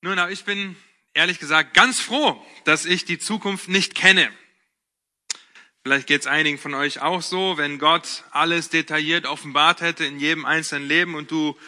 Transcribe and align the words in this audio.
Nun, 0.00 0.18
aber 0.18 0.30
ich 0.30 0.44
bin 0.44 0.76
ehrlich 1.14 1.40
gesagt 1.40 1.74
ganz 1.74 2.00
froh, 2.00 2.44
dass 2.64 2.84
ich 2.84 3.04
die 3.04 3.18
Zukunft 3.18 3.68
nicht 3.68 3.94
kenne. 3.94 4.30
Vielleicht 5.82 6.06
geht 6.06 6.20
es 6.20 6.26
einigen 6.26 6.58
von 6.58 6.74
euch 6.74 7.00
auch 7.00 7.22
so, 7.22 7.56
wenn 7.56 7.78
Gott 7.78 8.24
alles 8.30 8.68
detailliert 8.68 9.26
offenbart 9.26 9.80
hätte 9.80 10.04
in 10.04 10.20
jedem 10.20 10.44
einzelnen 10.44 10.86
Leben 10.86 11.14
und 11.14 11.30
du 11.30 11.58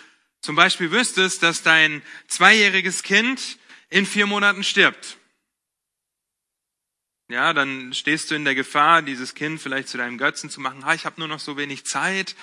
zum 0.41 0.57
Beispiel 0.57 0.91
wüsstest, 0.91 1.43
dass 1.43 1.63
dein 1.63 2.03
zweijähriges 2.29 3.03
Kind 3.03 3.59
in 3.89 4.07
vier 4.07 4.27
Monaten 4.27 4.63
stirbt. 4.63 5.17
Ja, 7.29 7.53
dann 7.53 7.93
stehst 7.93 8.31
du 8.31 8.35
in 8.35 8.45
der 8.45 8.55
Gefahr, 8.55 9.03
dieses 9.03 9.35
Kind 9.35 9.61
vielleicht 9.61 9.89
zu 9.89 9.99
deinem 9.99 10.19
Götzen 10.19 10.51
zu 10.51 10.61
machen. 10.61 10.85
Ha, 10.85 10.95
ich 10.95 11.05
habe 11.05 11.21
nur 11.21 11.29
noch 11.29 11.41
so 11.41 11.57
wenig 11.57 11.87
Zeit. 11.87 12.35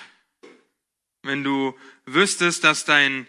Wenn 1.22 1.44
du 1.44 1.78
wüsstest, 2.06 2.64
dass 2.64 2.84
dein 2.84 3.26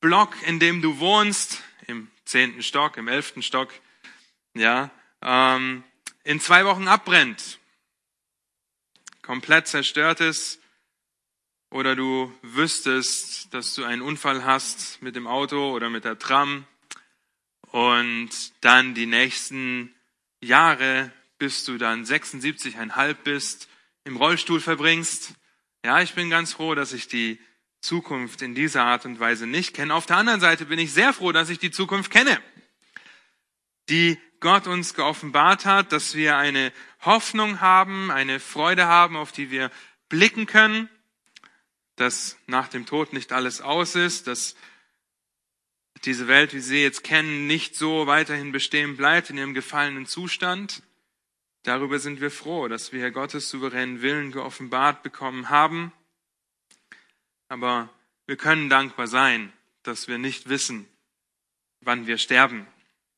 Block, 0.00 0.34
in 0.46 0.60
dem 0.60 0.82
du 0.82 0.98
wohnst, 0.98 1.62
im 1.88 2.08
zehnten 2.24 2.62
Stock, 2.62 2.96
im 2.96 3.08
elften 3.08 3.42
Stock, 3.42 3.72
ja, 4.54 4.90
ähm, 5.22 5.82
in 6.22 6.38
zwei 6.38 6.64
Wochen 6.64 6.86
abbrennt, 6.86 7.58
komplett 9.22 9.66
zerstört 9.66 10.20
ist, 10.20 10.60
oder 11.70 11.96
du 11.96 12.32
wüsstest, 12.42 13.52
dass 13.52 13.74
du 13.74 13.84
einen 13.84 14.02
Unfall 14.02 14.44
hast 14.44 15.02
mit 15.02 15.16
dem 15.16 15.26
Auto 15.26 15.74
oder 15.74 15.90
mit 15.90 16.04
der 16.04 16.18
Tram 16.18 16.66
und 17.72 18.30
dann 18.62 18.94
die 18.94 19.06
nächsten 19.06 19.94
Jahre, 20.40 21.12
bis 21.38 21.64
du 21.64 21.76
dann 21.76 22.04
76,5 22.04 23.14
bist, 23.22 23.68
im 24.04 24.16
Rollstuhl 24.16 24.60
verbringst. 24.60 25.34
Ja, 25.84 26.00
ich 26.00 26.14
bin 26.14 26.30
ganz 26.30 26.54
froh, 26.54 26.74
dass 26.74 26.92
ich 26.92 27.08
die 27.08 27.38
Zukunft 27.80 28.42
in 28.42 28.54
dieser 28.54 28.84
Art 28.84 29.04
und 29.06 29.20
Weise 29.20 29.46
nicht 29.46 29.74
kenne. 29.74 29.94
Auf 29.94 30.06
der 30.06 30.16
anderen 30.16 30.40
Seite 30.40 30.66
bin 30.66 30.78
ich 30.78 30.92
sehr 30.92 31.12
froh, 31.12 31.32
dass 31.32 31.50
ich 31.50 31.58
die 31.58 31.70
Zukunft 31.70 32.10
kenne, 32.10 32.40
die 33.88 34.18
Gott 34.40 34.66
uns 34.66 34.94
geoffenbart 34.94 35.64
hat, 35.64 35.92
dass 35.92 36.14
wir 36.14 36.36
eine 36.36 36.72
Hoffnung 37.00 37.60
haben, 37.60 38.10
eine 38.10 38.40
Freude 38.40 38.86
haben, 38.86 39.16
auf 39.16 39.32
die 39.32 39.50
wir 39.50 39.70
blicken 40.08 40.46
können, 40.46 40.88
dass 41.96 42.36
nach 42.46 42.68
dem 42.68 42.86
Tod 42.86 43.12
nicht 43.12 43.32
alles 43.32 43.60
aus 43.60 43.94
ist, 43.94 44.26
dass 44.26 44.54
diese 46.04 46.28
Welt, 46.28 46.54
wie 46.54 46.60
Sie 46.60 46.80
jetzt 46.80 47.02
kennen, 47.02 47.48
nicht 47.48 47.74
so 47.74 48.06
weiterhin 48.06 48.52
bestehen 48.52 48.96
bleibt 48.96 49.30
in 49.30 49.38
ihrem 49.38 49.54
gefallenen 49.54 50.06
Zustand. 50.06 50.82
Darüber 51.64 51.98
sind 51.98 52.20
wir 52.20 52.30
froh, 52.30 52.68
dass 52.68 52.92
wir 52.92 53.10
Gottes 53.10 53.50
souveränen 53.50 54.00
Willen 54.00 54.30
geoffenbart 54.30 55.02
bekommen 55.02 55.50
haben 55.50 55.92
aber 57.48 57.88
wir 58.26 58.36
können 58.36 58.68
dankbar 58.68 59.06
sein, 59.06 59.52
dass 59.82 60.08
wir 60.08 60.18
nicht 60.18 60.48
wissen, 60.48 60.86
wann 61.80 62.06
wir 62.06 62.18
sterben, 62.18 62.66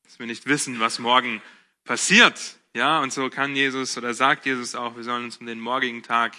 dass 0.03 0.19
wir 0.19 0.25
nicht 0.25 0.45
wissen, 0.45 0.79
was 0.79 0.99
morgen 0.99 1.41
passiert. 1.83 2.57
Ja, 2.73 2.99
und 2.99 3.11
so 3.11 3.29
kann 3.29 3.55
Jesus 3.55 3.97
oder 3.97 4.13
sagt 4.13 4.45
Jesus 4.45 4.75
auch, 4.75 4.95
wir 4.95 5.03
sollen 5.03 5.25
uns 5.25 5.37
um 5.37 5.45
den 5.45 5.59
morgigen 5.59 6.03
Tag 6.03 6.33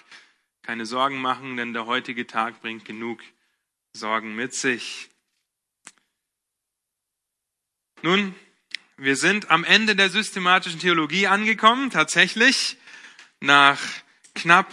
keine 0.62 0.86
Sorgen 0.86 1.20
machen, 1.20 1.56
denn 1.56 1.72
der 1.72 1.86
heutige 1.86 2.26
Tag 2.26 2.60
bringt 2.62 2.84
genug 2.84 3.20
Sorgen 3.92 4.34
mit 4.34 4.54
sich. 4.54 5.10
Nun, 8.00 8.34
wir 8.96 9.16
sind 9.16 9.50
am 9.50 9.64
Ende 9.64 9.94
der 9.94 10.08
systematischen 10.08 10.80
Theologie 10.80 11.26
angekommen, 11.26 11.90
tatsächlich 11.90 12.78
nach 13.40 13.80
knapp 14.34 14.72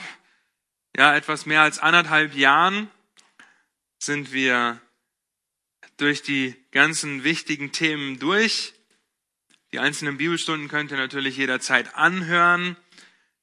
ja 0.95 1.15
etwas 1.15 1.45
mehr 1.45 1.61
als 1.61 1.79
anderthalb 1.79 2.33
Jahren 2.35 2.89
sind 3.99 4.31
wir 4.31 4.81
durch 5.97 6.23
die 6.23 6.55
ganzen 6.71 7.23
wichtigen 7.23 7.71
Themen 7.71 8.17
durch. 8.19 8.73
Die 9.71 9.79
einzelnen 9.79 10.17
Bibelstunden 10.17 10.67
könnt 10.67 10.91
ihr 10.91 10.97
natürlich 10.97 11.37
jederzeit 11.37 11.95
anhören. 11.95 12.75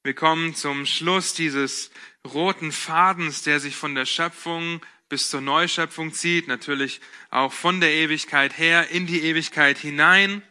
Wir 0.03 0.15
kommen 0.15 0.55
zum 0.55 0.87
Schluss 0.87 1.35
dieses 1.35 1.91
roten 2.27 2.73
Fadens, 2.73 3.43
der 3.43 3.61
sich 3.61 3.77
von 3.77 3.95
der 3.95 4.07
Schöpfung 4.07 4.81
bis 5.09 5.31
zur 5.31 5.41
Neuschöpfung 5.41 6.13
zieht, 6.13 6.49
natürlich 6.49 7.01
auch 7.31 7.53
von 7.53 7.81
der 7.81 7.93
Ewigkeit 7.93 8.59
her 8.59 8.89
in 8.91 9.07
die 9.07 9.23
Ewigkeit 9.23 9.79
hinein. 9.79 10.43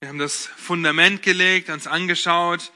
Wir 0.00 0.08
haben 0.08 0.18
das 0.18 0.46
Fundament 0.46 1.22
gelegt, 1.22 1.70
uns 1.70 1.86
angeschaut, 1.86 2.72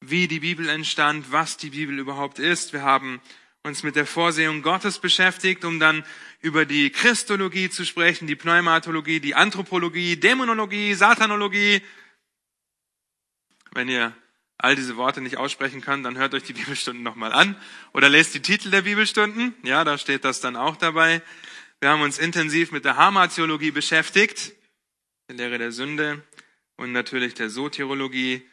wie 0.00 0.28
die 0.28 0.40
Bibel 0.40 0.68
entstand, 0.68 1.32
was 1.32 1.56
die 1.56 1.70
Bibel 1.70 1.98
überhaupt 1.98 2.38
ist. 2.38 2.72
Wir 2.72 2.82
haben 2.82 3.20
uns 3.62 3.82
mit 3.82 3.96
der 3.96 4.06
Vorsehung 4.06 4.62
Gottes 4.62 4.98
beschäftigt, 4.98 5.64
um 5.64 5.78
dann 5.78 6.04
über 6.40 6.64
die 6.64 6.90
Christologie 6.90 7.68
zu 7.68 7.84
sprechen, 7.84 8.26
die 8.26 8.36
Pneumatologie, 8.36 9.20
die 9.20 9.34
Anthropologie, 9.34 10.16
Dämonologie, 10.16 10.94
Satanologie. 10.94 11.82
Wenn 13.72 13.88
ihr 13.88 14.16
all 14.56 14.76
diese 14.76 14.96
Worte 14.96 15.20
nicht 15.20 15.36
aussprechen 15.36 15.82
könnt, 15.82 16.06
dann 16.06 16.16
hört 16.16 16.34
euch 16.34 16.42
die 16.42 16.52
Bibelstunden 16.54 17.02
nochmal 17.02 17.32
an 17.32 17.56
oder 17.92 18.08
lest 18.08 18.34
die 18.34 18.40
Titel 18.40 18.70
der 18.70 18.82
Bibelstunden. 18.82 19.54
Ja, 19.62 19.84
da 19.84 19.98
steht 19.98 20.24
das 20.24 20.40
dann 20.40 20.56
auch 20.56 20.76
dabei. 20.76 21.22
Wir 21.80 21.90
haben 21.90 22.02
uns 22.02 22.18
intensiv 22.18 22.72
mit 22.72 22.84
der 22.84 22.96
Hamartiologie 22.96 23.70
beschäftigt, 23.70 24.52
der 25.28 25.36
Lehre 25.36 25.58
der 25.58 25.72
Sünde 25.72 26.22
und 26.76 26.92
natürlich 26.92 27.34
der 27.34 27.50
Soteriologie 27.50 28.46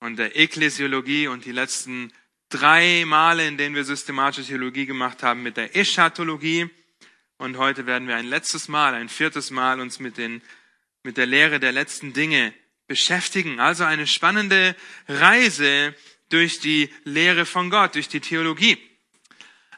und 0.00 0.16
der 0.16 0.36
Ekklesiologie 0.36 1.28
und 1.28 1.46
die 1.46 1.52
letzten 1.52 2.12
drei 2.54 3.04
Male, 3.04 3.48
in 3.48 3.56
denen 3.56 3.74
wir 3.74 3.82
systematische 3.82 4.46
Theologie 4.46 4.86
gemacht 4.86 5.24
haben 5.24 5.42
mit 5.42 5.56
der 5.56 5.74
Eschatologie. 5.76 6.70
Und 7.36 7.58
heute 7.58 7.86
werden 7.86 8.06
wir 8.06 8.14
ein 8.14 8.26
letztes 8.26 8.68
Mal, 8.68 8.94
ein 8.94 9.08
viertes 9.08 9.50
Mal 9.50 9.80
uns 9.80 9.98
mit, 9.98 10.18
den, 10.18 10.40
mit 11.02 11.16
der 11.16 11.26
Lehre 11.26 11.58
der 11.58 11.72
letzten 11.72 12.12
Dinge 12.12 12.54
beschäftigen. 12.86 13.58
Also 13.58 13.82
eine 13.82 14.06
spannende 14.06 14.76
Reise 15.08 15.96
durch 16.28 16.60
die 16.60 16.90
Lehre 17.02 17.44
von 17.44 17.70
Gott, 17.70 17.96
durch 17.96 18.08
die 18.08 18.20
Theologie. 18.20 18.78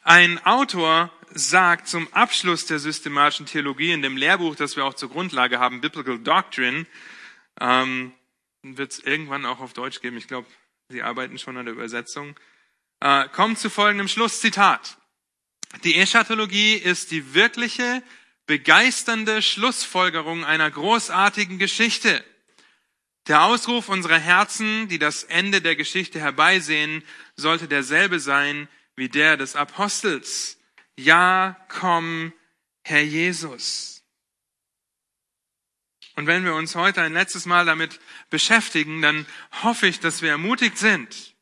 Ein 0.03 0.37
Autor 0.45 1.11
sagt 1.31 1.87
zum 1.87 2.07
Abschluss 2.13 2.67
der 2.67 2.77
systematischen 2.77 3.47
Theologie 3.47 3.91
in 3.91 4.03
dem 4.03 4.17
Lehrbuch, 4.17 4.55
das 4.55 4.75
wir 4.75 4.85
auch 4.85 4.93
zur 4.93 5.09
Grundlage 5.09 5.59
haben, 5.59 5.81
Biblical 5.81 6.19
Doctrine, 6.19 6.85
ähm, 7.59 8.13
wird 8.61 8.91
es 8.91 8.99
irgendwann 8.99 9.45
auch 9.45 9.61
auf 9.61 9.73
Deutsch 9.73 9.99
geben. 9.99 10.17
Ich 10.17 10.27
glaube, 10.27 10.47
Sie 10.89 11.01
arbeiten 11.01 11.39
schon 11.39 11.57
an 11.57 11.65
der 11.65 11.73
Übersetzung 11.73 12.35
äh, 12.99 13.27
kommt 13.29 13.59
zu 13.59 13.69
folgendem 13.69 14.07
Schlusszitat. 14.07 14.97
Die 15.83 15.95
Eschatologie 15.95 16.73
ist 16.75 17.11
die 17.11 17.33
wirkliche, 17.33 18.01
begeisternde 18.45 19.41
Schlussfolgerung 19.41 20.45
einer 20.45 20.71
großartigen 20.71 21.59
Geschichte. 21.59 22.23
Der 23.27 23.43
Ausruf 23.43 23.89
unserer 23.89 24.19
Herzen, 24.19 24.87
die 24.87 24.99
das 24.99 25.23
Ende 25.23 25.61
der 25.61 25.75
Geschichte 25.75 26.19
herbeisehen, 26.19 27.03
sollte 27.35 27.67
derselbe 27.67 28.21
sein 28.21 28.69
wie 28.95 29.09
der 29.09 29.35
des 29.35 29.55
Apostels. 29.57 30.57
Ja, 30.95 31.57
komm, 31.67 32.31
Herr 32.83 33.03
Jesus. 33.03 34.03
Und 36.15 36.25
wenn 36.25 36.45
wir 36.45 36.55
uns 36.55 36.73
heute 36.73 37.01
ein 37.01 37.13
letztes 37.13 37.45
Mal 37.45 37.65
damit 37.65 37.99
beschäftigen, 38.29 39.01
dann 39.01 39.27
hoffe 39.61 39.87
ich, 39.87 39.99
dass 39.99 40.21
wir 40.21 40.31
ermutigt 40.31 40.77
sind, 40.77 41.35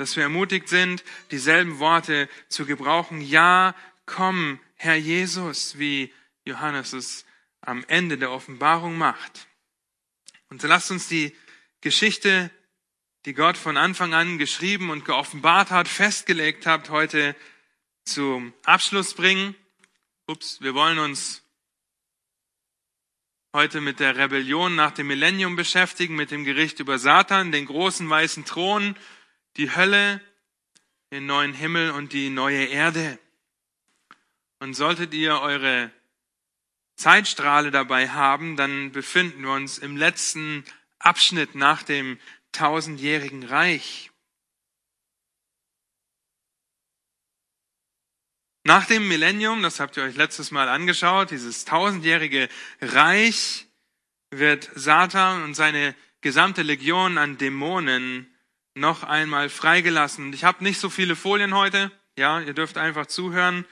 dass 0.00 0.16
wir 0.16 0.22
ermutigt 0.22 0.70
sind, 0.70 1.04
dieselben 1.30 1.78
Worte 1.78 2.30
zu 2.48 2.64
gebrauchen. 2.64 3.20
Ja, 3.20 3.74
komm, 4.06 4.58
Herr 4.76 4.96
Jesus, 4.96 5.78
wie 5.78 6.10
Johannes 6.46 6.94
es 6.94 7.26
am 7.60 7.84
Ende 7.86 8.16
der 8.16 8.30
Offenbarung 8.30 8.96
macht. 8.96 9.46
Und 10.48 10.62
so 10.62 10.68
lasst 10.68 10.90
uns 10.90 11.06
die 11.06 11.36
Geschichte, 11.82 12.50
die 13.26 13.34
Gott 13.34 13.58
von 13.58 13.76
Anfang 13.76 14.14
an 14.14 14.38
geschrieben 14.38 14.88
und 14.88 15.04
geoffenbart 15.04 15.70
hat, 15.70 15.86
festgelegt 15.86 16.64
hat, 16.64 16.88
heute 16.88 17.36
zum 18.06 18.54
Abschluss 18.64 19.12
bringen. 19.12 19.54
Ups, 20.26 20.62
wir 20.62 20.72
wollen 20.72 20.98
uns 20.98 21.42
heute 23.52 23.82
mit 23.82 24.00
der 24.00 24.16
Rebellion 24.16 24.74
nach 24.76 24.92
dem 24.92 25.08
Millennium 25.08 25.56
beschäftigen, 25.56 26.16
mit 26.16 26.30
dem 26.30 26.44
Gericht 26.44 26.80
über 26.80 26.98
Satan, 26.98 27.52
den 27.52 27.66
großen 27.66 28.08
weißen 28.08 28.46
Thron 28.46 28.96
die 29.60 29.76
Hölle, 29.76 30.22
den 31.12 31.26
neuen 31.26 31.52
Himmel 31.52 31.90
und 31.90 32.14
die 32.14 32.30
neue 32.30 32.64
Erde. 32.64 33.18
Und 34.58 34.72
solltet 34.72 35.12
ihr 35.12 35.38
eure 35.40 35.92
Zeitstrahle 36.96 37.70
dabei 37.70 38.08
haben, 38.08 38.56
dann 38.56 38.90
befinden 38.90 39.42
wir 39.42 39.52
uns 39.52 39.76
im 39.76 39.98
letzten 39.98 40.64
Abschnitt 40.98 41.54
nach 41.54 41.82
dem 41.82 42.18
tausendjährigen 42.52 43.44
Reich. 43.44 44.10
Nach 48.64 48.86
dem 48.86 49.08
Millennium, 49.08 49.62
das 49.62 49.78
habt 49.78 49.96
ihr 49.98 50.04
euch 50.04 50.16
letztes 50.16 50.50
Mal 50.50 50.68
angeschaut, 50.68 51.32
dieses 51.32 51.66
tausendjährige 51.66 52.48
Reich 52.80 53.66
wird 54.30 54.70
Satan 54.74 55.42
und 55.42 55.54
seine 55.54 55.94
gesamte 56.22 56.62
Legion 56.62 57.18
an 57.18 57.36
Dämonen 57.36 58.30
noch 58.74 59.02
einmal 59.02 59.48
freigelassen. 59.48 60.32
Ich 60.32 60.44
habe 60.44 60.64
nicht 60.64 60.80
so 60.80 60.90
viele 60.90 61.16
Folien 61.16 61.54
heute. 61.54 61.90
Ja, 62.16 62.40
ihr 62.40 62.54
dürft 62.54 62.78
einfach 62.78 63.06
zuhören. 63.06 63.64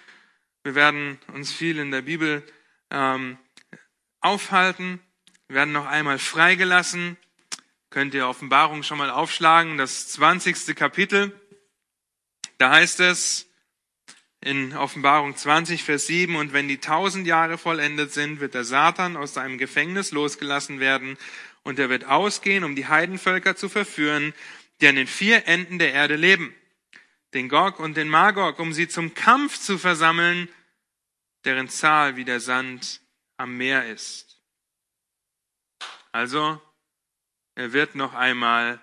Wir 0.64 0.74
werden 0.74 1.18
uns 1.32 1.52
viel 1.52 1.78
in 1.78 1.90
der 1.90 2.02
Bibel 2.02 2.44
ähm, 2.90 3.38
aufhalten, 4.20 5.00
werden 5.48 5.72
noch 5.72 5.86
einmal 5.86 6.18
freigelassen. 6.18 7.16
Könnt 7.90 8.14
ihr 8.14 8.28
Offenbarung 8.28 8.82
schon 8.82 8.98
mal 8.98 9.10
aufschlagen, 9.10 9.78
das 9.78 10.08
20. 10.08 10.76
Kapitel. 10.76 11.32
Da 12.58 12.70
heißt 12.70 13.00
es 13.00 13.46
in 14.40 14.76
Offenbarung 14.76 15.36
20, 15.36 15.82
Vers 15.82 16.06
7, 16.06 16.36
und 16.36 16.52
wenn 16.52 16.68
die 16.68 16.78
tausend 16.78 17.26
Jahre 17.26 17.58
vollendet 17.58 18.12
sind, 18.12 18.40
wird 18.40 18.54
der 18.54 18.64
Satan 18.64 19.16
aus 19.16 19.34
seinem 19.34 19.58
Gefängnis 19.58 20.12
losgelassen 20.12 20.80
werden 20.80 21.16
und 21.62 21.78
er 21.78 21.88
wird 21.88 22.04
ausgehen, 22.04 22.64
um 22.64 22.76
die 22.76 22.86
Heidenvölker 22.86 23.56
zu 23.56 23.68
verführen, 23.68 24.32
die 24.80 24.88
an 24.88 24.96
den 24.96 25.06
vier 25.06 25.46
Enden 25.46 25.78
der 25.78 25.92
Erde 25.92 26.16
leben, 26.16 26.54
den 27.34 27.48
Gog 27.48 27.78
und 27.80 27.96
den 27.96 28.08
Magog, 28.08 28.58
um 28.58 28.72
sie 28.72 28.88
zum 28.88 29.14
Kampf 29.14 29.58
zu 29.58 29.78
versammeln, 29.78 30.48
deren 31.44 31.68
Zahl 31.68 32.16
wie 32.16 32.24
der 32.24 32.40
Sand 32.40 33.00
am 33.36 33.56
Meer 33.56 33.86
ist. 33.86 34.40
Also, 36.12 36.60
er 37.54 37.72
wird 37.72 37.94
noch 37.94 38.14
einmal 38.14 38.80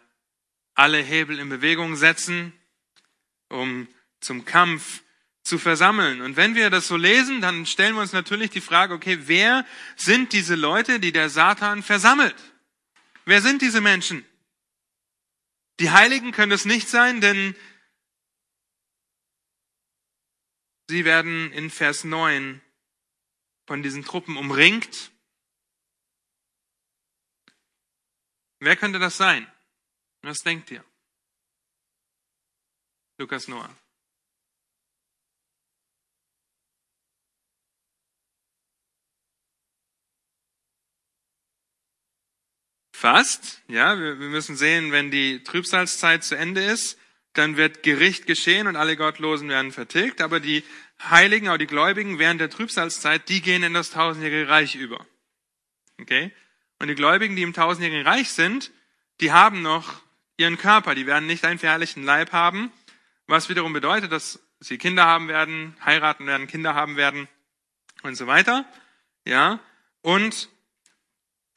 alle 0.74 1.00
Hebel 1.00 1.40
in 1.40 1.50
Bewegung 1.50 1.96
setzen, 1.96 2.54
um 3.50 3.88
zum 4.20 4.46
Kampf 4.46 5.02
zu 5.44 5.58
versammeln. 5.60 6.22
Und 6.22 6.36
wenn 6.36 6.56
wir 6.56 6.70
das 6.70 6.88
so 6.88 6.98
lesen, 6.98 7.40
dann 7.40 7.66
stellen 7.66 7.96
wir 7.96 8.02
uns 8.02 8.14
natürlich 8.14 8.50
die 8.50 8.62
Frage, 8.62 8.94
okay, 8.94 9.20
wer 9.28 9.66
sind 9.96 10.34
diese 10.34 10.56
Leute, 10.56 11.00
die 11.00 11.12
der 11.12 11.30
Satan 11.30 11.84
versammelt? 11.84 12.36
Wer 13.26 13.42
sind 13.42 13.62
diese 13.62 13.80
Menschen? 13.80 14.26
Die 15.80 15.92
Heiligen 15.92 16.32
können 16.32 16.54
es 16.54 16.66
nicht 16.66 16.88
sein, 16.88 17.20
denn 17.22 17.56
sie 20.90 21.04
werden 21.04 21.52
in 21.52 21.70
Vers 21.70 22.04
9 22.04 22.62
von 23.68 23.84
diesen 23.84 24.04
Truppen 24.06 24.38
umringt. 24.38 25.12
Wer 28.60 28.78
könnte 28.78 29.00
das 29.00 29.18
sein? 29.18 29.52
Was 30.22 30.42
denkt 30.42 30.72
ihr? 30.72 30.84
Lukas 33.18 33.48
Noah. 33.48 33.76
Fast, 43.06 43.62
ja, 43.68 44.00
wir, 44.00 44.20
wir 44.20 44.30
müssen 44.30 44.56
sehen, 44.56 44.92
wenn 44.92 45.12
die 45.12 45.44
Trübsalzeit 45.44 46.24
zu 46.24 46.36
Ende 46.36 46.64
ist, 46.64 46.98
dann 47.34 47.56
wird 47.56 47.84
Gericht 47.84 48.26
geschehen 48.26 48.66
und 48.66 48.76
alle 48.76 48.98
Gottlosen 48.98 49.48
werden 49.48 49.72
vertilgt, 49.72 50.22
aber 50.22 50.40
die 50.40 50.64
Heiligen, 51.08 51.50
auch 51.50 51.58
die 51.58 51.68
Gläubigen 51.68 52.18
während 52.18 52.42
der 52.42 52.50
Trübsalzeit, 52.50 53.30
die 53.30 53.44
gehen 53.44 53.62
in 53.62 53.76
das 53.76 53.92
tausendjährige 53.92 54.50
Reich 54.50 54.74
über. 54.74 55.06
Okay? 56.02 56.32
Und 56.80 56.88
die 56.88 56.96
Gläubigen, 56.96 57.36
die 57.36 57.44
im 57.44 57.54
tausendjährigen 57.54 58.08
Reich 58.08 58.32
sind, 58.32 58.72
die 59.22 59.32
haben 59.32 59.62
noch 59.62 60.02
ihren 60.38 60.58
Körper, 60.58 60.96
die 60.96 61.06
werden 61.06 61.28
nicht 61.28 61.46
einen 61.46 61.60
verherrlichten 61.60 62.02
Leib 62.02 62.32
haben, 62.32 62.72
was 63.28 63.50
wiederum 63.50 63.72
bedeutet, 63.72 64.12
dass 64.12 64.40
sie 64.60 64.80
Kinder 64.80 65.06
haben 65.06 65.28
werden, 65.28 65.78
heiraten 65.86 66.26
werden, 66.26 66.48
Kinder 66.48 66.74
haben 66.74 66.98
werden 66.98 67.28
und 68.02 68.16
so 68.16 68.26
weiter. 68.26 68.66
Ja? 69.26 69.60
Und 70.02 70.50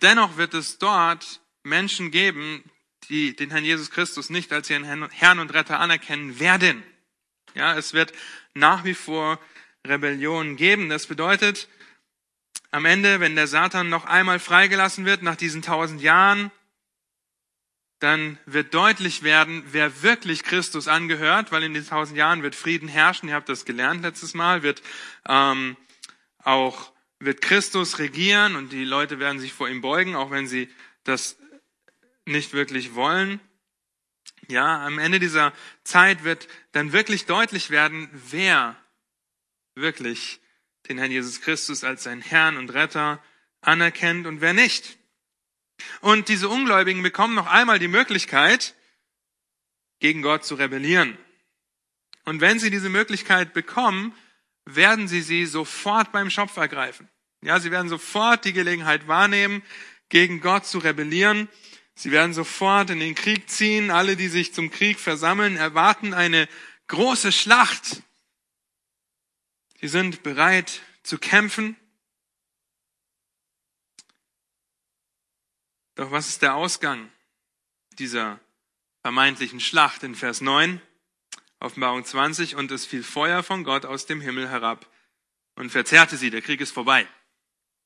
dennoch 0.03 0.37
wird 0.37 0.55
es 0.55 0.79
dort 0.79 1.41
Menschen 1.63 2.11
geben, 2.11 2.65
die 3.09 3.35
den 3.35 3.51
Herrn 3.51 3.65
Jesus 3.65 3.91
Christus 3.91 4.31
nicht 4.31 4.53
als 4.53 4.69
ihren 4.71 4.85
Herrn 5.11 5.39
und 5.39 5.55
Retter 5.55 5.81
anerkennen 5.81 6.41
werden. 6.41 6.83
Ja, 7.55 7.77
es 7.77 7.95
wird 7.95 8.13
nach 8.55 8.85
wie 8.85 8.95
vor 8.95 9.41
Rebellion 9.87 10.57
geben. 10.57 10.89
Das 10.89 11.07
bedeutet, 11.07 11.69
am 12.71 12.85
Ende, 12.85 13.21
wenn 13.21 13.37
der 13.37 13.47
Satan 13.47 13.89
noch 13.89 14.05
einmal 14.05 14.39
freigelassen 14.39 15.05
wird 15.05 15.23
nach 15.23 15.37
diesen 15.37 15.63
tausend 15.63 16.03
Jahren, 16.03 16.51
dann 18.01 18.39
wird 18.47 18.75
deutlich 18.75 19.23
werden, 19.23 19.65
wer 19.71 20.03
wirklich 20.03 20.45
Christus 20.45 20.87
angehört, 20.87 21.51
weil 21.51 21.65
in 21.65 21.75
den 21.75 21.87
tausend 21.87 22.17
Jahren 22.17 22.43
wird 22.43 22.55
Frieden 22.55 22.89
herrschen. 22.89 23.29
Ihr 23.29 23.35
habt 23.35 23.49
das 23.49 23.65
gelernt 23.65 24.03
letztes 24.03 24.35
Mal, 24.35 24.63
wird 24.63 24.83
ähm, 25.27 25.77
auch 26.45 26.93
wird 27.21 27.43
Christus 27.43 27.99
regieren 27.99 28.57
und 28.57 28.73
die 28.73 28.85
Leute 28.85 29.19
werden 29.19 29.41
sich 29.41 29.53
vor 29.53 29.69
ihm 29.69 29.81
beugen, 29.81 30.15
auch 30.15 30.31
wenn 30.31 30.47
sie 30.47 30.69
das 31.05 31.37
nicht 32.25 32.53
wirklich 32.53 32.95
wollen. 32.95 33.41
Ja, 34.49 34.85
am 34.87 34.99
Ende 34.99 35.19
dieser 35.19 35.53
Zeit 35.85 36.25
wird 36.25 36.49
dann 36.73 36.93
wirklich 36.93 37.27
deutlich 37.27 37.71
werden, 37.71 38.09
wer 38.31 38.77
wirklich 39.75 40.41
den 40.89 40.99
Herrn 40.99 41.11
Jesus 41.11 41.41
Christus 41.41 41.85
als 41.85 42.05
seinen 42.05 42.23
Herrn 42.23 42.57
und 42.57 42.73
Retter 42.73 43.23
anerkennt 43.61 44.27
und 44.27 44.41
wer 44.41 44.55
nicht. 44.55 44.99
Und 46.01 46.29
diese 46.29 46.49
Ungläubigen 46.49 47.03
bekommen 47.03 47.35
noch 47.35 47.47
einmal 47.47 47.79
die 47.79 47.89
Möglichkeit, 47.89 48.75
gegen 50.01 50.23
Gott 50.23 50.45
zu 50.45 50.55
rebellieren. 50.55 51.19
Und 52.25 52.41
wenn 52.41 52.59
sie 52.59 52.71
diese 52.71 52.89
Möglichkeit 52.89 53.53
bekommen, 53.53 54.15
werden 54.75 55.09
sie 55.09 55.23
sie 55.23 55.47
sofort 55.47 56.13
beim 56.13 56.31
Schopf 56.31 56.57
ergreifen. 56.57 57.09
Ja, 57.43 57.61
sie 57.61 57.71
werden 57.71 57.89
sofort 57.89 58.45
die 58.45 58.53
Gelegenheit 58.53 59.09
wahrnehmen, 59.09 59.63
gegen 60.09 60.41
Gott 60.41 60.67
zu 60.67 60.79
rebellieren. 60.79 61.49
Sie 61.95 62.11
werden 62.11 62.33
sofort 62.33 62.91
in 62.91 63.01
den 63.01 63.15
Krieg 63.15 63.49
ziehen. 63.49 63.91
Alle, 63.91 64.17
die 64.17 64.29
sich 64.29 64.55
zum 64.55 64.71
Krieg 64.71 64.99
versammeln, 64.99 65.57
erwarten 65.57 66.15
eine 66.15 66.49
große 66.89 67.33
Schlacht. 67.33 68.03
Sie 69.81 69.89
sind 69.89 70.23
bereit 70.23 70.83
zu 71.03 71.19
kämpfen. 71.19 71.77
Doch 75.95 76.11
was 76.11 76.29
ist 76.29 76.43
der 76.43 76.55
Ausgang 76.55 77.11
dieser 77.99 78.39
vermeintlichen 79.03 79.61
Schlacht 79.61 80.03
in 80.03 80.15
Vers 80.15 80.41
9? 80.41 80.81
Offenbarung 81.61 82.05
20. 82.05 82.57
Und 82.57 82.71
es 82.71 82.87
fiel 82.87 83.03
Feuer 83.03 83.43
von 83.43 83.65
Gott 83.65 83.85
aus 83.85 84.07
dem 84.07 84.21
Himmel 84.21 84.49
herab 84.49 84.87
und 85.57 85.71
verzehrte 85.71 86.17
sie. 86.17 86.31
Der 86.31 86.43
Krieg 86.43 86.61
ist 86.61 86.73
vorbei. 86.73 87.07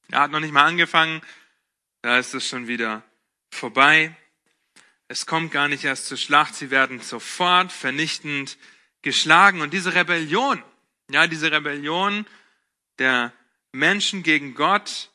Er 0.08 0.20
hat 0.20 0.30
noch 0.30 0.40
nicht 0.40 0.52
mal 0.52 0.64
angefangen. 0.64 1.22
Da 2.02 2.18
ist 2.18 2.34
es 2.34 2.46
schon 2.46 2.66
wieder 2.66 3.02
vorbei. 3.50 4.16
Es 5.08 5.26
kommt 5.26 5.52
gar 5.52 5.68
nicht 5.68 5.84
erst 5.84 6.06
zur 6.06 6.16
Schlacht. 6.16 6.54
Sie 6.54 6.70
werden 6.70 7.00
sofort 7.00 7.72
vernichtend 7.72 8.58
geschlagen. 9.02 9.60
Und 9.60 9.72
diese 9.72 9.94
Rebellion, 9.94 10.62
ja, 11.10 11.26
diese 11.26 11.52
Rebellion 11.52 12.26
der 12.98 13.32
Menschen 13.72 14.22
gegen 14.22 14.54
Gott 14.54 15.10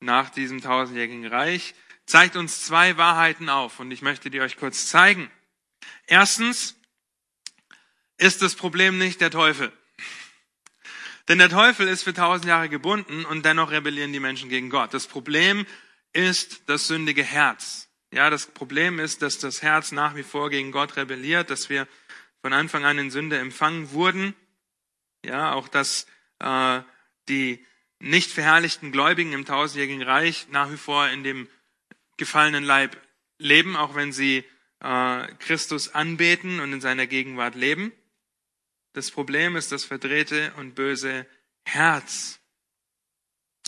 nach 0.00 0.30
diesem 0.30 0.60
tausendjährigen 0.60 1.26
Reich 1.26 1.74
zeigt 2.06 2.36
uns 2.36 2.64
zwei 2.64 2.96
Wahrheiten 2.96 3.48
auf. 3.48 3.80
Und 3.80 3.90
ich 3.90 4.02
möchte 4.02 4.30
die 4.30 4.40
euch 4.40 4.56
kurz 4.56 4.86
zeigen. 4.88 5.30
Erstens 6.06 6.79
ist 8.20 8.42
das 8.42 8.54
Problem 8.54 8.98
nicht 8.98 9.20
der 9.20 9.30
Teufel. 9.30 9.72
Denn 11.28 11.38
der 11.38 11.48
Teufel 11.48 11.88
ist 11.88 12.02
für 12.02 12.12
tausend 12.12 12.46
Jahre 12.46 12.68
gebunden 12.68 13.24
und 13.24 13.44
dennoch 13.44 13.70
rebellieren 13.70 14.12
die 14.12 14.20
Menschen 14.20 14.48
gegen 14.48 14.68
Gott. 14.68 14.92
Das 14.92 15.06
Problem 15.06 15.66
ist 16.12 16.62
das 16.66 16.86
sündige 16.86 17.24
Herz. 17.24 17.88
Ja, 18.12 18.28
das 18.28 18.46
Problem 18.46 18.98
ist, 18.98 19.22
dass 19.22 19.38
das 19.38 19.62
Herz 19.62 19.92
nach 19.92 20.16
wie 20.16 20.22
vor 20.22 20.50
gegen 20.50 20.72
Gott 20.72 20.96
rebelliert, 20.96 21.50
dass 21.50 21.70
wir 21.70 21.86
von 22.42 22.52
Anfang 22.52 22.84
an 22.84 22.98
in 22.98 23.10
Sünde 23.10 23.38
empfangen 23.38 23.92
wurden. 23.92 24.34
Ja, 25.24 25.52
auch 25.52 25.68
dass 25.68 26.06
äh, 26.40 26.80
die 27.28 27.64
nicht 28.00 28.30
verherrlichten 28.30 28.92
Gläubigen 28.92 29.32
im 29.32 29.44
tausendjährigen 29.44 30.02
Reich 30.02 30.48
nach 30.50 30.70
wie 30.70 30.78
vor 30.78 31.08
in 31.08 31.22
dem 31.22 31.48
gefallenen 32.16 32.64
Leib 32.64 32.96
leben, 33.38 33.76
auch 33.76 33.94
wenn 33.94 34.12
sie 34.12 34.44
äh, 34.80 35.26
Christus 35.38 35.94
anbeten 35.94 36.60
und 36.60 36.72
in 36.72 36.80
seiner 36.80 37.06
Gegenwart 37.06 37.54
leben. 37.54 37.92
Das 38.92 39.10
Problem 39.10 39.56
ist 39.56 39.72
das 39.72 39.84
verdrehte 39.84 40.52
und 40.56 40.74
böse 40.74 41.26
Herz. 41.64 42.40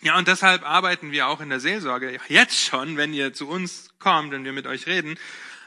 Ja, 0.03 0.19
und 0.19 0.27
deshalb 0.27 0.65
arbeiten 0.65 1.13
wir 1.13 1.29
auch 1.29 1.41
in 1.41 1.49
der 1.49 1.61
Seelsorge 1.61 2.19
jetzt 2.29 2.59
schon, 2.59 2.97
wenn 2.97 3.15
ihr 3.15 3.33
zu 3.33 3.49
uns 3.49 3.91
kommt 4.01 4.35
und 4.35 4.45
wir 4.45 4.53
mit 4.53 4.67
euch 4.67 4.87
reden, 4.87 5.17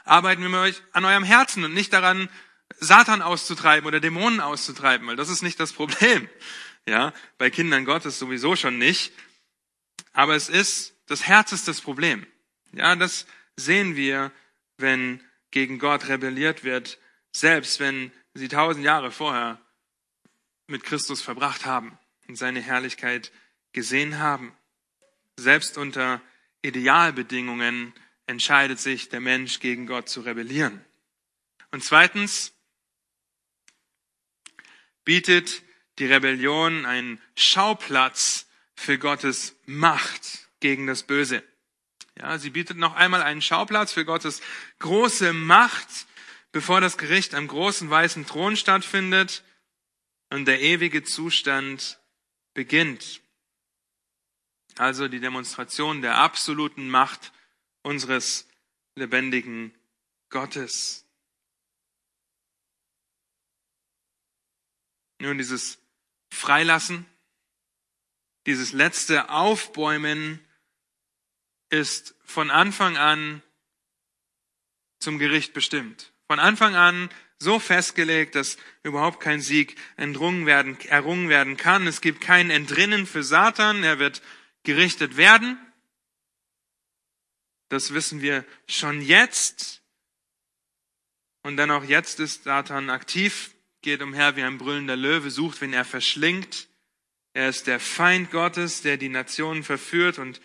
arbeiten 0.04 0.42
wir 0.42 0.50
mit 0.50 0.60
euch 0.60 0.82
an 0.92 1.06
eurem 1.06 1.24
Herzen 1.24 1.64
und 1.64 1.72
nicht 1.72 1.92
daran, 1.92 2.28
Satan 2.78 3.22
auszutreiben 3.22 3.86
oder 3.86 4.00
Dämonen 4.00 4.40
auszutreiben, 4.40 5.06
weil 5.06 5.16
das 5.16 5.30
ist 5.30 5.42
nicht 5.42 5.58
das 5.60 5.72
Problem. 5.72 6.28
Ja, 6.88 7.12
bei 7.38 7.50
Kindern 7.50 7.84
Gottes 7.84 8.18
sowieso 8.18 8.54
schon 8.54 8.78
nicht. 8.78 9.12
Aber 10.12 10.36
es 10.36 10.48
ist, 10.48 10.94
das 11.06 11.26
Herz 11.26 11.52
ist 11.52 11.66
das 11.66 11.80
Problem. 11.80 12.26
Ja, 12.72 12.94
das 12.94 13.26
sehen 13.56 13.96
wir, 13.96 14.30
wenn 14.76 15.20
gegen 15.50 15.78
Gott 15.78 16.08
rebelliert 16.08 16.62
wird, 16.62 16.98
selbst 17.32 17.80
wenn 17.80 18.12
sie 18.36 18.48
tausend 18.48 18.84
Jahre 18.84 19.10
vorher 19.10 19.60
mit 20.66 20.84
Christus 20.84 21.22
verbracht 21.22 21.64
haben 21.64 21.98
und 22.28 22.36
seine 22.36 22.60
Herrlichkeit 22.60 23.32
gesehen 23.72 24.18
haben. 24.18 24.52
Selbst 25.36 25.78
unter 25.78 26.20
Idealbedingungen 26.62 27.94
entscheidet 28.26 28.80
sich 28.80 29.08
der 29.08 29.20
Mensch 29.20 29.60
gegen 29.60 29.86
Gott 29.86 30.08
zu 30.08 30.20
rebellieren. 30.22 30.84
Und 31.70 31.84
zweitens 31.84 32.52
bietet 35.04 35.62
die 35.98 36.06
Rebellion 36.06 36.84
einen 36.84 37.20
Schauplatz 37.36 38.48
für 38.74 38.98
Gottes 38.98 39.56
Macht 39.64 40.48
gegen 40.60 40.86
das 40.86 41.04
Böse. 41.04 41.42
Ja, 42.18 42.38
sie 42.38 42.50
bietet 42.50 42.76
noch 42.78 42.94
einmal 42.94 43.22
einen 43.22 43.42
Schauplatz 43.42 43.92
für 43.92 44.04
Gottes 44.04 44.40
große 44.78 45.32
Macht, 45.32 46.06
bevor 46.56 46.80
das 46.80 46.96
Gericht 46.96 47.34
am 47.34 47.48
großen 47.48 47.90
weißen 47.90 48.24
Thron 48.24 48.56
stattfindet 48.56 49.44
und 50.30 50.46
der 50.46 50.62
ewige 50.62 51.04
Zustand 51.04 52.00
beginnt. 52.54 53.20
Also 54.78 55.06
die 55.06 55.20
Demonstration 55.20 56.00
der 56.00 56.16
absoluten 56.16 56.88
Macht 56.88 57.34
unseres 57.82 58.48
lebendigen 58.94 59.74
Gottes. 60.30 61.04
Nun, 65.18 65.36
dieses 65.36 65.76
Freilassen, 66.30 67.04
dieses 68.46 68.72
letzte 68.72 69.28
Aufbäumen 69.28 70.42
ist 71.68 72.14
von 72.24 72.50
Anfang 72.50 72.96
an 72.96 73.42
zum 75.00 75.18
Gericht 75.18 75.52
bestimmt. 75.52 76.14
Von 76.28 76.38
Anfang 76.38 76.74
an 76.74 77.08
so 77.38 77.58
festgelegt, 77.58 78.34
dass 78.34 78.56
überhaupt 78.82 79.20
kein 79.20 79.40
Sieg 79.40 79.76
entrungen 79.96 80.46
werden, 80.46 80.78
errungen 80.88 81.28
werden 81.28 81.56
kann. 81.56 81.86
Es 81.86 82.00
gibt 82.00 82.20
kein 82.20 82.50
Entrinnen 82.50 83.06
für 83.06 83.22
Satan. 83.22 83.84
Er 83.84 83.98
wird 83.98 84.22
gerichtet 84.62 85.16
werden. 85.16 85.58
Das 87.68 87.94
wissen 87.94 88.20
wir 88.22 88.44
schon 88.66 89.02
jetzt. 89.02 89.82
Und 91.42 91.56
dann 91.56 91.70
auch 91.70 91.84
jetzt 91.84 92.18
ist 92.20 92.44
Satan 92.44 92.90
aktiv, 92.90 93.54
geht 93.82 94.02
umher 94.02 94.34
wie 94.34 94.42
ein 94.42 94.58
brüllender 94.58 94.96
Löwe, 94.96 95.30
sucht, 95.30 95.60
wen 95.60 95.72
er 95.72 95.84
verschlingt. 95.84 96.68
Er 97.34 97.48
ist 97.48 97.66
der 97.66 97.78
Feind 97.78 98.30
Gottes, 98.30 98.82
der 98.82 98.96
die 98.96 99.08
Nationen 99.08 99.62
verführt 99.62 100.18
und 100.18 100.40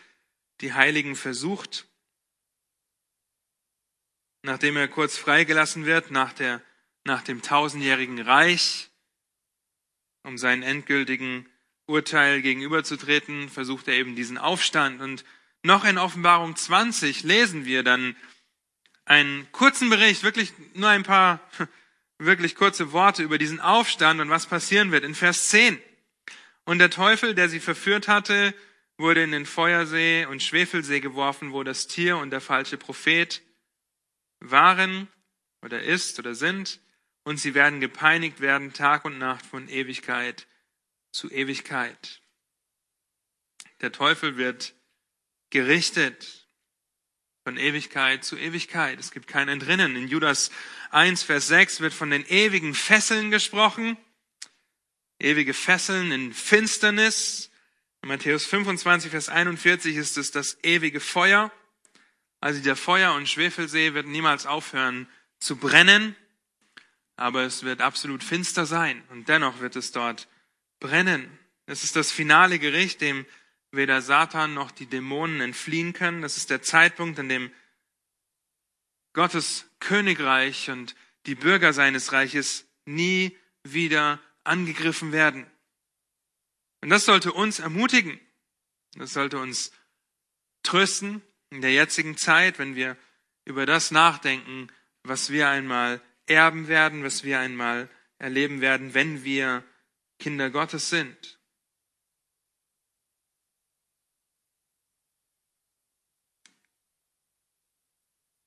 die 0.61 0.73
Heiligen 0.73 1.15
versucht. 1.15 1.87
Nachdem 4.43 4.75
er 4.77 4.87
kurz 4.87 5.17
freigelassen 5.17 5.85
wird, 5.85 6.11
nach, 6.11 6.33
der, 6.33 6.61
nach 7.03 7.21
dem 7.21 7.41
tausendjährigen 7.41 8.19
Reich, 8.21 8.89
um 10.23 10.37
seinen 10.37 10.63
endgültigen 10.63 11.47
Urteil 11.85 12.41
gegenüberzutreten, 12.41 13.49
versucht 13.49 13.87
er 13.87 13.95
eben 13.95 14.15
diesen 14.15 14.37
Aufstand. 14.37 15.01
Und 15.01 15.23
noch 15.63 15.85
in 15.85 15.97
Offenbarung 15.97 16.55
20 16.55 17.23
lesen 17.23 17.65
wir 17.65 17.83
dann 17.83 18.15
einen 19.05 19.51
kurzen 19.51 19.89
Bericht, 19.89 20.23
wirklich 20.23 20.53
nur 20.73 20.89
ein 20.89 21.03
paar 21.03 21.39
wirklich 22.17 22.55
kurze 22.55 22.91
Worte 22.91 23.23
über 23.23 23.37
diesen 23.37 23.59
Aufstand 23.59 24.21
und 24.21 24.29
was 24.29 24.45
passieren 24.45 24.91
wird 24.91 25.03
in 25.03 25.15
Vers 25.15 25.49
10. 25.49 25.79
Und 26.65 26.79
der 26.79 26.89
Teufel, 26.89 27.35
der 27.35 27.49
sie 27.49 27.59
verführt 27.59 28.07
hatte, 28.07 28.53
wurde 28.97 29.23
in 29.23 29.31
den 29.31 29.45
Feuersee 29.45 30.25
und 30.25 30.43
Schwefelsee 30.43 30.99
geworfen, 30.99 31.51
wo 31.51 31.63
das 31.63 31.87
Tier 31.87 32.17
und 32.17 32.29
der 32.29 32.41
falsche 32.41 32.77
Prophet 32.77 33.41
waren 34.41 35.07
oder 35.61 35.81
ist 35.81 36.19
oder 36.19 36.35
sind, 36.35 36.81
und 37.23 37.37
sie 37.37 37.53
werden 37.53 37.79
gepeinigt 37.79 38.41
werden 38.41 38.73
Tag 38.73 39.05
und 39.05 39.17
Nacht 39.17 39.45
von 39.45 39.69
Ewigkeit 39.69 40.47
zu 41.11 41.29
Ewigkeit. 41.29 42.21
Der 43.81 43.91
Teufel 43.91 44.37
wird 44.37 44.73
gerichtet 45.49 46.47
von 47.43 47.57
Ewigkeit 47.57 48.23
zu 48.23 48.37
Ewigkeit. 48.37 48.99
Es 48.99 49.11
gibt 49.11 49.27
kein 49.27 49.49
Entrinnen. 49.49 49.95
In 49.95 50.07
Judas 50.07 50.51
1, 50.91 51.23
Vers 51.23 51.47
6 51.47 51.81
wird 51.81 51.93
von 51.93 52.09
den 52.09 52.25
ewigen 52.25 52.73
Fesseln 52.73 53.31
gesprochen. 53.31 53.97
Ewige 55.19 55.53
Fesseln 55.53 56.11
in 56.11 56.33
Finsternis. 56.33 57.51
In 58.01 58.09
Matthäus 58.09 58.45
25, 58.45 59.11
Vers 59.11 59.29
41 59.29 59.95
ist 59.95 60.17
es 60.17 60.31
das 60.31 60.57
ewige 60.63 60.99
Feuer. 60.99 61.51
Also 62.41 62.61
der 62.61 62.75
Feuer- 62.75 63.13
und 63.13 63.29
Schwefelsee 63.29 63.93
wird 63.93 64.07
niemals 64.07 64.47
aufhören 64.47 65.07
zu 65.39 65.55
brennen, 65.57 66.15
aber 67.15 67.43
es 67.43 67.63
wird 67.63 67.81
absolut 67.81 68.23
finster 68.23 68.65
sein 68.65 69.03
und 69.09 69.29
dennoch 69.29 69.59
wird 69.59 69.75
es 69.75 69.91
dort 69.91 70.27
brennen. 70.79 71.37
Es 71.67 71.83
ist 71.83 71.95
das 71.95 72.11
finale 72.11 72.57
Gericht, 72.57 72.99
dem 72.99 73.27
weder 73.71 74.01
Satan 74.01 74.55
noch 74.55 74.71
die 74.71 74.87
Dämonen 74.87 75.39
entfliehen 75.39 75.93
können. 75.93 76.23
Das 76.23 76.35
ist 76.35 76.49
der 76.49 76.63
Zeitpunkt, 76.63 77.19
an 77.19 77.29
dem 77.29 77.51
Gottes 79.13 79.69
Königreich 79.79 80.71
und 80.71 80.95
die 81.27 81.35
Bürger 81.35 81.73
seines 81.73 82.11
Reiches 82.11 82.65
nie 82.85 83.37
wieder 83.63 84.19
angegriffen 84.43 85.11
werden. 85.11 85.45
Und 86.81 86.89
das 86.89 87.05
sollte 87.05 87.31
uns 87.31 87.59
ermutigen. 87.59 88.19
Das 88.95 89.13
sollte 89.13 89.37
uns 89.37 89.71
trösten 90.63 91.21
in 91.51 91.61
der 91.61 91.73
jetzigen 91.73 92.17
Zeit, 92.17 92.57
wenn 92.57 92.75
wir 92.75 92.97
über 93.45 93.65
das 93.65 93.91
nachdenken, 93.91 94.67
was 95.03 95.29
wir 95.29 95.49
einmal 95.49 96.01
erben 96.25 96.67
werden, 96.67 97.03
was 97.03 97.23
wir 97.23 97.39
einmal 97.39 97.89
erleben 98.17 98.61
werden, 98.61 98.93
wenn 98.93 99.23
wir 99.23 99.63
Kinder 100.17 100.49
Gottes 100.49 100.89
sind. 100.89 101.39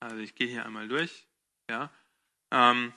Also 0.01 0.17
ich 0.19 0.35
gehe 0.35 0.49
hier 0.49 0.65
einmal 0.65 0.89
durch. 0.89 1.27
Ja. 1.69 1.91
Ähm, 2.51 2.93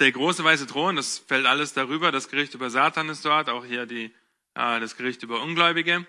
der 0.00 0.12
große 0.12 0.42
weiße 0.42 0.66
Thron, 0.66 0.96
das 0.96 1.18
fällt 1.18 1.46
alles 1.46 1.74
darüber. 1.74 2.12
Das 2.12 2.28
Gericht 2.28 2.54
über 2.54 2.70
Satan 2.70 3.08
ist 3.08 3.24
dort, 3.24 3.48
auch 3.48 3.64
hier 3.64 3.86
die, 3.86 4.06
äh, 4.54 4.80
das 4.80 4.96
Gericht 4.96 5.22
über 5.22 5.42
Ungläubige. 5.42 6.06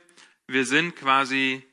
Wir 0.47 0.65
sind 0.65 0.95
quasi 0.95 1.63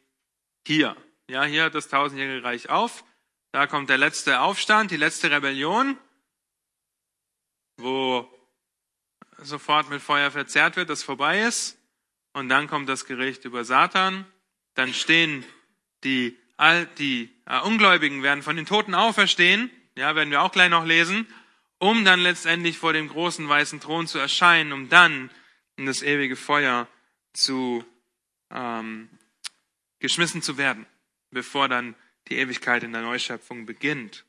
hier. 0.66 0.96
Ja, 1.28 1.44
hier 1.44 1.62
hört 1.62 1.75
das 1.75 1.88
tausendjährige 1.88 2.42
Reich 2.42 2.70
auf. 2.70 3.04
Da 3.52 3.66
kommt 3.66 3.90
der 3.90 3.99
letzte 3.99 4.40
Aufstand, 4.40 4.90
die 4.90 4.97
letzte 4.97 5.30
Rebellion, 5.30 5.99
wo 7.76 8.28
sofort 9.38 9.90
mit 9.90 10.00
Feuer 10.00 10.30
verzerrt 10.30 10.76
wird, 10.76 10.88
das 10.88 11.02
vorbei 11.02 11.42
ist. 11.42 11.78
Und 12.32 12.49
dann 12.49 12.66
kommt 12.66 12.88
das 12.88 13.04
Gericht 13.04 13.44
über 13.44 13.64
Satan. 13.64 14.26
Dann 14.75 14.94
stehen 14.94 15.44
die 16.02 16.38
all 16.58 16.87
die 16.99 17.30
äh, 17.47 17.61
Ungläubigen 17.61 18.23
werden 18.23 18.42
von 18.42 18.56
den 18.56 18.66
Toten 18.66 18.94
auferstehen, 18.94 19.70
ja, 19.97 20.14
werden 20.14 20.30
wir 20.30 20.42
auch 20.42 20.52
gleich 20.52 20.70
noch 20.70 20.85
lesen, 20.85 21.26
um 21.78 22.04
dann 22.04 22.20
letztendlich 22.20 22.78
vor 22.78 22.92
dem 22.92 23.08
großen 23.08 23.49
weißen 23.49 23.80
Thron 23.80 24.06
zu 24.06 24.18
erscheinen, 24.18 24.73
um 24.73 24.88
dann 24.88 25.30
in 25.76 25.87
das 25.87 26.02
ewige 26.02 26.37
Feuer 26.37 26.88
zu 27.32 27.85
ähm, 28.50 29.08
geschmissen 30.00 30.42
zu 30.42 30.58
werden, 30.58 30.87
bevor 31.30 31.68
dann 31.68 31.94
die 32.28 32.37
Ewigkeit 32.37 32.82
in 32.82 32.92
der 32.92 33.02
Neuschöpfung 33.02 33.66
beginnt. 33.66 34.25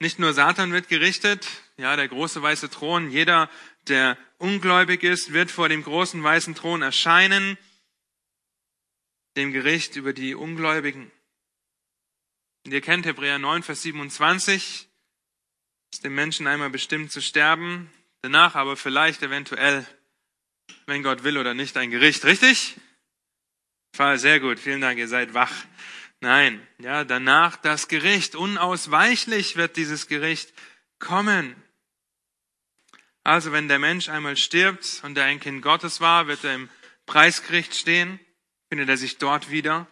Nicht 0.00 0.18
nur 0.18 0.34
Satan 0.34 0.72
wird 0.72 0.88
gerichtet, 0.88 1.46
ja, 1.76 1.96
der 1.96 2.08
große 2.08 2.42
weiße 2.42 2.68
Thron, 2.70 3.10
jeder, 3.10 3.48
der 3.88 4.18
ungläubig 4.38 5.02
ist, 5.02 5.32
wird 5.32 5.50
vor 5.50 5.68
dem 5.68 5.82
großen 5.82 6.22
weißen 6.22 6.54
Thron 6.54 6.82
erscheinen 6.82 7.56
dem 9.36 9.52
Gericht 9.52 9.96
über 9.96 10.12
die 10.12 10.34
Ungläubigen. 10.34 11.10
Und 12.64 12.72
ihr 12.72 12.80
kennt 12.80 13.06
Hebräer 13.06 13.38
9, 13.38 13.62
Vers 13.62 13.82
27, 13.82 14.88
ist 15.92 16.04
dem 16.04 16.14
Menschen 16.14 16.46
einmal 16.46 16.70
bestimmt 16.70 17.12
zu 17.12 17.20
sterben, 17.20 17.90
danach 18.22 18.54
aber 18.54 18.76
vielleicht 18.76 19.22
eventuell, 19.22 19.86
wenn 20.86 21.02
Gott 21.02 21.24
will 21.24 21.36
oder 21.36 21.54
nicht, 21.54 21.76
ein 21.76 21.90
Gericht. 21.90 22.24
Richtig? 22.24 22.76
Sehr 23.96 24.40
gut. 24.40 24.58
Vielen 24.58 24.80
Dank, 24.80 24.98
ihr 24.98 25.08
seid 25.08 25.34
wach. 25.34 25.52
Nein, 26.20 26.66
ja, 26.78 27.04
danach 27.04 27.56
das 27.56 27.88
Gericht. 27.88 28.34
Unausweichlich 28.34 29.56
wird 29.56 29.76
dieses 29.76 30.06
Gericht 30.06 30.52
kommen. 30.98 31.54
Also, 33.22 33.52
wenn 33.52 33.68
der 33.68 33.78
Mensch 33.78 34.08
einmal 34.08 34.36
stirbt 34.36 35.00
und 35.02 35.16
er 35.16 35.24
ein 35.24 35.40
Kind 35.40 35.62
Gottes 35.62 36.00
war, 36.00 36.26
wird 36.26 36.44
er 36.44 36.54
im 36.54 36.68
Preisgericht 37.06 37.74
stehen 37.74 38.20
findet 38.74 38.88
er 38.88 38.96
sich 38.96 39.18
dort 39.18 39.50
wieder. 39.50 39.86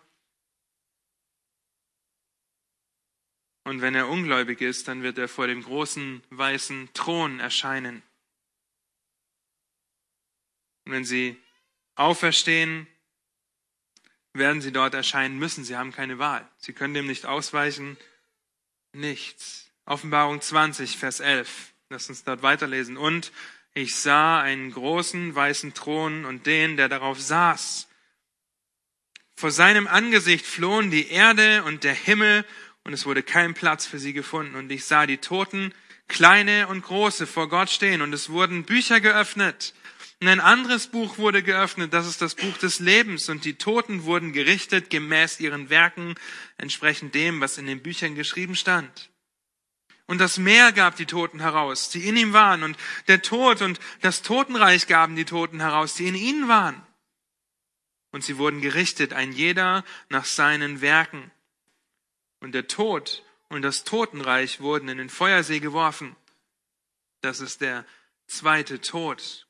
Und 3.62 3.80
wenn 3.80 3.94
er 3.94 4.08
ungläubig 4.08 4.60
ist, 4.60 4.88
dann 4.88 5.04
wird 5.04 5.18
er 5.18 5.28
vor 5.28 5.46
dem 5.46 5.62
großen 5.62 6.20
weißen 6.30 6.90
Thron 6.92 7.38
erscheinen. 7.38 8.02
Und 10.84 10.90
wenn 10.90 11.04
sie 11.04 11.40
auferstehen, 11.94 12.88
werden 14.34 14.62
sie 14.62 14.72
dort 14.72 14.94
erscheinen 14.94 15.38
müssen. 15.38 15.64
Sie 15.64 15.76
haben 15.76 15.92
keine 15.92 16.18
Wahl. 16.18 16.48
Sie 16.58 16.72
können 16.72 16.94
dem 16.94 17.06
nicht 17.06 17.26
ausweichen. 17.26 17.96
Nichts. 18.92 19.70
Offenbarung 19.84 20.40
20, 20.40 20.96
Vers 20.96 21.20
11. 21.20 21.72
Lass 21.90 22.08
uns 22.08 22.24
dort 22.24 22.42
weiterlesen. 22.42 22.96
Und 22.96 23.32
ich 23.74 23.96
sah 23.96 24.40
einen 24.40 24.72
großen 24.72 25.34
weißen 25.34 25.74
Thron 25.74 26.24
und 26.24 26.46
den, 26.46 26.76
der 26.76 26.88
darauf 26.88 27.20
saß. 27.20 27.88
Vor 29.34 29.50
seinem 29.50 29.86
Angesicht 29.86 30.46
flohen 30.46 30.90
die 30.90 31.08
Erde 31.08 31.64
und 31.64 31.84
der 31.84 31.94
Himmel, 31.94 32.44
und 32.84 32.92
es 32.92 33.06
wurde 33.06 33.22
kein 33.22 33.54
Platz 33.54 33.86
für 33.86 33.98
sie 33.98 34.12
gefunden. 34.12 34.56
Und 34.56 34.70
ich 34.70 34.84
sah 34.84 35.06
die 35.06 35.18
Toten, 35.18 35.72
kleine 36.08 36.68
und 36.68 36.82
große, 36.82 37.26
vor 37.26 37.48
Gott 37.48 37.70
stehen, 37.70 38.02
und 38.02 38.12
es 38.12 38.28
wurden 38.28 38.64
Bücher 38.64 39.00
geöffnet. 39.00 39.74
Und 40.22 40.28
ein 40.28 40.38
anderes 40.38 40.86
Buch 40.86 41.18
wurde 41.18 41.42
geöffnet, 41.42 41.92
das 41.92 42.06
ist 42.06 42.22
das 42.22 42.36
Buch 42.36 42.56
des 42.58 42.78
Lebens. 42.78 43.28
Und 43.28 43.44
die 43.44 43.54
Toten 43.54 44.04
wurden 44.04 44.32
gerichtet 44.32 44.88
gemäß 44.88 45.40
ihren 45.40 45.68
Werken, 45.68 46.14
entsprechend 46.58 47.16
dem, 47.16 47.40
was 47.40 47.58
in 47.58 47.66
den 47.66 47.82
Büchern 47.82 48.14
geschrieben 48.14 48.54
stand. 48.54 49.10
Und 50.06 50.18
das 50.18 50.38
Meer 50.38 50.70
gab 50.70 50.94
die 50.94 51.06
Toten 51.06 51.40
heraus, 51.40 51.90
die 51.90 52.06
in 52.06 52.16
ihm 52.16 52.32
waren. 52.32 52.62
Und 52.62 52.76
der 53.08 53.20
Tod 53.20 53.62
und 53.62 53.80
das 54.00 54.22
Totenreich 54.22 54.86
gaben 54.86 55.16
die 55.16 55.24
Toten 55.24 55.58
heraus, 55.58 55.94
die 55.94 56.06
in 56.06 56.14
ihnen 56.14 56.46
waren. 56.46 56.80
Und 58.12 58.22
sie 58.22 58.38
wurden 58.38 58.60
gerichtet, 58.60 59.12
ein 59.12 59.32
jeder 59.32 59.84
nach 60.08 60.24
seinen 60.24 60.82
Werken. 60.82 61.32
Und 62.38 62.52
der 62.52 62.68
Tod 62.68 63.24
und 63.48 63.62
das 63.62 63.82
Totenreich 63.82 64.60
wurden 64.60 64.88
in 64.88 64.98
den 64.98 65.10
Feuersee 65.10 65.58
geworfen. 65.58 66.14
Das 67.22 67.40
ist 67.40 67.60
der 67.60 67.84
zweite 68.28 68.80
Tod. 68.80 69.48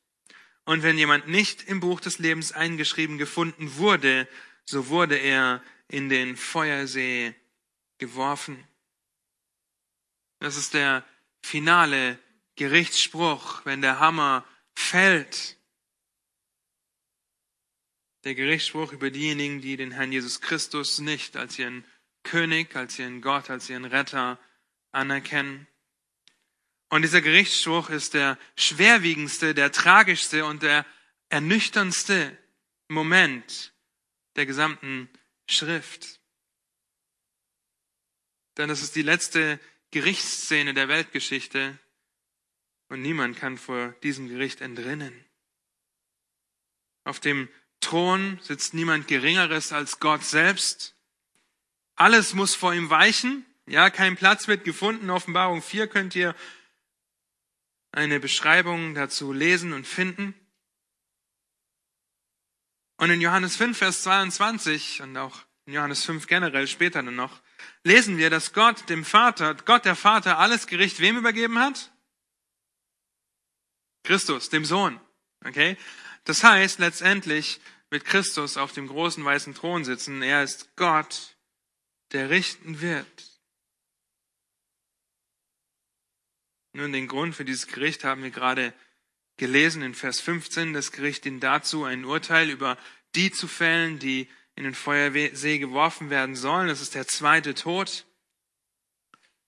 Und 0.65 0.83
wenn 0.83 0.99
jemand 0.99 1.29
nicht 1.29 1.65
im 1.65 1.81
Buch 1.81 2.01
des 2.01 2.19
Lebens 2.19 2.53
eingeschrieben 2.53 3.19
gefunden 3.19 3.77
wurde, 3.77 4.29
so 4.65 4.89
wurde 4.89 5.17
er 5.17 5.63
in 5.89 6.09
den 6.09 6.37
Feuersee 6.37 7.35
geworfen. 7.99 8.67
Das 10.39 10.57
ist 10.57 10.75
der 10.75 11.05
finale 11.41 12.19
Gerichtsspruch, 12.57 13.65
wenn 13.65 13.83
der 13.83 13.99
Hammer 13.99 14.47
fällt. 14.75 15.57
Der 18.25 18.35
Gerichtsspruch 18.35 18.93
über 18.93 19.11
diejenigen, 19.11 19.61
die 19.61 19.77
den 19.77 19.93
Herrn 19.93 20.13
Jesus 20.13 20.41
Christus 20.41 20.99
nicht 20.99 21.37
als 21.37 21.59
ihren 21.59 21.85
König, 22.23 22.77
als 22.77 22.99
ihren 22.99 23.21
Gott, 23.21 23.51
als 23.51 23.69
ihren 23.69 23.85
Retter 23.85 24.39
anerkennen. 24.93 25.67
Und 26.93 27.01
dieser 27.01 27.23
Gerichtsspruch 27.23 27.89
ist 27.89 28.13
der 28.13 28.39
schwerwiegendste, 28.55 29.55
der 29.55 29.73
tragischste 29.73 30.45
und 30.45 30.63
der 30.63 30.85
ernüchterndste 31.31 32.37
Moment 32.89 33.73
der 34.37 34.45
gesamten 34.45 35.09
Schrift. 35.49 36.21
Denn 38.59 38.69
es 38.69 38.83
ist 38.83 38.95
die 38.95 39.01
letzte 39.01 39.59
Gerichtsszene 39.91 40.75
der 40.75 40.89
Weltgeschichte 40.89 41.79
und 42.89 43.01
niemand 43.01 43.39
kann 43.39 43.57
vor 43.57 43.93
diesem 44.03 44.29
Gericht 44.29 44.61
entrinnen. 44.61 45.25
Auf 47.05 47.21
dem 47.21 47.49
Thron 47.81 48.39
sitzt 48.43 48.75
niemand 48.75 49.09
Geringeres 49.09 49.73
als 49.73 49.99
Gott 49.99 50.25
selbst. 50.25 50.95
Alles 51.95 52.35
muss 52.35 52.55
vor 52.55 52.75
ihm 52.75 52.91
weichen. 52.91 53.47
Ja, 53.65 53.89
kein 53.89 54.15
Platz 54.15 54.47
wird 54.47 54.65
gefunden. 54.65 55.09
Offenbarung 55.09 55.63
4 55.63 55.87
könnt 55.87 56.15
ihr 56.15 56.37
eine 57.93 58.21
Beschreibung 58.21 58.95
dazu 58.95 59.33
lesen 59.33 59.73
und 59.73 59.87
finden. 59.87 60.35
Und 62.97 63.11
in 63.11 63.21
Johannes 63.21 63.57
5, 63.57 63.77
Vers 63.77 64.03
22 64.03 65.03
und 65.03 65.17
auch 65.17 65.41
in 65.67 65.75
Johannes 65.75 66.05
5 66.05 66.27
generell 66.27 66.67
später 66.67 67.03
dann 67.03 67.15
noch, 67.15 67.41
lesen 67.85 68.17
wir, 68.17 68.31
dass 68.31 68.53
Gott 68.53 68.89
dem 68.89 69.05
Vater, 69.05 69.55
Gott 69.55 69.85
der 69.85 69.97
Vater 69.97 70.39
alles 70.39 70.67
Gericht 70.67 71.01
wem 71.01 71.17
übergeben 71.17 71.59
hat? 71.59 71.93
Christus, 74.05 74.49
dem 74.49 74.65
Sohn. 74.65 75.01
Okay? 75.45 75.77
Das 76.25 76.43
heißt, 76.43 76.79
letztendlich 76.79 77.61
wird 77.91 78.05
Christus 78.05 78.57
auf 78.57 78.73
dem 78.73 78.89
großen 78.89 79.25
weißen 79.25 79.55
Thron 79.55 79.85
sitzen. 79.85 80.23
Er 80.23 80.43
ist 80.43 80.75
Gott, 80.77 81.37
der 82.13 82.31
richten 82.31 82.81
wird. 82.81 83.32
Nun, 86.73 86.93
den 86.93 87.07
Grund 87.07 87.35
für 87.35 87.45
dieses 87.45 87.67
Gericht 87.67 88.05
haben 88.05 88.23
wir 88.23 88.31
gerade 88.31 88.73
gelesen 89.37 89.83
in 89.83 89.95
Vers 89.95 90.21
15. 90.21 90.73
Das 90.73 90.93
Gericht 90.93 91.25
dient 91.25 91.43
dazu, 91.43 91.85
ein 91.85 92.05
Urteil 92.05 92.49
über 92.49 92.79
die 93.15 93.31
zu 93.31 93.47
fällen, 93.47 93.99
die 93.99 94.29
in 94.55 94.65
den 94.65 94.75
Feuersee 94.75 95.59
geworfen 95.59 96.11
werden 96.11 96.35
sollen. 96.35 96.69
Das 96.69 96.81
ist 96.81 96.95
der 96.95 97.07
zweite 97.07 97.55
Tod. 97.55 98.07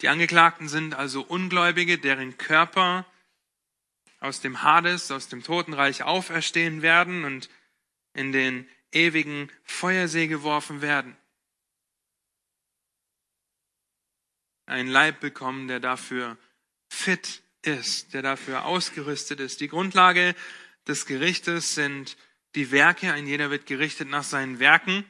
Die 0.01 0.09
Angeklagten 0.09 0.68
sind 0.68 0.94
also 0.94 1.22
Ungläubige, 1.22 1.98
deren 1.98 2.37
Körper 2.37 3.07
aus 4.20 4.40
dem 4.40 4.62
Hades, 4.62 5.11
aus 5.11 5.29
dem 5.29 5.42
Totenreich 5.42 6.03
auferstehen 6.03 6.83
werden 6.83 7.25
und 7.25 7.48
in 8.12 8.33
den 8.33 8.68
ewigen 8.92 9.51
Feuersee 9.62 10.27
geworfen 10.27 10.83
werden. 10.83 11.16
Ein 14.66 14.88
Leib 14.88 15.20
bekommen, 15.20 15.68
der 15.68 15.81
dafür 15.81 16.38
fit 16.94 17.42
ist, 17.62 18.14
der 18.14 18.22
dafür 18.22 18.64
ausgerüstet 18.64 19.40
ist. 19.40 19.61
Die 19.61 19.68
Grundlage 19.68 20.35
des 20.87 21.07
Gerichtes 21.07 21.74
sind 21.74 22.16
die 22.54 22.70
Werke. 22.70 23.12
Ein 23.12 23.26
jeder 23.26 23.50
wird 23.50 23.66
gerichtet 23.66 24.09
nach 24.09 24.24
seinen 24.24 24.59
Werken. 24.59 25.04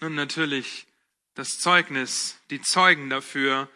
Und 0.00 0.14
natürlich 0.14 0.86
das 1.34 1.58
Zeugnis, 1.58 2.38
die 2.50 2.60
Zeugen 2.60 3.10
dafür 3.10 3.68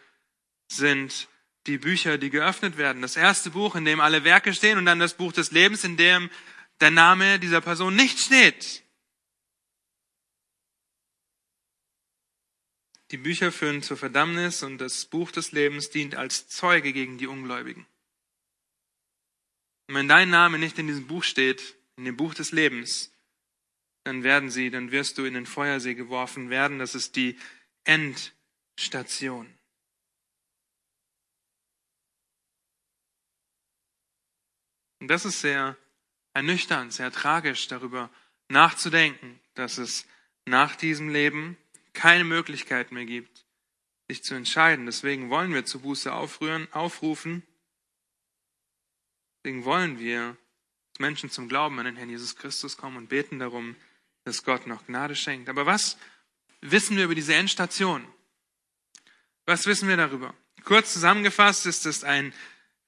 sind 0.67 1.27
die 1.67 1.77
Bücher, 1.77 2.17
die 2.17 2.29
geöffnet 2.29 2.77
werden. 2.77 3.01
Das 3.01 3.15
erste 3.15 3.51
Buch, 3.51 3.75
in 3.75 3.85
dem 3.85 3.99
alle 3.99 4.23
Werke 4.23 4.53
stehen 4.53 4.77
und 4.77 4.85
dann 4.85 4.99
das 4.99 5.15
Buch 5.15 5.33
des 5.33 5.51
Lebens, 5.51 5.83
in 5.83 5.97
dem 5.97 6.29
der 6.79 6.91
Name 6.91 7.39
dieser 7.39 7.61
Person 7.61 7.95
nicht 7.95 8.19
steht. 8.19 8.83
Die 13.11 13.17
Bücher 13.17 13.51
führen 13.51 13.83
zur 13.83 13.97
Verdammnis 13.97 14.63
und 14.63 14.79
das 14.79 15.05
Buch 15.05 15.31
des 15.31 15.51
Lebens 15.51 15.89
dient 15.89 16.15
als 16.15 16.47
Zeuge 16.47 16.91
gegen 16.91 17.17
die 17.17 17.27
Ungläubigen. 17.27 17.85
Und 19.87 19.95
wenn 19.95 20.07
dein 20.07 20.29
Name 20.29 20.57
nicht 20.57 20.79
in 20.79 20.87
diesem 20.87 21.05
Buch 21.05 21.23
steht, 21.23 21.75
in 21.97 22.05
dem 22.05 22.17
Buch 22.17 22.33
des 22.33 22.51
Lebens, 22.51 23.11
dann 24.03 24.23
werden 24.23 24.49
sie, 24.49 24.69
dann 24.69 24.91
wirst 24.91 25.17
du 25.17 25.25
in 25.25 25.35
den 25.35 25.45
Feuersee 25.45 25.93
geworfen 25.93 26.49
werden. 26.49 26.79
Das 26.79 26.95
ist 26.95 27.15
die 27.15 27.37
Endstation. 27.83 29.55
Und 34.99 35.07
das 35.07 35.25
ist 35.25 35.41
sehr 35.41 35.77
ernüchternd, 36.33 36.91
sehr 36.91 37.11
tragisch, 37.11 37.67
darüber 37.67 38.09
nachzudenken, 38.49 39.39
dass 39.53 39.77
es 39.77 40.07
nach 40.45 40.75
diesem 40.75 41.09
Leben 41.09 41.57
keine 41.95 42.23
Möglichkeit 42.23 42.91
mehr 42.91 43.05
gibt, 43.05 43.45
sich 44.07 44.23
zu 44.23 44.35
entscheiden. 44.35 44.85
Deswegen 44.85 45.29
wollen 45.29 45.53
wir 45.53 45.65
zur 45.65 45.81
Buße 45.81 46.13
aufrühren, 46.13 46.71
aufrufen. 46.71 47.43
Deswegen 49.43 49.65
wollen 49.65 49.99
wir 49.99 50.37
Menschen 50.99 51.29
zum 51.29 51.49
Glauben 51.49 51.79
an 51.79 51.85
den 51.85 51.95
Herrn 51.95 52.09
Jesus 52.09 52.35
Christus 52.35 52.77
kommen 52.77 52.97
und 52.97 53.09
beten 53.09 53.39
darum, 53.39 53.75
dass 54.23 54.43
Gott 54.43 54.67
noch 54.67 54.85
Gnade 54.85 55.15
schenkt. 55.15 55.49
Aber 55.49 55.65
was 55.65 55.97
wissen 56.61 56.97
wir 56.97 57.05
über 57.05 57.15
diese 57.15 57.35
Endstation? 57.35 58.07
Was 59.45 59.65
wissen 59.67 59.87
wir 59.87 59.97
darüber? 59.97 60.33
Kurz 60.63 60.93
zusammengefasst 60.93 61.65
ist 61.65 61.85
es 61.85 62.03
ein 62.03 62.33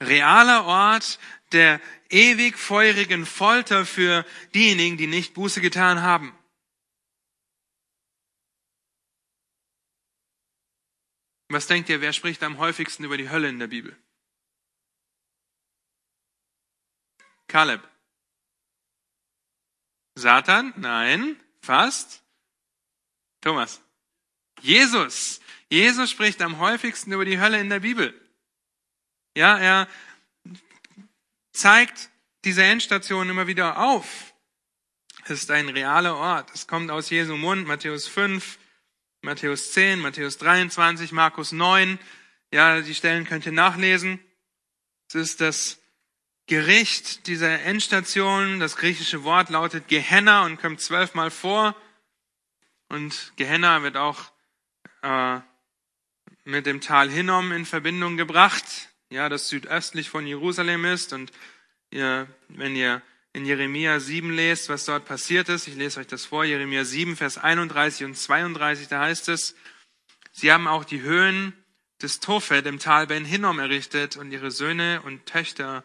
realer 0.02 0.66
Ort 0.66 1.20
der 1.52 1.80
ewig 2.10 2.58
feurigen 2.58 3.26
Folter 3.26 3.86
für 3.86 4.26
diejenigen, 4.54 4.98
die 4.98 5.08
nicht 5.08 5.34
Buße 5.34 5.62
getan 5.62 6.02
haben. 6.02 6.34
Was 11.50 11.68
denkt 11.68 11.90
ihr, 11.90 12.02
wer 12.02 12.14
spricht 12.14 12.44
am 12.44 12.58
häufigsten 12.58 13.04
über 13.04 13.18
die 13.18 13.30
Hölle 13.30 13.48
in 13.48 13.60
der 13.60 13.68
Bibel? 13.68 13.96
Kaleb. 17.48 17.88
Satan? 20.16 20.74
Nein. 20.78 21.40
Fast. 21.62 22.24
Thomas. 23.42 23.82
Jesus. 24.62 25.40
Jesus 25.70 26.12
spricht 26.12 26.42
am 26.42 26.60
häufigsten 26.60 27.12
über 27.12 27.26
die 27.26 27.40
Hölle 27.40 27.60
in 27.60 27.70
der 27.70 27.80
Bibel. 27.80 28.14
Ja, 29.36 29.58
er 29.58 29.88
zeigt 31.52 32.10
diese 32.44 32.64
Endstation 32.64 33.30
immer 33.30 33.48
wieder 33.48 33.78
auf. 33.78 34.34
Es 35.26 35.32
ist 35.44 35.52
ein 35.52 35.70
realer 35.70 36.16
Ort. 36.16 36.52
Es 36.54 36.68
kommt 36.68 36.90
aus 36.90 37.10
Jesu 37.10 37.36
Mund, 37.36 37.68
Matthäus 37.68 38.08
5, 38.08 38.58
Matthäus 39.28 39.74
10, 39.74 40.00
Matthäus 40.00 40.38
23, 40.38 41.12
Markus 41.12 41.52
9. 41.52 42.00
Ja, 42.54 42.80
die 42.80 42.96
Stellen 42.96 43.26
könnt 43.26 43.46
ihr 43.46 43.52
nachlesen. 43.52 44.22
Es 45.10 45.16
ist 45.16 45.42
das 45.42 45.82
Gericht 46.46 47.28
dieser 47.28 47.60
Endstation. 47.64 48.62
Das 48.62 48.78
griechische 48.78 49.26
Wort 49.26 49.50
lautet 49.50 49.90
Gehenna 49.90 50.46
und 50.46 50.62
kommt 50.62 50.80
zwölfmal 50.80 51.30
vor. 51.30 51.76
Und 52.88 53.34
Gehenna 53.36 53.84
wird 53.84 53.98
auch 53.98 54.32
äh, 55.02 55.42
mit 56.46 56.66
dem 56.66 56.80
Tal 56.80 57.10
Hinnom 57.10 57.52
in 57.52 57.66
Verbindung 57.66 58.16
gebracht, 58.16 58.64
ja, 59.10 59.28
das 59.28 59.50
südöstlich 59.50 60.10
von 60.10 60.26
Jerusalem 60.26 60.86
ist. 60.86 61.12
Und 61.12 61.34
ihr, 61.92 62.30
wenn 62.48 62.78
ihr 62.78 63.02
in 63.38 63.46
Jeremia 63.46 64.00
7 64.00 64.32
lest, 64.32 64.68
was 64.68 64.86
dort 64.86 65.06
passiert 65.06 65.48
ist. 65.48 65.68
Ich 65.68 65.76
lese 65.76 66.00
euch 66.00 66.08
das 66.08 66.26
vor, 66.26 66.44
Jeremia 66.44 66.84
7, 66.84 67.16
Vers 67.16 67.38
31 67.38 68.06
und 68.06 68.18
32, 68.18 68.88
da 68.88 69.02
heißt 69.02 69.30
es, 69.30 69.56
sie 70.32 70.52
haben 70.52 70.68
auch 70.68 70.84
die 70.84 71.02
Höhen 71.02 71.54
des 72.02 72.20
Tophet 72.20 72.66
im 72.66 72.80
Tal 72.80 73.06
Ben 73.06 73.26
Hinnom 73.26 73.60
errichtet 73.60 74.18
und 74.18 74.32
ihre 74.32 74.50
Söhne 74.50 75.04
und 75.04 75.28
Töchter 75.28 75.84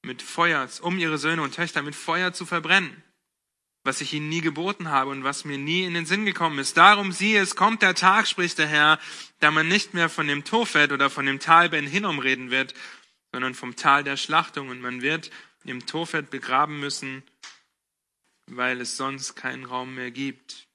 mit 0.00 0.22
Feuer, 0.22 0.66
um 0.80 0.98
ihre 0.98 1.18
Söhne 1.18 1.42
und 1.42 1.54
Töchter 1.54 1.82
mit 1.82 1.94
Feuer 1.94 2.32
zu 2.32 2.46
verbrennen, 2.46 3.02
was 3.82 4.00
ich 4.00 4.14
ihnen 4.14 4.30
nie 4.30 4.40
geboten 4.40 4.88
habe 4.88 5.10
und 5.10 5.24
was 5.24 5.44
mir 5.44 5.58
nie 5.58 5.84
in 5.84 5.92
den 5.92 6.06
Sinn 6.06 6.24
gekommen 6.24 6.58
ist. 6.58 6.78
Darum 6.78 7.12
siehe, 7.12 7.42
es 7.42 7.54
kommt 7.54 7.82
der 7.82 7.94
Tag, 7.94 8.26
spricht 8.26 8.56
der 8.56 8.66
Herr, 8.66 8.98
da 9.40 9.50
man 9.50 9.68
nicht 9.68 9.92
mehr 9.92 10.08
von 10.08 10.26
dem 10.26 10.44
Tofet 10.44 10.90
oder 10.90 11.10
von 11.10 11.26
dem 11.26 11.38
Tal 11.38 11.68
Ben 11.68 11.86
Hinnom 11.86 12.18
reden 12.18 12.50
wird, 12.50 12.72
sondern 13.30 13.52
vom 13.52 13.76
Tal 13.76 14.04
der 14.04 14.16
Schlachtung 14.16 14.70
und 14.70 14.80
man 14.80 15.02
wird 15.02 15.30
im 15.64 15.86
Tofet 15.86 16.30
begraben 16.30 16.78
müssen, 16.80 17.22
weil 18.46 18.80
es 18.80 18.96
sonst 18.96 19.34
keinen 19.34 19.64
Raum 19.64 19.94
mehr 19.94 20.10
gibt. 20.10 20.68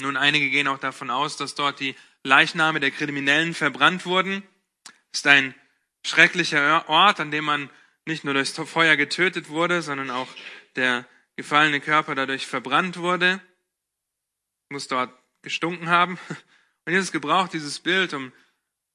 Nun, 0.00 0.16
einige 0.16 0.50
gehen 0.50 0.68
auch 0.68 0.78
davon 0.78 1.10
aus, 1.10 1.36
dass 1.36 1.54
dort 1.54 1.80
die 1.80 1.94
Leichname 2.24 2.80
der 2.80 2.90
Kriminellen 2.90 3.54
verbrannt 3.54 4.06
wurden. 4.06 4.42
Das 5.10 5.20
ist 5.20 5.26
ein 5.26 5.54
schrecklicher 6.04 6.88
Ort, 6.88 7.20
an 7.20 7.30
dem 7.30 7.44
man 7.44 7.70
nicht 8.06 8.24
nur 8.24 8.34
durchs 8.34 8.52
Feuer 8.52 8.96
getötet 8.96 9.48
wurde, 9.48 9.82
sondern 9.82 10.10
auch 10.10 10.28
der 10.76 11.06
gefallene 11.36 11.80
Körper 11.80 12.14
dadurch 12.14 12.46
verbrannt 12.46 12.96
wurde. 12.96 13.40
Muss 14.70 14.88
dort 14.88 15.12
gestunken 15.42 15.88
haben. 15.88 16.18
Und 16.84 16.92
Jesus 16.92 17.12
gebraucht 17.12 17.52
dieses 17.52 17.78
Bild, 17.80 18.12
um 18.12 18.32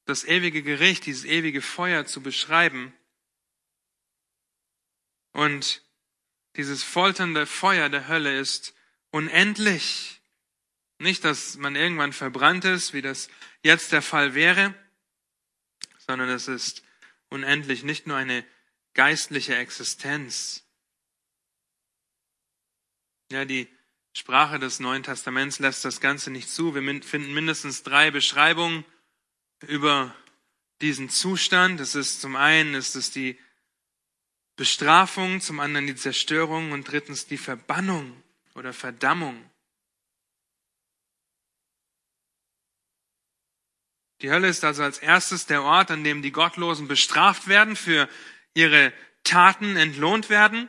das 0.06 0.26
ewige 0.26 0.64
Gericht, 0.64 1.06
dieses 1.06 1.26
ewige 1.26 1.62
Feuer 1.62 2.06
zu 2.06 2.22
beschreiben. 2.22 2.94
Und 5.38 5.84
dieses 6.56 6.84
folternde 6.84 7.46
Feuer 7.46 7.90
der 7.90 8.08
Hölle 8.08 8.40
ist 8.40 8.74
unendlich. 9.12 10.20
Nicht, 10.98 11.24
dass 11.24 11.58
man 11.58 11.76
irgendwann 11.76 12.12
verbrannt 12.12 12.66
ist, 12.66 12.94
wie 12.94 13.04
das 13.04 13.30
jetzt 13.62 13.92
der 13.92 14.02
Fall 14.02 14.34
wäre, 14.34 14.74
sondern 16.08 16.30
es 16.30 16.48
ist 16.48 16.82
unendlich, 17.30 17.84
nicht 17.84 18.08
nur 18.08 18.18
eine 18.18 18.44
geistliche 18.96 19.56
Existenz. 19.56 20.66
Ja, 23.32 23.46
die 23.46 23.68
Sprache 24.14 24.58
des 24.58 24.80
Neuen 24.80 25.04
Testaments 25.04 25.60
lässt 25.60 25.86
das 25.86 26.02
Ganze 26.02 26.32
nicht 26.32 26.50
zu. 26.50 26.74
Wir 26.74 27.04
finden 27.04 27.32
mindestens 27.36 27.84
drei 27.84 28.10
Beschreibungen 28.10 28.86
über 29.68 30.16
diesen 30.82 31.12
Zustand. 31.12 31.80
Es 31.80 31.94
ist 31.94 32.22
zum 32.22 32.36
einen 32.36 32.74
ist 32.74 32.96
es 32.96 33.12
die 33.12 33.38
Bestrafung, 34.58 35.40
zum 35.40 35.60
anderen 35.60 35.88
die 35.88 35.96
Zerstörung 35.96 36.72
und 36.72 36.92
drittens 36.92 37.28
die 37.28 37.38
Verbannung 37.38 38.22
oder 38.56 38.74
Verdammung. 38.74 39.50
Die 44.22 44.32
Hölle 44.32 44.48
ist 44.48 44.64
also 44.64 44.82
als 44.82 44.98
erstes 44.98 45.46
der 45.46 45.62
Ort, 45.62 45.92
an 45.92 46.04
dem 46.04 46.24
die 46.24 46.32
Gottlosen 46.32 46.88
bestraft 46.88 47.48
werden, 47.48 47.76
für 47.76 48.10
ihre 48.56 48.92
Taten 49.24 49.78
entlohnt 49.78 50.32
werden. 50.32 50.68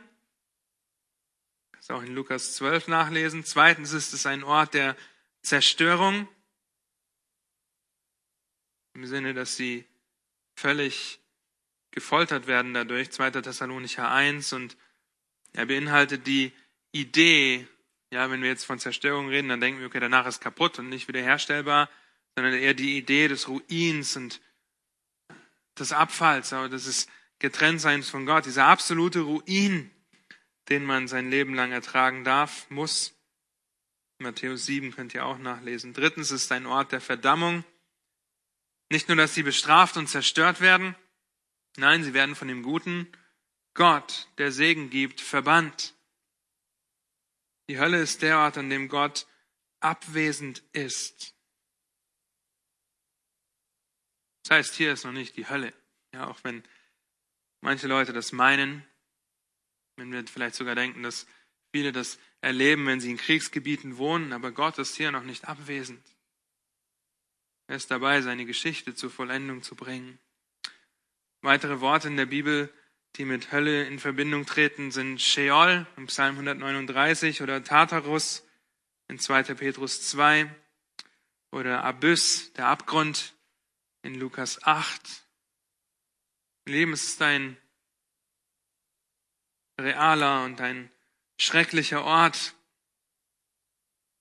Das 1.71 1.81
ist 1.81 1.91
auch 1.91 2.03
in 2.03 2.13
Lukas 2.13 2.53
12 2.55 2.89
nachlesen. 2.89 3.43
Zweitens 3.43 3.91
ist 3.91 4.13
es 4.13 4.27
ein 4.27 4.43
Ort 4.43 4.75
der 4.75 4.95
Zerstörung. 5.41 6.27
Im 8.93 9.07
Sinne, 9.07 9.33
dass 9.33 9.55
sie 9.55 9.85
völlig 10.55 11.18
gefoltert 11.99 12.47
werden 12.47 12.73
dadurch. 12.73 13.11
2. 13.11 13.31
Thessalonicher 13.31 14.09
1 14.09 14.53
und 14.53 14.77
er 15.53 15.65
beinhaltet 15.65 16.27
die 16.27 16.51
Idee, 16.91 17.67
ja, 18.11 18.31
wenn 18.31 18.41
wir 18.41 18.49
jetzt 18.49 18.65
von 18.65 18.79
Zerstörung 18.79 19.29
reden, 19.29 19.49
dann 19.49 19.61
denken 19.61 19.79
wir, 19.79 19.87
okay, 19.87 19.99
danach 19.99 20.25
ist 20.25 20.41
kaputt 20.41 20.79
und 20.79 20.89
nicht 20.89 21.07
wiederherstellbar 21.07 21.89
sondern 22.39 22.53
eher 22.53 22.73
die 22.73 22.97
Idee 22.97 23.27
des 23.27 23.49
Ruins 23.49 24.15
und 24.15 24.39
des 25.77 25.91
Abfalls, 25.91 26.53
aber 26.53 26.69
das 26.69 26.85
ist 26.85 27.09
Getrenntseins 27.39 28.09
von 28.09 28.25
Gott, 28.25 28.45
dieser 28.45 28.65
absolute 28.65 29.19
Ruin, 29.19 29.91
den 30.69 30.85
man 30.85 31.09
sein 31.09 31.29
Leben 31.29 31.53
lang 31.53 31.73
ertragen 31.73 32.23
darf, 32.23 32.69
muss. 32.69 33.13
Matthäus 34.19 34.65
7 34.65 34.95
könnt 34.95 35.13
ihr 35.13 35.25
auch 35.25 35.37
nachlesen. 35.37 35.93
Drittens 35.93 36.31
ist 36.31 36.49
ein 36.53 36.65
Ort 36.65 36.93
der 36.93 37.01
Verdammung. 37.01 37.65
Nicht 38.89 39.09
nur, 39.09 39.17
dass 39.17 39.33
sie 39.33 39.43
bestraft 39.43 39.97
und 39.97 40.07
zerstört 40.07 40.61
werden, 40.61 40.95
nein, 41.77 42.03
sie 42.03 42.13
werden 42.13 42.35
von 42.35 42.47
dem 42.47 42.63
guten 42.63 43.11
Gott, 43.73 44.27
der 44.37 44.51
Segen 44.51 44.89
gibt, 44.89 45.21
verbannt. 45.21 45.95
Die 47.69 47.79
Hölle 47.79 48.01
ist 48.01 48.21
der 48.21 48.39
Ort, 48.39 48.57
an 48.57 48.69
dem 48.69 48.89
Gott 48.89 49.27
abwesend 49.79 50.63
ist. 50.73 51.35
Das 54.43 54.57
heißt, 54.57 54.75
hier 54.75 54.93
ist 54.93 55.05
noch 55.05 55.11
nicht 55.11 55.37
die 55.37 55.47
Hölle. 55.47 55.73
Ja, 56.13 56.27
auch 56.27 56.43
wenn 56.43 56.63
manche 57.61 57.87
Leute 57.87 58.13
das 58.13 58.31
meinen, 58.31 58.85
wenn 59.95 60.11
wir 60.11 60.25
vielleicht 60.25 60.55
sogar 60.55 60.75
denken, 60.75 61.03
dass 61.03 61.27
viele 61.71 61.91
das 61.91 62.17
erleben, 62.41 62.87
wenn 62.87 62.99
sie 62.99 63.11
in 63.11 63.17
Kriegsgebieten 63.17 63.97
wohnen, 63.97 64.33
aber 64.33 64.51
Gott 64.51 64.77
ist 64.79 64.95
hier 64.95 65.11
noch 65.11 65.23
nicht 65.23 65.47
abwesend. 65.47 66.03
Er 67.67 67.75
ist 67.75 67.91
dabei, 67.91 68.21
seine 68.21 68.45
Geschichte 68.45 68.95
zur 68.95 69.11
Vollendung 69.11 69.61
zu 69.61 69.75
bringen. 69.75 70.17
Weitere 71.41 71.79
Worte 71.79 72.09
in 72.09 72.17
der 72.17 72.25
Bibel, 72.25 72.73
die 73.15 73.23
mit 73.23 73.51
Hölle 73.51 73.85
in 73.85 73.99
Verbindung 73.99 74.45
treten, 74.45 74.91
sind 74.91 75.21
Sheol 75.21 75.87
im 75.95 76.07
Psalm 76.07 76.35
139 76.35 77.41
oder 77.41 77.63
Tartarus 77.63 78.45
in 79.07 79.19
2. 79.19 79.43
Petrus 79.55 80.07
2 80.09 80.53
oder 81.51 81.83
Abyss, 81.83 82.51
der 82.53 82.67
Abgrund 82.67 83.33
in 84.01 84.15
Lukas 84.15 84.61
8. 84.63 85.01
Leben 86.65 86.93
ist 86.93 87.21
ein 87.21 87.57
realer 89.79 90.43
und 90.43 90.59
ein 90.59 90.91
schrecklicher 91.39 92.03
Ort. 92.03 92.53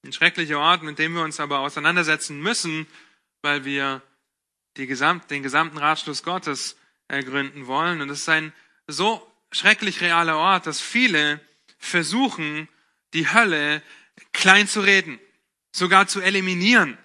Ein 0.04 0.12
schrecklicher 0.12 0.60
Ort, 0.60 0.84
mit 0.84 1.00
dem 1.00 1.14
wir 1.14 1.22
uns 1.22 1.40
aber 1.40 1.58
auseinandersetzen 1.58 2.40
müssen, 2.40 2.86
weil 3.42 3.64
wir 3.64 4.02
Gesamt, 4.74 5.28
den 5.32 5.42
gesamten 5.42 5.78
Ratschluss 5.78 6.22
Gottes 6.22 6.77
ergründen 7.08 7.66
wollen. 7.66 8.00
Und 8.00 8.10
es 8.10 8.20
ist 8.20 8.28
ein 8.28 8.52
so 8.86 9.26
schrecklich 9.50 10.00
realer 10.00 10.36
Ort, 10.36 10.66
dass 10.66 10.80
viele 10.80 11.40
versuchen, 11.78 12.68
die 13.14 13.32
Hölle 13.32 13.82
klein 14.32 14.68
zu 14.68 14.80
reden, 14.80 15.18
sogar 15.72 16.06
zu 16.06 16.20
eliminieren. 16.20 16.98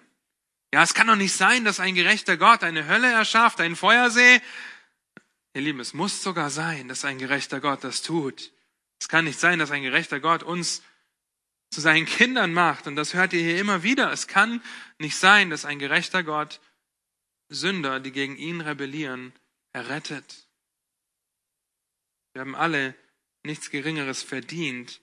Ja, 0.74 0.84
es 0.84 0.94
kann 0.94 1.08
doch 1.08 1.16
nicht 1.16 1.34
sein, 1.34 1.66
dass 1.66 1.80
ein 1.80 1.96
gerechter 1.96 2.38
Gott 2.38 2.64
eine 2.64 2.88
Hölle 2.88 3.12
erschafft, 3.12 3.62
einen 3.62 3.76
Feuersee. 3.76 4.42
Ihr 5.54 5.62
Lieben, 5.62 5.80
es 5.80 5.94
muss 5.94 6.24
sogar 6.24 6.50
sein, 6.50 6.88
dass 6.88 7.06
ein 7.06 7.20
gerechter 7.20 7.60
Gott 7.60 7.84
das 7.84 8.02
tut. 8.02 8.52
Es 9.00 9.08
kann 9.08 9.26
nicht 9.26 9.40
sein, 9.40 9.60
dass 9.60 9.72
ein 9.72 9.84
gerechter 9.84 10.20
Gott 10.20 10.44
uns 10.44 10.82
zu 11.70 11.82
seinen 11.82 12.06
Kindern 12.06 12.54
macht. 12.54 12.88
Und 12.88 12.96
das 12.96 13.14
hört 13.14 13.34
ihr 13.34 13.42
hier 13.42 13.60
immer 13.60 13.84
wieder. 13.84 14.12
Es 14.12 14.28
kann 14.28 14.62
nicht 14.98 15.18
sein, 15.18 15.50
dass 15.50 15.66
ein 15.66 15.80
gerechter 15.80 16.24
Gott 16.24 16.60
Sünder, 17.50 18.00
die 18.00 18.12
gegen 18.12 18.36
ihn 18.36 18.62
rebellieren, 18.62 19.34
errettet. 19.74 20.48
Wir 22.34 22.42
haben 22.42 22.56
alle 22.56 22.96
nichts 23.44 23.70
Geringeres 23.70 24.24
verdient 24.24 25.02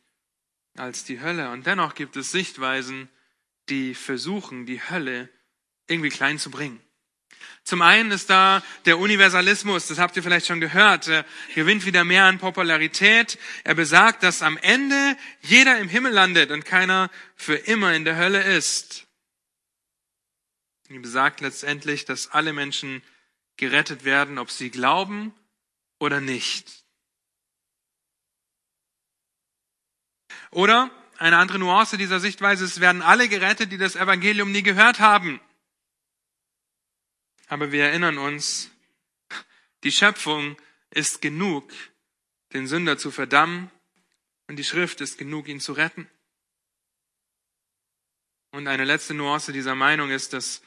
als 0.76 1.04
die 1.04 1.20
Hölle. 1.20 1.50
Und 1.50 1.66
dennoch 1.66 1.94
gibt 1.94 2.16
es 2.16 2.32
Sichtweisen, 2.32 3.08
die 3.68 3.94
versuchen, 3.94 4.66
die 4.66 4.82
Hölle 4.82 5.28
irgendwie 5.86 6.08
klein 6.08 6.38
zu 6.38 6.50
bringen. 6.50 6.80
Zum 7.64 7.82
einen 7.82 8.10
ist 8.10 8.30
da 8.30 8.62
der 8.86 8.98
Universalismus, 8.98 9.86
das 9.86 9.98
habt 9.98 10.16
ihr 10.16 10.22
vielleicht 10.22 10.46
schon 10.46 10.60
gehört, 10.60 11.08
er 11.08 11.24
gewinnt 11.54 11.84
wieder 11.84 12.04
mehr 12.04 12.24
an 12.24 12.38
Popularität. 12.38 13.38
Er 13.64 13.74
besagt, 13.74 14.22
dass 14.22 14.42
am 14.42 14.56
Ende 14.58 15.16
jeder 15.42 15.78
im 15.78 15.88
Himmel 15.88 16.12
landet 16.12 16.50
und 16.50 16.64
keiner 16.64 17.10
für 17.36 17.54
immer 17.54 17.94
in 17.94 18.04
der 18.04 18.16
Hölle 18.16 18.42
ist. 18.42 19.06
Er 20.88 20.98
besagt 20.98 21.40
letztendlich, 21.40 22.04
dass 22.04 22.30
alle 22.32 22.52
Menschen 22.52 23.02
gerettet 23.60 24.04
werden, 24.04 24.38
ob 24.38 24.50
sie 24.50 24.70
glauben 24.70 25.34
oder 25.98 26.20
nicht. 26.20 26.84
Oder 30.50 30.90
eine 31.18 31.36
andere 31.36 31.58
Nuance 31.58 31.98
dieser 31.98 32.20
Sichtweise, 32.20 32.64
es 32.64 32.80
werden 32.80 33.02
alle 33.02 33.28
gerettet, 33.28 33.70
die 33.70 33.76
das 33.76 33.96
Evangelium 33.96 34.50
nie 34.50 34.62
gehört 34.62 34.98
haben. 34.98 35.40
Aber 37.48 37.70
wir 37.70 37.84
erinnern 37.84 38.16
uns, 38.16 38.70
die 39.84 39.92
Schöpfung 39.92 40.56
ist 40.90 41.20
genug, 41.20 41.70
den 42.54 42.66
Sünder 42.66 42.96
zu 42.96 43.10
verdammen 43.10 43.70
und 44.48 44.56
die 44.56 44.64
Schrift 44.64 45.02
ist 45.02 45.18
genug, 45.18 45.48
ihn 45.48 45.60
zu 45.60 45.74
retten. 45.74 46.08
Und 48.52 48.66
eine 48.68 48.84
letzte 48.84 49.12
Nuance 49.12 49.52
dieser 49.52 49.74
Meinung 49.74 50.10
ist, 50.10 50.32
dass 50.32 50.62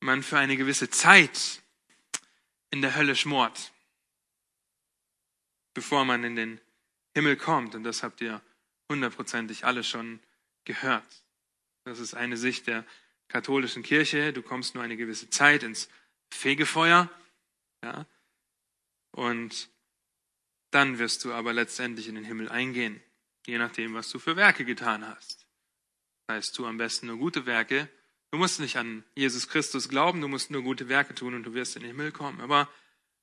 man 0.00 0.24
für 0.24 0.38
eine 0.38 0.56
gewisse 0.56 0.90
Zeit 0.90 1.62
in 2.70 2.82
der 2.82 2.96
Hölle 2.96 3.16
schmort, 3.16 3.72
bevor 5.74 6.04
man 6.04 6.24
in 6.24 6.36
den 6.36 6.60
Himmel 7.14 7.36
kommt. 7.36 7.74
Und 7.74 7.84
das 7.84 8.02
habt 8.02 8.20
ihr 8.20 8.40
hundertprozentig 8.88 9.64
alle 9.64 9.84
schon 9.84 10.20
gehört. 10.64 11.24
Das 11.84 11.98
ist 11.98 12.14
eine 12.14 12.36
Sicht 12.36 12.66
der 12.66 12.84
katholischen 13.28 13.82
Kirche, 13.82 14.32
du 14.32 14.42
kommst 14.42 14.74
nur 14.74 14.84
eine 14.84 14.96
gewisse 14.96 15.30
Zeit 15.30 15.62
ins 15.62 15.88
Fegefeuer. 16.30 17.08
Ja? 17.82 18.06
Und 19.12 19.70
dann 20.70 20.98
wirst 20.98 21.24
du 21.24 21.32
aber 21.32 21.52
letztendlich 21.52 22.08
in 22.08 22.14
den 22.14 22.24
Himmel 22.24 22.48
eingehen, 22.48 23.02
je 23.46 23.58
nachdem, 23.58 23.94
was 23.94 24.10
du 24.10 24.18
für 24.18 24.36
Werke 24.36 24.64
getan 24.64 25.06
hast. 25.06 25.46
Das 26.26 26.36
heißt, 26.36 26.54
tu 26.54 26.66
am 26.66 26.76
besten 26.76 27.06
nur 27.06 27.18
gute 27.18 27.46
Werke. 27.46 27.88
Du 28.30 28.38
musst 28.38 28.60
nicht 28.60 28.76
an 28.76 29.04
Jesus 29.14 29.48
Christus 29.48 29.88
glauben, 29.88 30.20
du 30.20 30.28
musst 30.28 30.50
nur 30.50 30.62
gute 30.62 30.88
Werke 30.88 31.14
tun 31.14 31.34
und 31.34 31.42
du 31.42 31.54
wirst 31.54 31.76
in 31.76 31.82
den 31.82 31.90
Himmel 31.90 32.12
kommen. 32.12 32.40
Aber 32.40 32.68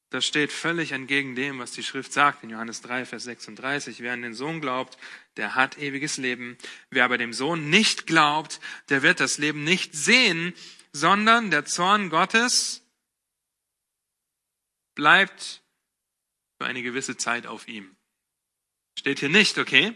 das 0.09 0.25
steht 0.25 0.51
völlig 0.51 0.91
entgegen 0.91 1.35
dem, 1.35 1.59
was 1.59 1.71
die 1.71 1.83
Schrift 1.83 2.13
sagt 2.13 2.43
in 2.43 2.49
Johannes 2.49 2.81
3, 2.81 3.05
Vers 3.05 3.23
36. 3.23 4.01
Wer 4.01 4.13
an 4.13 4.21
den 4.21 4.33
Sohn 4.33 4.61
glaubt, 4.61 4.97
der 5.37 5.55
hat 5.55 5.77
ewiges 5.77 6.17
Leben. 6.17 6.57
Wer 6.89 7.05
aber 7.05 7.17
dem 7.17 7.33
Sohn 7.33 7.69
nicht 7.69 8.07
glaubt, 8.07 8.59
der 8.89 9.01
wird 9.01 9.19
das 9.19 9.37
Leben 9.37 9.63
nicht 9.63 9.95
sehen, 9.95 10.53
sondern 10.91 11.51
der 11.51 11.65
Zorn 11.65 12.09
Gottes 12.09 12.83
bleibt 14.95 15.61
für 16.57 16.65
eine 16.65 16.81
gewisse 16.83 17.17
Zeit 17.17 17.45
auf 17.45 17.67
ihm. 17.67 17.95
Steht 18.97 19.19
hier 19.19 19.29
nicht, 19.29 19.57
okay? 19.57 19.95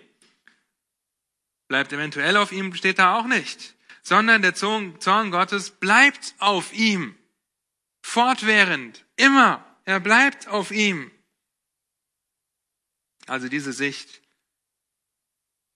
Bleibt 1.67 1.91
eventuell 1.91 2.38
auf 2.38 2.52
ihm, 2.52 2.74
steht 2.76 3.00
da 3.00 3.17
auch 3.17 3.26
nicht. 3.26 3.76
Sondern 4.04 4.42
der 4.42 4.56
Zorn 4.56 5.32
Gottes 5.32 5.72
bleibt 5.72 6.36
auf 6.40 6.74
ihm. 6.74 7.18
Fortwährend. 8.02 9.06
Immer. 9.16 9.66
Er 9.86 10.00
bleibt 10.00 10.48
auf 10.48 10.72
ihm. 10.72 11.12
Also 13.28 13.48
diese 13.48 13.74
Sicht 13.74 14.22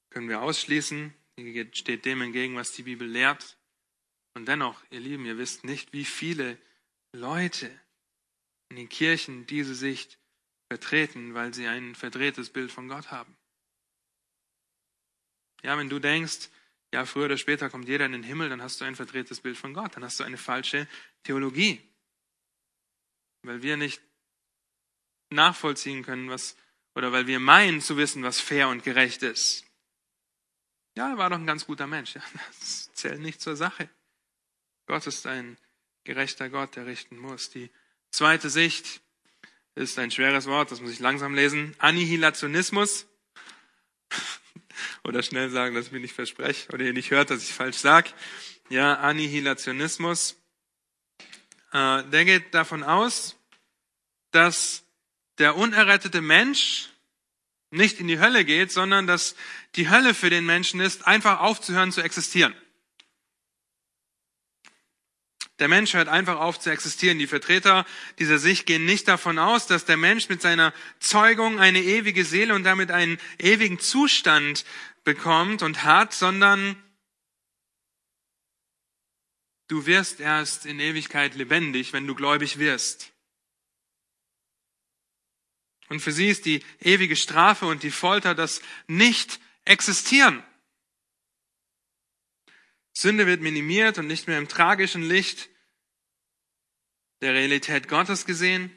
können 0.10 0.30
wir 0.30 0.42
ausschließen. 0.42 1.14
Die 1.38 1.70
steht 1.74 2.06
dem 2.06 2.22
entgegen, 2.22 2.56
was 2.56 2.72
die 2.72 2.84
Bibel 2.84 3.08
lehrt. 3.08 3.58
Und 4.34 4.48
dennoch, 4.48 4.84
ihr 4.90 5.00
Lieben, 5.00 5.26
ihr 5.26 5.38
wisst 5.38 5.64
nicht, 5.64 5.94
wie 5.94 6.06
viele 6.06 6.58
Leute 7.14 7.72
in 8.70 8.78
den 8.78 8.90
Kirchen 8.90 9.46
diese 9.46 9.76
Sicht 9.76 10.20
vertreten, 10.68 11.34
weil 11.34 11.54
sie 11.54 11.68
ein 11.68 11.96
verdrehtes 11.96 12.50
Bild 12.50 12.72
von 12.72 12.88
Gott 12.88 13.12
haben. 13.12 13.38
Ja, 15.64 15.78
wenn 15.78 15.90
du 15.90 16.00
denkst, 16.00 16.50
ja, 16.96 17.06
früher 17.06 17.26
oder 17.26 17.38
später 17.38 17.70
kommt 17.70 17.90
jeder 17.90 18.06
in 18.06 18.14
den 18.14 18.24
Himmel, 18.24 18.48
dann 18.48 18.62
hast 18.62 18.80
du 18.80 18.86
ein 18.86 18.96
verdrehtes 18.96 19.42
Bild 19.42 19.58
von 19.58 19.74
Gott, 19.74 19.98
dann 19.98 20.04
hast 20.06 20.18
du 20.18 20.24
eine 20.24 20.38
falsche 20.38 20.88
Theologie. 21.24 21.82
Weil 23.42 23.62
wir 23.62 23.76
nicht 23.76 24.02
nachvollziehen 25.30 26.04
können, 26.04 26.30
was, 26.30 26.56
oder 26.96 27.12
weil 27.12 27.28
wir 27.28 27.42
meinen 27.42 27.82
zu 27.82 27.98
wissen, 27.98 28.24
was 28.24 28.40
fair 28.40 28.70
und 28.70 28.86
gerecht 28.86 29.24
ist. 29.24 29.66
Ja, 30.96 31.10
er 31.10 31.18
war 31.18 31.30
doch 31.30 31.38
ein 31.38 31.46
ganz 31.46 31.66
guter 31.66 31.86
Mensch. 31.86 32.16
Ja, 32.16 32.22
das 32.62 32.94
zählt 32.94 33.20
nicht 33.20 33.42
zur 33.42 33.58
Sache. 33.58 33.90
Gott 34.86 35.06
ist 35.06 35.28
ein 35.28 35.58
gerechter 36.06 36.50
Gott, 36.50 36.78
der 36.78 36.86
richten 36.86 37.18
muss. 37.18 37.50
Die 37.50 37.70
zweite 38.10 38.50
Sicht 38.50 39.02
ist 39.76 40.00
ein 40.00 40.12
schweres 40.12 40.46
Wort, 40.46 40.72
das 40.72 40.80
muss 40.80 40.92
ich 40.92 41.00
langsam 41.00 41.36
lesen. 41.36 41.76
Annihilationismus. 41.80 43.06
Oder 45.04 45.24
schnell 45.24 45.50
sagen, 45.50 45.76
dass 45.76 45.88
ich 45.88 45.92
mir 45.92 46.00
nicht 46.00 46.16
verspreche 46.16 46.72
oder 46.72 46.84
ihr 46.84 46.94
nicht 46.94 47.12
hört, 47.12 47.30
dass 47.30 47.44
ich 47.44 47.54
falsch 47.54 47.78
sage. 47.78 48.10
Ja, 48.70 48.96
Annihilationismus. 48.96 50.38
Äh, 51.72 52.04
der 52.04 52.26
geht 52.26 52.54
davon 52.54 52.84
aus, 52.84 53.38
dass 54.32 54.84
der 55.38 55.56
unerrettete 55.56 56.22
Mensch 56.22 56.90
nicht 57.72 58.00
in 58.00 58.08
die 58.08 58.20
Hölle 58.20 58.46
geht, 58.46 58.72
sondern 58.72 59.08
dass 59.08 59.36
die 59.76 59.90
Hölle 59.90 60.14
für 60.14 60.30
den 60.30 60.46
Menschen 60.46 60.80
ist, 60.80 61.06
einfach 61.08 61.42
aufzuhören 61.42 61.92
zu 61.92 62.02
existieren. 62.02 62.56
Der 65.60 65.70
Mensch 65.70 65.94
hört 65.94 66.10
einfach 66.10 66.38
auf 66.40 66.60
zu 66.60 66.70
existieren. 66.70 67.18
Die 67.18 67.28
Vertreter 67.28 67.86
dieser 68.20 68.40
Sicht 68.40 68.66
gehen 68.66 68.86
nicht 68.86 69.08
davon 69.08 69.40
aus, 69.40 69.68
dass 69.68 69.86
der 69.86 69.98
Mensch 69.98 70.28
mit 70.28 70.42
seiner 70.42 70.74
Zeugung 71.00 71.60
eine 71.60 71.82
ewige 71.82 72.26
Seele 72.26 72.56
und 72.56 72.64
damit 72.64 72.92
einen 72.92 73.18
ewigen 73.40 73.80
Zustand 73.80 74.66
bekommt 75.06 75.62
und 75.62 75.84
hat, 75.84 76.14
sondern 76.14 76.76
du 79.68 79.86
wirst 79.86 80.20
erst 80.20 80.66
in 80.66 80.80
Ewigkeit 80.80 81.36
lebendig, 81.36 81.94
wenn 81.94 82.06
du 82.06 82.16
gläubig 82.16 82.60
wirst. 82.60 83.14
Und 85.88 86.02
für 86.02 86.12
sie 86.12 86.28
ist 86.28 86.46
die 86.46 86.64
ewige 86.82 87.16
Strafe 87.16 87.66
und 87.66 87.84
die 87.84 87.92
Folter 87.92 88.36
das 88.36 88.62
Nicht-Existieren. 88.88 90.44
Sünde 92.98 93.28
wird 93.28 93.42
minimiert 93.42 93.98
und 93.98 94.08
nicht 94.08 94.28
mehr 94.28 94.38
im 94.38 94.48
tragischen 94.48 95.04
Licht 95.04 95.50
der 97.22 97.34
Realität 97.34 97.90
Gottes 97.90 98.26
gesehen. 98.26 98.72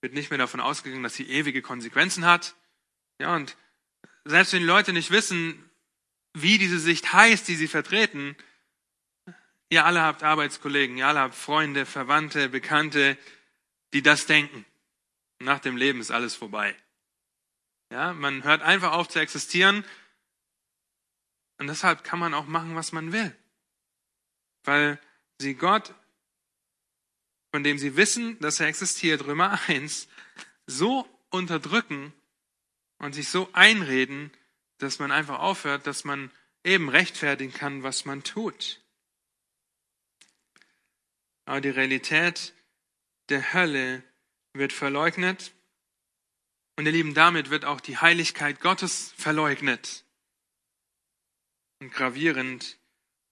Wird 0.00 0.14
nicht 0.14 0.30
mehr 0.30 0.38
davon 0.38 0.60
ausgegangen, 0.60 1.02
dass 1.02 1.14
sie 1.14 1.28
ewige 1.28 1.60
Konsequenzen 1.60 2.24
hat. 2.24 2.54
Ja, 3.20 3.34
und 3.34 3.56
selbst 4.24 4.52
wenn 4.52 4.60
die 4.60 4.66
Leute 4.66 4.92
nicht 4.92 5.10
wissen, 5.10 5.70
wie 6.32 6.58
diese 6.58 6.78
Sicht 6.78 7.12
heißt, 7.12 7.46
die 7.48 7.56
sie 7.56 7.68
vertreten, 7.68 8.36
ihr 9.68 9.84
alle 9.84 10.02
habt 10.02 10.22
Arbeitskollegen, 10.22 10.96
ihr 10.96 11.06
alle 11.06 11.20
habt 11.20 11.34
Freunde, 11.34 11.84
Verwandte, 11.84 12.48
Bekannte, 12.48 13.18
die 13.92 14.02
das 14.02 14.26
denken. 14.26 14.64
Nach 15.38 15.58
dem 15.58 15.76
Leben 15.76 16.00
ist 16.00 16.10
alles 16.10 16.34
vorbei. 16.34 16.74
Ja, 17.90 18.14
man 18.14 18.42
hört 18.42 18.62
einfach 18.62 18.92
auf 18.92 19.08
zu 19.08 19.18
existieren 19.18 19.84
und 21.58 21.68
deshalb 21.68 22.04
kann 22.04 22.18
man 22.18 22.34
auch 22.34 22.46
machen, 22.46 22.74
was 22.74 22.92
man 22.92 23.12
will. 23.12 23.34
Weil 24.64 25.00
sie 25.38 25.54
Gott, 25.54 25.94
von 27.50 27.64
dem 27.64 27.78
sie 27.78 27.96
wissen, 27.96 28.38
dass 28.40 28.60
er 28.60 28.66
existiert, 28.66 29.24
Römer 29.26 29.58
1, 29.68 30.08
so 30.66 31.08
unterdrücken 31.30 32.12
und 32.98 33.14
sich 33.14 33.28
so 33.28 33.48
einreden, 33.52 34.30
dass 34.78 34.98
man 34.98 35.12
einfach 35.12 35.38
aufhört, 35.38 35.86
dass 35.86 36.04
man 36.04 36.30
eben 36.64 36.88
rechtfertigen 36.88 37.52
kann, 37.52 37.82
was 37.82 38.04
man 38.04 38.22
tut. 38.22 38.82
Aber 41.44 41.60
die 41.60 41.70
Realität 41.70 42.54
der 43.28 43.54
Hölle 43.54 44.02
wird 44.52 44.72
verleugnet 44.72 45.52
und 46.76 46.86
ihr 46.86 46.92
Lieben, 46.92 47.14
damit 47.14 47.50
wird 47.50 47.64
auch 47.64 47.80
die 47.80 47.96
Heiligkeit 47.96 48.60
Gottes 48.60 49.12
verleugnet 49.16 50.05
und 51.80 51.92
gravierend 51.92 52.78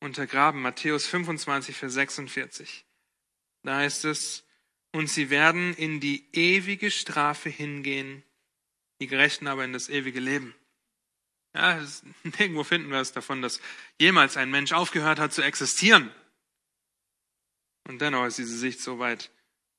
untergraben. 0.00 0.62
Matthäus 0.62 1.06
25, 1.06 1.76
Vers 1.76 1.94
46. 1.94 2.84
Da 3.62 3.76
heißt 3.76 4.04
es, 4.04 4.44
und 4.92 5.08
sie 5.08 5.30
werden 5.30 5.74
in 5.74 6.00
die 6.00 6.28
ewige 6.32 6.90
Strafe 6.90 7.48
hingehen, 7.48 8.22
die 9.00 9.06
Gerechten 9.06 9.48
aber 9.48 9.64
in 9.64 9.72
das 9.72 9.88
ewige 9.88 10.20
Leben. 10.20 10.54
Ja, 11.54 11.84
nirgendwo 12.22 12.64
finden 12.64 12.90
wir 12.90 13.00
es 13.00 13.12
davon, 13.12 13.42
dass 13.42 13.60
jemals 14.00 14.36
ein 14.36 14.50
Mensch 14.50 14.72
aufgehört 14.72 15.18
hat 15.18 15.32
zu 15.32 15.42
existieren. 15.42 16.12
Und 17.88 18.00
dennoch 18.00 18.26
ist 18.26 18.38
diese 18.38 18.56
Sicht 18.56 18.80
so 18.80 18.98
weit 18.98 19.30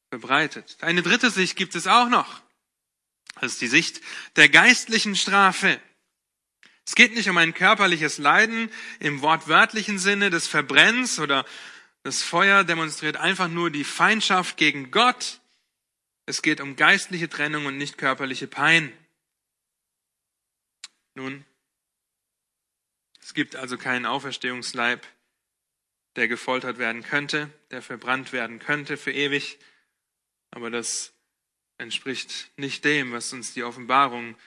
verbreitet. 0.10 0.78
Eine 0.82 1.02
dritte 1.02 1.30
Sicht 1.30 1.56
gibt 1.56 1.76
es 1.76 1.88
auch 1.88 2.10
noch. 2.10 2.42
Das 3.40 3.54
ist 3.54 3.62
die 3.62 3.68
Sicht 3.68 4.02
der 4.36 4.50
geistlichen 4.50 5.16
Strafe. 5.16 5.82
Es 6.86 6.94
geht 6.94 7.16
nicht 7.16 7.30
um 7.30 7.38
ein 7.38 7.54
körperliches 7.54 8.20
Leiden 8.20 8.70
im 9.00 9.22
wortwörtlichen 9.22 9.98
Sinne 9.98 10.30
des 10.30 10.48
Verbrenns 10.48 11.20
oder 11.20 11.46
das 12.04 12.22
Feuer 12.22 12.64
demonstriert 12.64 13.18
einfach 13.18 13.48
nur 13.48 13.72
die 13.72 13.84
Feindschaft 13.84 14.58
gegen 14.58 14.92
Gott. 14.92 15.42
Es 16.28 16.44
geht 16.44 16.62
um 16.62 16.76
geistliche 16.76 17.28
Trennung 17.28 17.66
und 17.66 17.78
nicht 17.78 17.98
körperliche 17.98 18.48
Pein. 18.48 18.96
Nun, 21.16 21.46
es 23.20 23.34
gibt 23.34 23.56
also 23.56 23.78
keinen 23.78 24.06
Auferstehungsleib, 24.06 25.08
der 26.16 26.28
gefoltert 26.28 26.78
werden 26.78 27.02
könnte, 27.02 27.50
der 27.72 27.82
verbrannt 27.82 28.32
werden 28.32 28.60
könnte 28.60 28.98
für 28.98 29.12
ewig, 29.12 29.58
aber 30.52 30.70
das 30.70 31.14
entspricht 31.80 32.52
nicht 32.58 32.86
dem, 32.86 33.12
was 33.12 33.34
uns 33.34 33.54
die 33.54 33.64
Offenbarung 33.64 34.38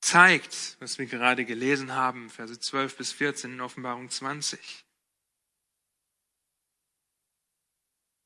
zeigt, 0.00 0.76
was 0.80 0.98
wir 0.98 1.06
gerade 1.06 1.44
gelesen 1.44 1.92
haben, 1.92 2.30
Verse 2.30 2.58
12 2.58 2.96
bis 2.96 3.12
14 3.12 3.54
in 3.54 3.60
Offenbarung 3.60 4.10
20. 4.10 4.84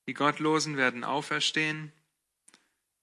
Die 0.07 0.15
Gottlosen 0.15 0.77
werden 0.77 1.05
auferstehen, 1.05 1.93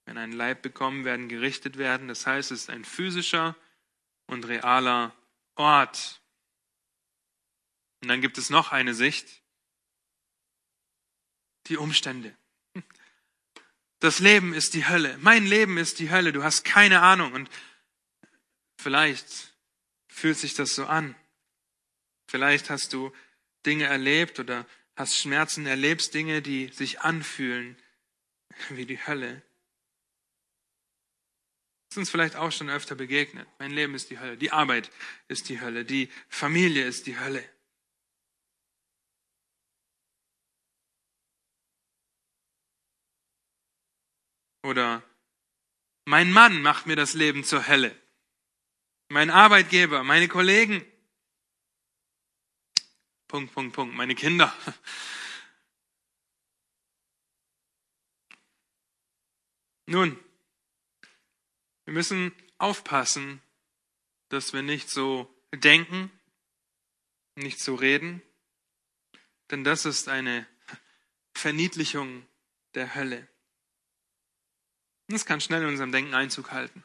wenn 0.04 0.18
einen 0.18 0.32
Leib 0.32 0.62
bekommen, 0.62 1.04
werden 1.04 1.28
gerichtet 1.28 1.78
werden. 1.78 2.08
Das 2.08 2.26
heißt, 2.26 2.50
es 2.50 2.62
ist 2.62 2.70
ein 2.70 2.84
physischer 2.84 3.56
und 4.26 4.46
realer 4.46 5.14
Ort. 5.56 6.20
Und 8.02 8.08
dann 8.08 8.20
gibt 8.20 8.38
es 8.38 8.50
noch 8.50 8.72
eine 8.72 8.94
Sicht, 8.94 9.42
die 11.66 11.76
Umstände. 11.76 12.34
Das 13.98 14.18
Leben 14.18 14.54
ist 14.54 14.72
die 14.72 14.88
Hölle. 14.88 15.18
Mein 15.18 15.44
Leben 15.44 15.76
ist 15.76 15.98
die 15.98 16.10
Hölle. 16.10 16.32
Du 16.32 16.42
hast 16.42 16.64
keine 16.64 17.02
Ahnung. 17.02 17.32
Und 17.34 17.50
Vielleicht 18.82 19.52
fühlt 20.08 20.38
sich 20.38 20.54
das 20.54 20.74
so 20.74 20.86
an. 20.86 21.14
Vielleicht 22.28 22.70
hast 22.70 22.94
du 22.94 23.12
Dinge 23.66 23.84
erlebt 23.84 24.40
oder 24.40 24.66
hast 24.96 25.18
Schmerzen, 25.18 25.66
erlebst 25.66 26.14
Dinge, 26.14 26.40
die 26.40 26.68
sich 26.68 27.02
anfühlen 27.02 27.76
wie 28.70 28.86
die 28.86 29.06
Hölle. 29.06 29.42
ist 31.90 31.98
uns 31.98 32.08
vielleicht 32.08 32.36
auch 32.36 32.52
schon 32.52 32.70
öfter 32.70 32.94
begegnet. 32.94 33.46
Mein 33.58 33.72
Leben 33.72 33.94
ist 33.94 34.08
die 34.08 34.18
Hölle, 34.18 34.38
die 34.38 34.50
Arbeit 34.50 34.90
ist 35.28 35.50
die 35.50 35.60
Hölle, 35.60 35.84
die 35.84 36.08
Familie 36.30 36.86
ist 36.86 37.06
die 37.06 37.18
Hölle. 37.18 37.44
Oder 44.62 45.02
mein 46.06 46.32
Mann 46.32 46.62
macht 46.62 46.86
mir 46.86 46.96
das 46.96 47.12
Leben 47.12 47.44
zur 47.44 47.68
Hölle. 47.68 47.94
Mein 49.12 49.28
Arbeitgeber, 49.28 50.04
meine 50.04 50.28
Kollegen. 50.28 50.86
Punkt, 53.26 53.52
Punkt, 53.52 53.74
Punkt, 53.74 53.96
meine 53.96 54.14
Kinder. 54.14 54.56
Nun, 59.86 60.16
wir 61.86 61.92
müssen 61.92 62.32
aufpassen, 62.58 63.42
dass 64.28 64.52
wir 64.52 64.62
nicht 64.62 64.88
so 64.88 65.28
denken, 65.52 66.12
nicht 67.34 67.58
so 67.58 67.74
reden, 67.74 68.22
denn 69.50 69.64
das 69.64 69.86
ist 69.86 70.08
eine 70.08 70.46
Verniedlichung 71.34 72.24
der 72.74 72.94
Hölle. 72.94 73.26
Das 75.08 75.26
kann 75.26 75.40
schnell 75.40 75.62
in 75.62 75.68
unserem 75.68 75.90
Denken 75.90 76.14
Einzug 76.14 76.52
halten. 76.52 76.84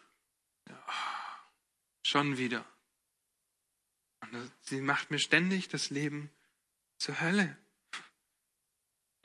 Schon 2.06 2.38
wieder. 2.38 2.63
Und 4.22 4.52
sie 4.62 4.80
macht 4.80 5.10
mir 5.10 5.18
ständig 5.18 5.70
das 5.70 5.89
Leben 5.89 6.30
zur 7.00 7.20
Hölle. 7.20 7.58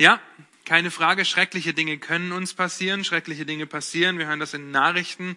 Ja, 0.01 0.19
keine 0.65 0.91
Frage, 0.91 1.27
schreckliche 1.27 1.75
Dinge 1.75 1.99
können 1.99 2.33
uns 2.33 2.55
passieren, 2.55 3.05
schreckliche 3.05 3.45
Dinge 3.45 3.67
passieren. 3.67 4.17
Wir 4.17 4.29
hören 4.29 4.41
das 4.41 4.55
in 4.55 4.71
Nachrichten 4.71 5.37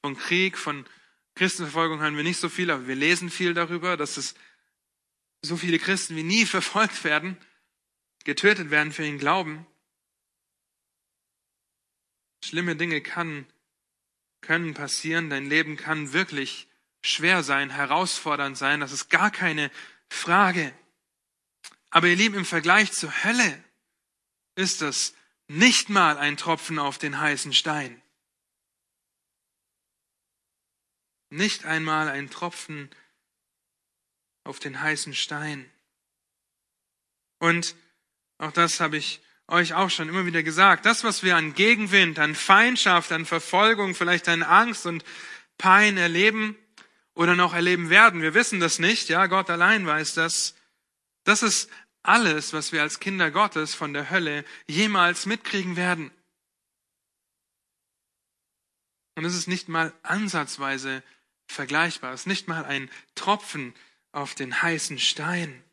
von 0.00 0.16
Krieg, 0.16 0.56
von 0.56 0.86
Christenverfolgung 1.34 1.98
hören 1.98 2.16
wir 2.16 2.22
nicht 2.22 2.38
so 2.38 2.48
viel, 2.48 2.70
aber 2.70 2.86
wir 2.86 2.94
lesen 2.94 3.30
viel 3.30 3.52
darüber, 3.52 3.96
dass 3.96 4.16
es 4.16 4.36
so 5.42 5.56
viele 5.56 5.80
Christen 5.80 6.14
wie 6.14 6.22
nie 6.22 6.46
verfolgt 6.46 7.02
werden, 7.02 7.36
getötet 8.22 8.70
werden 8.70 8.92
für 8.92 9.04
ihren 9.04 9.18
Glauben. 9.18 9.66
Schlimme 12.44 12.76
Dinge 12.76 13.00
kann, 13.00 13.44
können 14.40 14.74
passieren. 14.74 15.30
Dein 15.30 15.46
Leben 15.46 15.76
kann 15.76 16.12
wirklich 16.12 16.68
schwer 17.06 17.42
sein, 17.42 17.70
herausfordernd 17.70 18.56
sein. 18.58 18.80
Das 18.80 18.92
ist 18.92 19.08
gar 19.08 19.30
keine 19.30 19.70
Frage. 20.08 20.72
Aber 21.90 22.08
ihr 22.08 22.16
Lieben, 22.16 22.34
im 22.34 22.44
Vergleich 22.44 22.92
zur 22.92 23.24
Hölle 23.24 23.64
ist 24.54 24.82
das 24.82 25.14
nicht 25.48 25.88
mal 25.88 26.18
ein 26.18 26.36
Tropfen 26.36 26.78
auf 26.78 26.98
den 26.98 27.20
heißen 27.20 27.52
Stein. 27.52 28.02
Nicht 31.30 31.64
einmal 31.64 32.08
ein 32.08 32.30
Tropfen 32.30 32.90
auf 34.44 34.58
den 34.58 34.80
heißen 34.80 35.14
Stein. 35.14 35.70
Und 37.38 37.76
auch 38.38 38.52
das 38.52 38.80
habe 38.80 38.96
ich 38.96 39.20
euch 39.48 39.74
auch 39.74 39.90
schon 39.90 40.08
immer 40.08 40.26
wieder 40.26 40.42
gesagt, 40.42 40.86
das, 40.86 41.04
was 41.04 41.22
wir 41.22 41.36
an 41.36 41.54
Gegenwind, 41.54 42.18
an 42.18 42.34
Feindschaft, 42.34 43.12
an 43.12 43.26
Verfolgung, 43.26 43.94
vielleicht 43.94 44.28
an 44.28 44.42
Angst 44.42 44.86
und 44.86 45.04
Pein 45.58 45.96
erleben 45.96 46.56
oder 47.16 47.34
noch 47.34 47.54
erleben 47.54 47.90
werden, 47.90 48.22
wir 48.22 48.34
wissen 48.34 48.60
das 48.60 48.78
nicht, 48.78 49.08
ja, 49.08 49.26
Gott 49.26 49.50
allein 49.50 49.86
weiß 49.86 50.14
das, 50.14 50.54
das 51.24 51.42
ist 51.42 51.70
alles, 52.02 52.52
was 52.52 52.70
wir 52.70 52.82
als 52.82 53.00
Kinder 53.00 53.30
Gottes 53.32 53.74
von 53.74 53.92
der 53.92 54.10
Hölle 54.10 54.44
jemals 54.68 55.26
mitkriegen 55.26 55.76
werden. 55.76 56.12
Und 59.16 59.24
es 59.24 59.34
ist 59.34 59.48
nicht 59.48 59.68
mal 59.68 59.92
ansatzweise 60.02 61.02
vergleichbar, 61.48 62.12
es 62.12 62.20
ist 62.20 62.26
nicht 62.26 62.48
mal 62.48 62.64
ein 62.64 62.90
Tropfen 63.14 63.74
auf 64.12 64.34
den 64.34 64.62
heißen 64.62 64.98
Stein. 64.98 65.64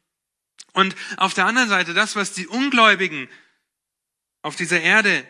Und 0.71 0.95
auf 1.17 1.34
der 1.34 1.45
anderen 1.45 1.69
Seite 1.69 1.93
das, 1.93 2.15
was 2.15 2.34
die 2.34 2.47
Ungläubigen 2.47 3.29
auf 4.41 4.56
dieser 4.56 4.82
Erde 4.82 5.27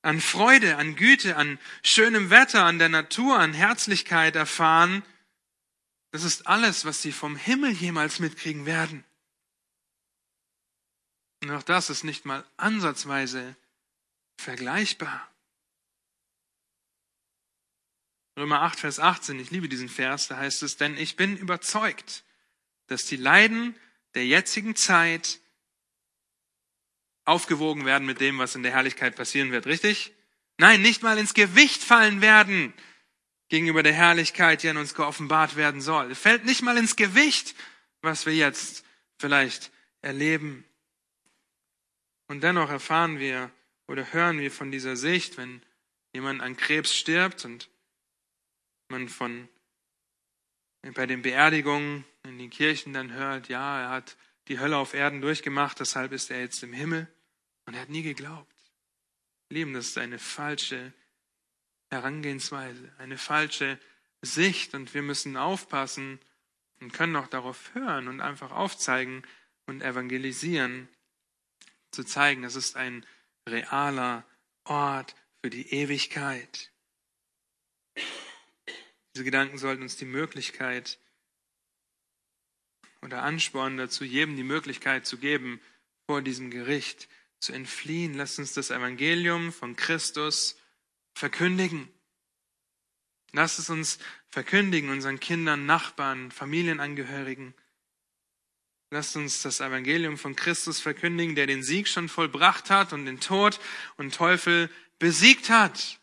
an 0.00 0.20
Freude, 0.22 0.78
an 0.78 0.96
Güte, 0.96 1.36
an 1.36 1.58
schönem 1.82 2.30
Wetter, 2.30 2.64
an 2.64 2.78
der 2.78 2.88
Natur, 2.88 3.38
an 3.38 3.52
Herzlichkeit 3.52 4.34
erfahren, 4.34 5.04
das 6.10 6.24
ist 6.24 6.46
alles, 6.46 6.84
was 6.84 7.02
sie 7.02 7.12
vom 7.12 7.36
Himmel 7.36 7.72
jemals 7.72 8.18
mitkriegen 8.18 8.66
werden. 8.66 9.04
Und 11.42 11.50
auch 11.50 11.62
das 11.62 11.90
ist 11.90 12.04
nicht 12.04 12.24
mal 12.24 12.44
ansatzweise 12.56 13.56
vergleichbar. 14.36 15.30
Römer 18.36 18.62
8, 18.62 18.80
Vers 18.80 19.00
18, 19.00 19.38
ich 19.40 19.50
liebe 19.50 19.68
diesen 19.68 19.88
Vers, 19.88 20.28
da 20.28 20.36
heißt 20.36 20.62
es, 20.62 20.76
denn 20.76 20.96
ich 20.96 21.16
bin 21.16 21.36
überzeugt, 21.36 22.24
dass 22.86 23.04
die 23.04 23.16
Leiden 23.16 23.74
der 24.14 24.26
jetzigen 24.26 24.76
Zeit 24.76 25.40
aufgewogen 27.24 27.84
werden 27.84 28.06
mit 28.06 28.20
dem, 28.20 28.38
was 28.38 28.54
in 28.54 28.62
der 28.62 28.72
Herrlichkeit 28.72 29.16
passieren 29.16 29.52
wird, 29.52 29.66
richtig? 29.66 30.14
Nein, 30.56 30.82
nicht 30.82 31.02
mal 31.02 31.18
ins 31.18 31.34
Gewicht 31.34 31.82
fallen 31.82 32.20
werden 32.20 32.72
gegenüber 33.48 33.82
der 33.82 33.92
Herrlichkeit, 33.92 34.62
die 34.62 34.68
an 34.68 34.76
uns 34.76 34.94
geoffenbart 34.94 35.56
werden 35.56 35.80
soll. 35.80 36.10
Es 36.10 36.18
fällt 36.18 36.44
nicht 36.44 36.62
mal 36.62 36.76
ins 36.76 36.96
Gewicht, 36.96 37.54
was 38.02 38.26
wir 38.26 38.34
jetzt 38.34 38.84
vielleicht 39.18 39.70
erleben. 40.02 40.64
Und 42.28 42.42
dennoch 42.42 42.70
erfahren 42.70 43.18
wir 43.18 43.50
oder 43.86 44.12
hören 44.12 44.38
wir 44.38 44.50
von 44.50 44.70
dieser 44.70 44.96
Sicht, 44.96 45.38
wenn 45.38 45.62
jemand 46.12 46.42
an 46.42 46.56
Krebs 46.56 46.94
stirbt 46.94 47.44
und 47.44 47.68
man 48.88 49.08
von 49.08 49.48
bei 50.94 51.06
den 51.06 51.22
Beerdigungen 51.22 52.04
in 52.24 52.38
den 52.38 52.50
Kirchen 52.50 52.92
dann 52.92 53.12
hört, 53.12 53.48
ja, 53.48 53.80
er 53.80 53.90
hat 53.90 54.16
die 54.48 54.58
Hölle 54.58 54.76
auf 54.76 54.94
Erden 54.94 55.20
durchgemacht, 55.20 55.80
deshalb 55.80 56.12
ist 56.12 56.30
er 56.30 56.40
jetzt 56.40 56.62
im 56.62 56.72
Himmel. 56.72 57.08
Und 57.66 57.74
er 57.74 57.82
hat 57.82 57.90
nie 57.90 58.02
geglaubt. 58.02 58.54
Lieben, 59.50 59.74
das 59.74 59.88
ist 59.88 59.98
eine 59.98 60.18
falsche 60.18 60.92
Herangehensweise, 61.90 62.92
eine 62.98 63.18
falsche 63.18 63.78
Sicht 64.22 64.74
und 64.74 64.94
wir 64.94 65.02
müssen 65.02 65.36
aufpassen 65.36 66.20
und 66.80 66.92
können 66.92 67.16
auch 67.16 67.28
darauf 67.28 67.74
hören 67.74 68.08
und 68.08 68.20
einfach 68.20 68.50
aufzeigen 68.52 69.22
und 69.66 69.82
evangelisieren, 69.82 70.88
zu 71.90 72.04
zeigen, 72.04 72.44
es 72.44 72.56
ist 72.56 72.76
ein 72.76 73.06
realer 73.48 74.24
Ort 74.64 75.14
für 75.40 75.50
die 75.50 75.72
Ewigkeit. 75.72 76.70
Diese 79.14 79.24
Gedanken 79.24 79.58
sollten 79.58 79.82
uns 79.82 79.96
die 79.96 80.04
Möglichkeit 80.04 80.98
oder 83.02 83.22
Ansporn 83.22 83.76
dazu, 83.76 84.04
jedem 84.04 84.36
die 84.36 84.42
Möglichkeit 84.42 85.06
zu 85.06 85.18
geben, 85.18 85.60
vor 86.06 86.22
diesem 86.22 86.50
Gericht 86.50 87.08
zu 87.40 87.52
entfliehen. 87.52 88.14
Lasst 88.14 88.38
uns 88.38 88.52
das 88.52 88.70
Evangelium 88.70 89.52
von 89.52 89.76
Christus 89.76 90.58
verkündigen. 91.18 91.92
Lasst 93.32 93.58
es 93.58 93.68
uns 93.68 93.98
verkündigen, 94.28 94.88
unseren 94.90 95.20
Kindern, 95.20 95.66
Nachbarn, 95.66 96.30
Familienangehörigen. 96.30 97.54
Lasst 98.90 99.16
uns 99.16 99.42
das 99.42 99.60
Evangelium 99.60 100.16
von 100.16 100.34
Christus 100.34 100.80
verkündigen, 100.80 101.34
der 101.34 101.46
den 101.46 101.62
Sieg 101.62 101.88
schon 101.88 102.08
vollbracht 102.08 102.70
hat 102.70 102.94
und 102.94 103.04
den 103.04 103.20
Tod 103.20 103.60
und 103.98 104.14
Teufel 104.14 104.70
besiegt 104.98 105.50
hat. 105.50 106.00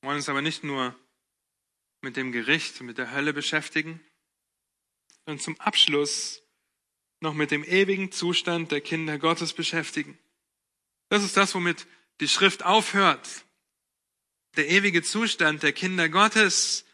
Wir 0.00 0.10
wollen 0.10 0.18
uns 0.18 0.28
aber 0.28 0.42
nicht 0.42 0.62
nur 0.62 0.94
mit 2.00 2.16
dem 2.16 2.30
Gericht, 2.30 2.80
mit 2.80 2.96
der 2.96 3.10
Hölle 3.10 3.32
beschäftigen 3.32 4.00
und 5.26 5.42
zum 5.42 5.60
Abschluss 5.60 6.42
noch 7.20 7.34
mit 7.34 7.50
dem 7.50 7.64
ewigen 7.64 8.12
Zustand 8.12 8.70
der 8.70 8.80
Kinder 8.80 9.18
Gottes 9.18 9.52
beschäftigen. 9.52 10.18
Das 11.08 11.22
ist 11.22 11.36
das, 11.36 11.54
womit 11.54 11.86
die 12.20 12.28
Schrift 12.28 12.64
aufhört. 12.64 13.44
Der 14.56 14.68
ewige 14.68 15.02
Zustand 15.02 15.62
der 15.62 15.72
Kinder 15.72 16.08
Gottes. 16.08 16.84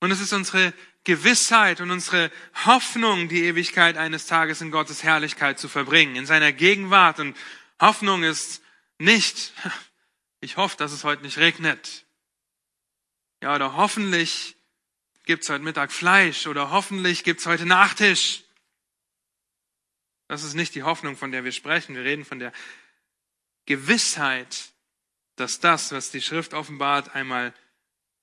Und 0.00 0.10
es 0.10 0.20
ist 0.20 0.32
unsere 0.32 0.74
Gewissheit 1.04 1.80
und 1.80 1.90
unsere 1.90 2.30
Hoffnung, 2.64 3.28
die 3.28 3.44
Ewigkeit 3.44 3.96
eines 3.96 4.26
Tages 4.26 4.60
in 4.60 4.70
Gottes 4.70 5.02
Herrlichkeit 5.02 5.58
zu 5.58 5.68
verbringen, 5.68 6.16
in 6.16 6.26
seiner 6.26 6.52
Gegenwart. 6.52 7.20
Und 7.20 7.36
Hoffnung 7.80 8.24
ist 8.24 8.62
nicht, 8.98 9.52
ich 10.40 10.56
hoffe, 10.56 10.76
dass 10.76 10.92
es 10.92 11.04
heute 11.04 11.22
nicht 11.22 11.38
regnet. 11.38 12.04
Ja, 13.42 13.54
oder 13.54 13.76
hoffentlich 13.76 14.55
gibt's 15.26 15.50
heute 15.50 15.64
Mittag 15.64 15.92
Fleisch 15.92 16.46
oder 16.46 16.70
hoffentlich 16.70 17.24
gibt's 17.24 17.46
heute 17.46 17.66
Nachtisch. 17.66 18.44
Das 20.28 20.42
ist 20.42 20.54
nicht 20.54 20.74
die 20.74 20.84
Hoffnung, 20.84 21.16
von 21.16 21.32
der 21.32 21.44
wir 21.44 21.52
sprechen. 21.52 21.94
Wir 21.94 22.04
reden 22.04 22.24
von 22.24 22.38
der 22.38 22.52
Gewissheit, 23.66 24.70
dass 25.34 25.60
das, 25.60 25.92
was 25.92 26.10
die 26.10 26.22
Schrift 26.22 26.54
offenbart, 26.54 27.14
einmal 27.14 27.52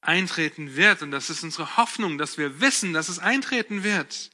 eintreten 0.01 0.76
wird. 0.76 1.01
Und 1.01 1.12
das 1.12 1.30
ist 1.30 1.43
unsere 1.43 1.78
Hoffnung, 1.78 2.18
dass 2.18 2.38
wir 2.38 2.62
wissen, 2.62 2.93
dass 2.93 3.10
es 3.10 3.20
eintreten 3.20 3.84
wird. 3.84 4.32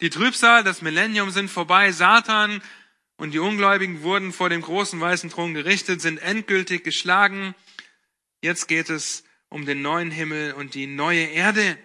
Die 0.00 0.10
Trübsal, 0.10 0.64
das 0.64 0.82
Millennium 0.82 1.30
sind 1.30 1.50
vorbei. 1.50 1.92
Satan 1.92 2.62
und 3.16 3.32
die 3.32 3.38
Ungläubigen 3.38 4.02
wurden 4.02 4.32
vor 4.32 4.48
dem 4.48 4.62
großen 4.62 5.00
weißen 5.00 5.30
Thron 5.30 5.54
gerichtet, 5.54 6.00
sind 6.00 6.18
endgültig 6.18 6.84
geschlagen. 6.84 7.54
Jetzt 8.42 8.66
geht 8.66 8.90
es 8.90 9.24
um 9.48 9.66
den 9.66 9.82
neuen 9.82 10.10
Himmel 10.10 10.52
und 10.52 10.74
die 10.74 10.86
neue 10.86 11.26
Erde, 11.26 11.78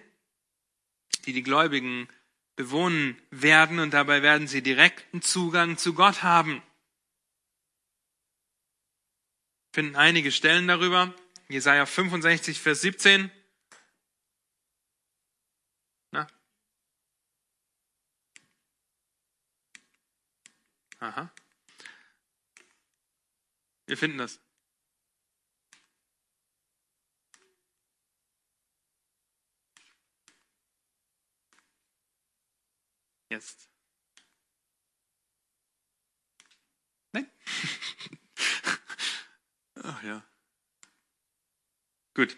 die 1.26 1.32
die 1.32 1.42
Gläubigen 1.42 2.08
bewohnen 2.56 3.20
werden 3.30 3.78
und 3.78 3.94
dabei 3.94 4.22
werden 4.22 4.46
sie 4.46 4.62
direkten 4.62 5.22
Zugang 5.22 5.78
zu 5.78 5.94
Gott 5.94 6.22
haben. 6.22 6.62
Finden 9.72 9.96
einige 9.96 10.30
Stellen 10.30 10.68
darüber. 10.68 11.14
Jesaja 11.48 11.86
65, 11.86 12.60
Vers 12.60 12.82
17. 12.82 13.30
Na? 16.10 16.26
Aha. 20.98 21.32
Wir 23.86 23.96
finden 23.96 24.18
das. 24.18 24.40
Jetzt. 33.32 33.66
Nein? 37.12 37.26
Ach 39.82 40.02
ja. 40.02 40.22
Gut. 42.12 42.36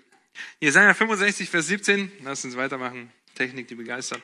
Jesaja 0.60 0.94
65, 0.94 1.50
Vers 1.50 1.66
17. 1.66 2.12
Lass 2.22 2.44
uns 2.44 2.56
weitermachen. 2.56 3.12
Technik, 3.34 3.66
die 3.66 3.74
begeistert. 3.74 4.22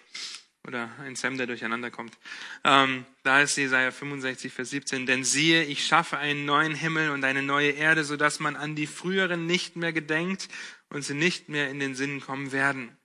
Oder 0.64 0.96
ein 1.00 1.16
Sam, 1.16 1.36
der 1.38 1.48
durcheinander 1.48 1.90
kommt. 1.90 2.16
Ähm, 2.62 3.04
da 3.24 3.42
ist 3.42 3.56
Jesaja 3.56 3.90
65, 3.90 4.52
Vers 4.52 4.70
17. 4.70 5.06
Denn 5.06 5.24
siehe, 5.24 5.64
ich 5.64 5.84
schaffe 5.84 6.18
einen 6.18 6.44
neuen 6.44 6.76
Himmel 6.76 7.10
und 7.10 7.24
eine 7.24 7.42
neue 7.42 7.72
Erde, 7.72 8.04
sodass 8.04 8.38
man 8.38 8.54
an 8.54 8.76
die 8.76 8.86
früheren 8.86 9.44
nicht 9.46 9.74
mehr 9.74 9.92
gedenkt 9.92 10.48
und 10.88 11.02
sie 11.02 11.14
nicht 11.14 11.48
mehr 11.48 11.68
in 11.68 11.80
den 11.80 11.96
Sinn 11.96 12.20
kommen 12.20 12.52
werden. 12.52 12.96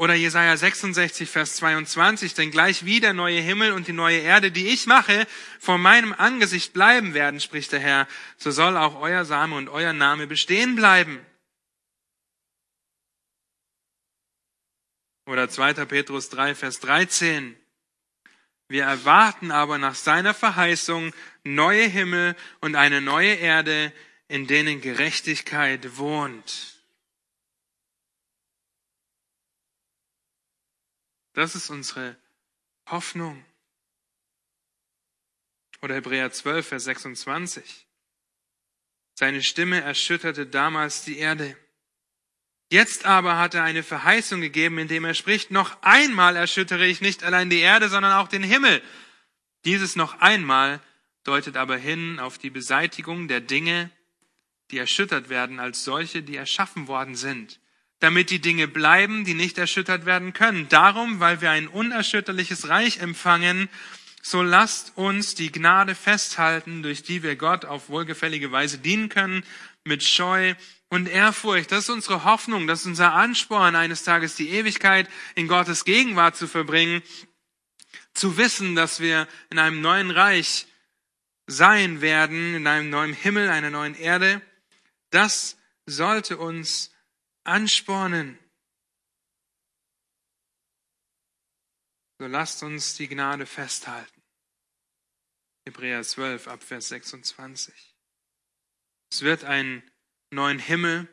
Oder 0.00 0.14
Jesaja 0.14 0.56
66, 0.56 1.28
Vers 1.28 1.56
22, 1.56 2.32
denn 2.32 2.50
gleich 2.50 2.86
wie 2.86 3.00
der 3.00 3.12
neue 3.12 3.38
Himmel 3.38 3.72
und 3.72 3.86
die 3.86 3.92
neue 3.92 4.20
Erde, 4.20 4.50
die 4.50 4.68
ich 4.68 4.86
mache, 4.86 5.26
vor 5.58 5.76
meinem 5.76 6.14
Angesicht 6.14 6.72
bleiben 6.72 7.12
werden, 7.12 7.38
spricht 7.38 7.70
der 7.72 7.80
Herr, 7.80 8.08
so 8.38 8.50
soll 8.50 8.78
auch 8.78 8.98
euer 8.98 9.26
Same 9.26 9.54
und 9.56 9.68
euer 9.68 9.92
Name 9.92 10.26
bestehen 10.26 10.74
bleiben. 10.74 11.20
Oder 15.26 15.50
2. 15.50 15.84
Petrus 15.84 16.30
3, 16.30 16.54
Vers 16.54 16.80
13. 16.80 17.54
Wir 18.68 18.84
erwarten 18.84 19.50
aber 19.50 19.76
nach 19.76 19.96
seiner 19.96 20.32
Verheißung 20.32 21.12
neue 21.44 21.84
Himmel 21.84 22.36
und 22.62 22.74
eine 22.74 23.02
neue 23.02 23.34
Erde, 23.34 23.92
in 24.28 24.46
denen 24.46 24.80
Gerechtigkeit 24.80 25.98
wohnt. 25.98 26.79
Das 31.32 31.54
ist 31.54 31.70
unsere 31.70 32.16
Hoffnung. 32.86 33.44
Oder 35.82 35.94
Hebräer 35.94 36.30
12, 36.32 36.66
Vers 36.66 36.84
26. 36.84 37.86
Seine 39.14 39.42
Stimme 39.42 39.80
erschütterte 39.80 40.46
damals 40.46 41.04
die 41.04 41.18
Erde. 41.18 41.56
Jetzt 42.70 43.04
aber 43.04 43.38
hat 43.38 43.54
er 43.54 43.64
eine 43.64 43.82
Verheißung 43.82 44.40
gegeben, 44.40 44.78
indem 44.78 45.04
er 45.04 45.14
spricht, 45.14 45.50
noch 45.50 45.82
einmal 45.82 46.36
erschüttere 46.36 46.86
ich 46.86 47.00
nicht 47.00 47.24
allein 47.24 47.50
die 47.50 47.60
Erde, 47.60 47.88
sondern 47.88 48.12
auch 48.12 48.28
den 48.28 48.42
Himmel. 48.42 48.82
Dieses 49.64 49.96
noch 49.96 50.20
einmal 50.20 50.80
deutet 51.24 51.56
aber 51.56 51.76
hin 51.76 52.18
auf 52.18 52.38
die 52.38 52.50
Beseitigung 52.50 53.28
der 53.28 53.40
Dinge, 53.40 53.90
die 54.70 54.78
erschüttert 54.78 55.28
werden 55.28 55.58
als 55.58 55.84
solche, 55.84 56.22
die 56.22 56.36
erschaffen 56.36 56.86
worden 56.86 57.14
sind 57.14 57.59
damit 58.00 58.30
die 58.30 58.40
Dinge 58.40 58.66
bleiben, 58.66 59.24
die 59.24 59.34
nicht 59.34 59.58
erschüttert 59.58 60.06
werden 60.06 60.32
können. 60.32 60.68
Darum, 60.68 61.20
weil 61.20 61.40
wir 61.40 61.50
ein 61.50 61.68
unerschütterliches 61.68 62.68
Reich 62.68 62.98
empfangen, 62.98 63.68
so 64.22 64.42
lasst 64.42 64.92
uns 64.96 65.34
die 65.34 65.52
Gnade 65.52 65.94
festhalten, 65.94 66.82
durch 66.82 67.02
die 67.02 67.22
wir 67.22 67.36
Gott 67.36 67.64
auf 67.64 67.88
wohlgefällige 67.88 68.52
Weise 68.52 68.78
dienen 68.78 69.08
können, 69.08 69.44
mit 69.84 70.02
Scheu 70.02 70.54
und 70.88 71.08
Ehrfurcht. 71.08 71.72
Das 71.72 71.84
ist 71.84 71.90
unsere 71.90 72.24
Hoffnung, 72.24 72.66
das 72.66 72.80
ist 72.80 72.86
unser 72.86 73.14
Ansporn, 73.14 73.76
eines 73.76 74.04
Tages 74.04 74.34
die 74.34 74.50
Ewigkeit 74.50 75.08
in 75.34 75.48
Gottes 75.48 75.84
Gegenwart 75.84 76.36
zu 76.36 76.46
verbringen, 76.46 77.02
zu 78.12 78.36
wissen, 78.36 78.74
dass 78.74 79.00
wir 79.00 79.26
in 79.50 79.58
einem 79.58 79.80
neuen 79.80 80.10
Reich 80.10 80.66
sein 81.46 82.00
werden, 82.00 82.54
in 82.54 82.66
einem 82.66 82.90
neuen 82.90 83.14
Himmel, 83.14 83.48
einer 83.48 83.70
neuen 83.70 83.94
Erde. 83.94 84.42
Das 85.10 85.56
sollte 85.86 86.36
uns 86.36 86.92
anspornen. 87.44 88.38
So 92.18 92.26
lasst 92.26 92.62
uns 92.62 92.96
die 92.96 93.08
Gnade 93.08 93.46
festhalten. 93.46 94.22
Hebräer 95.64 96.02
12 96.02 96.48
ab 96.48 96.62
Vers 96.62 96.88
26. 96.88 97.94
Es 99.10 99.22
wird 99.22 99.44
einen 99.44 99.82
neuen 100.30 100.58
Himmel 100.58 101.08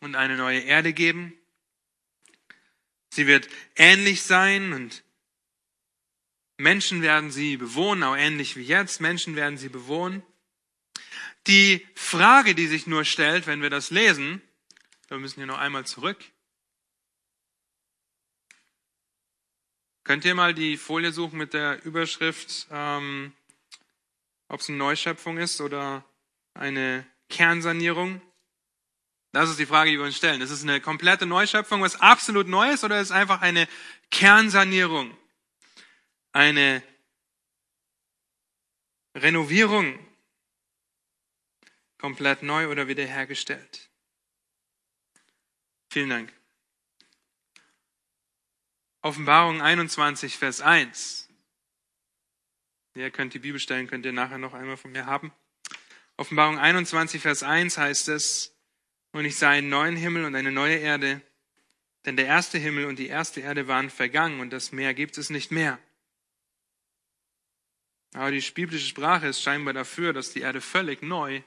und 0.00 0.14
eine 0.14 0.36
neue 0.36 0.60
Erde 0.60 0.92
geben. 0.92 1.38
Sie 3.14 3.26
wird 3.26 3.48
ähnlich 3.76 4.22
sein 4.22 4.72
und 4.72 5.04
Menschen 6.58 7.02
werden 7.02 7.30
sie 7.30 7.56
bewohnen, 7.56 8.02
auch 8.02 8.16
ähnlich 8.16 8.56
wie 8.56 8.62
jetzt. 8.62 9.00
Menschen 9.00 9.36
werden 9.36 9.58
sie 9.58 9.68
bewohnen. 9.68 10.22
Die 11.46 11.86
Frage, 11.94 12.54
die 12.54 12.68
sich 12.68 12.86
nur 12.86 13.04
stellt, 13.04 13.46
wenn 13.46 13.62
wir 13.62 13.70
das 13.70 13.90
lesen, 13.90 14.40
wir 15.12 15.18
müssen 15.18 15.40
hier 15.40 15.46
noch 15.46 15.58
einmal 15.58 15.84
zurück. 15.84 16.18
Könnt 20.04 20.24
ihr 20.24 20.34
mal 20.34 20.54
die 20.54 20.78
Folie 20.78 21.12
suchen 21.12 21.38
mit 21.38 21.52
der 21.52 21.84
Überschrift, 21.84 22.66
ähm, 22.70 23.34
ob 24.48 24.60
es 24.60 24.68
eine 24.68 24.78
Neuschöpfung 24.78 25.36
ist 25.36 25.60
oder 25.60 26.04
eine 26.54 27.06
Kernsanierung? 27.28 28.22
Das 29.32 29.50
ist 29.50 29.58
die 29.58 29.66
Frage, 29.66 29.90
die 29.90 29.98
wir 29.98 30.04
uns 30.04 30.16
stellen. 30.16 30.40
Ist 30.40 30.50
es 30.50 30.62
eine 30.62 30.80
komplette 30.80 31.26
Neuschöpfung, 31.26 31.82
was 31.82 32.00
absolut 32.00 32.48
neu 32.48 32.70
ist, 32.70 32.82
oder 32.82 32.98
ist 32.98 33.08
es 33.08 33.12
einfach 33.12 33.42
eine 33.42 33.68
Kernsanierung? 34.10 35.16
Eine 36.32 36.82
Renovierung? 39.14 39.98
Komplett 41.98 42.42
neu 42.42 42.68
oder 42.68 42.88
wiederhergestellt? 42.88 43.91
Vielen 45.92 46.08
Dank. 46.08 46.32
Offenbarung 49.02 49.60
21, 49.60 50.38
Vers 50.38 50.62
1. 50.62 51.28
Ihr 52.94 53.10
könnt 53.10 53.34
die 53.34 53.38
Bibelstellen, 53.38 53.88
könnt 53.88 54.06
ihr 54.06 54.14
nachher 54.14 54.38
noch 54.38 54.54
einmal 54.54 54.78
von 54.78 54.90
mir 54.90 55.04
haben. 55.04 55.34
Offenbarung 56.16 56.58
21, 56.58 57.20
Vers 57.20 57.42
1 57.42 57.76
heißt 57.76 58.08
es, 58.08 58.56
und 59.12 59.26
ich 59.26 59.36
sah 59.36 59.50
einen 59.50 59.68
neuen 59.68 59.94
Himmel 59.94 60.24
und 60.24 60.34
eine 60.34 60.50
neue 60.50 60.76
Erde, 60.76 61.20
denn 62.06 62.16
der 62.16 62.24
erste 62.24 62.56
Himmel 62.56 62.86
und 62.86 62.98
die 62.98 63.08
erste 63.08 63.42
Erde 63.42 63.68
waren 63.68 63.90
vergangen 63.90 64.40
und 64.40 64.48
das 64.48 64.72
Meer 64.72 64.94
gibt 64.94 65.18
es 65.18 65.28
nicht 65.28 65.50
mehr. 65.50 65.78
Aber 68.14 68.30
die 68.30 68.40
biblische 68.40 68.86
Sprache 68.86 69.26
ist 69.26 69.42
scheinbar 69.42 69.74
dafür, 69.74 70.14
dass 70.14 70.32
die 70.32 70.40
Erde 70.40 70.62
völlig 70.62 71.02
neu, 71.02 71.42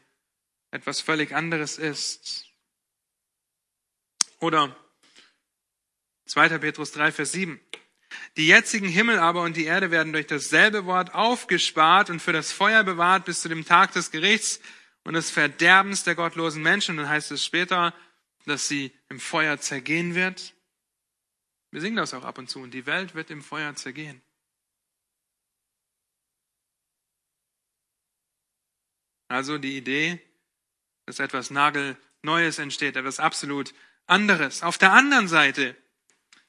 etwas 0.69 1.01
völlig 1.01 1.33
anderes 1.33 1.79
ist. 1.79 2.54
Oder 4.45 4.75
2. 6.27 6.59
Petrus 6.59 6.91
3, 6.91 7.11
Vers 7.11 7.31
7. 7.31 7.59
Die 8.37 8.45
jetzigen 8.45 8.87
Himmel 8.87 9.17
aber 9.17 9.41
und 9.41 9.57
die 9.57 9.65
Erde 9.65 9.89
werden 9.89 10.13
durch 10.13 10.27
dasselbe 10.27 10.85
Wort 10.85 11.15
aufgespart 11.15 12.11
und 12.11 12.19
für 12.19 12.31
das 12.31 12.51
Feuer 12.51 12.83
bewahrt 12.83 13.25
bis 13.25 13.41
zu 13.41 13.49
dem 13.49 13.65
Tag 13.65 13.93
des 13.93 14.11
Gerichts 14.11 14.61
und 15.03 15.15
des 15.15 15.31
Verderbens 15.31 16.03
der 16.03 16.13
gottlosen 16.13 16.61
Menschen. 16.61 16.91
Und 16.91 17.05
dann 17.05 17.09
heißt 17.09 17.31
es 17.31 17.43
später, 17.43 17.91
dass 18.45 18.67
sie 18.67 18.91
im 19.09 19.19
Feuer 19.19 19.57
zergehen 19.59 20.13
wird. 20.13 20.53
Wir 21.71 21.81
singen 21.81 21.95
das 21.95 22.13
auch 22.13 22.23
ab 22.23 22.37
und 22.37 22.47
zu. 22.47 22.59
Und 22.59 22.69
die 22.69 22.85
Welt 22.85 23.15
wird 23.15 23.31
im 23.31 23.41
Feuer 23.41 23.73
zergehen. 23.73 24.21
Also 29.27 29.57
die 29.57 29.75
Idee, 29.75 30.21
dass 31.07 31.17
etwas 31.17 31.49
Nagelneues 31.49 32.59
entsteht, 32.59 32.95
etwas 32.95 33.19
absolut 33.19 33.73
anderes. 34.07 34.63
Auf 34.63 34.77
der 34.77 34.91
anderen 34.91 35.27
Seite, 35.27 35.75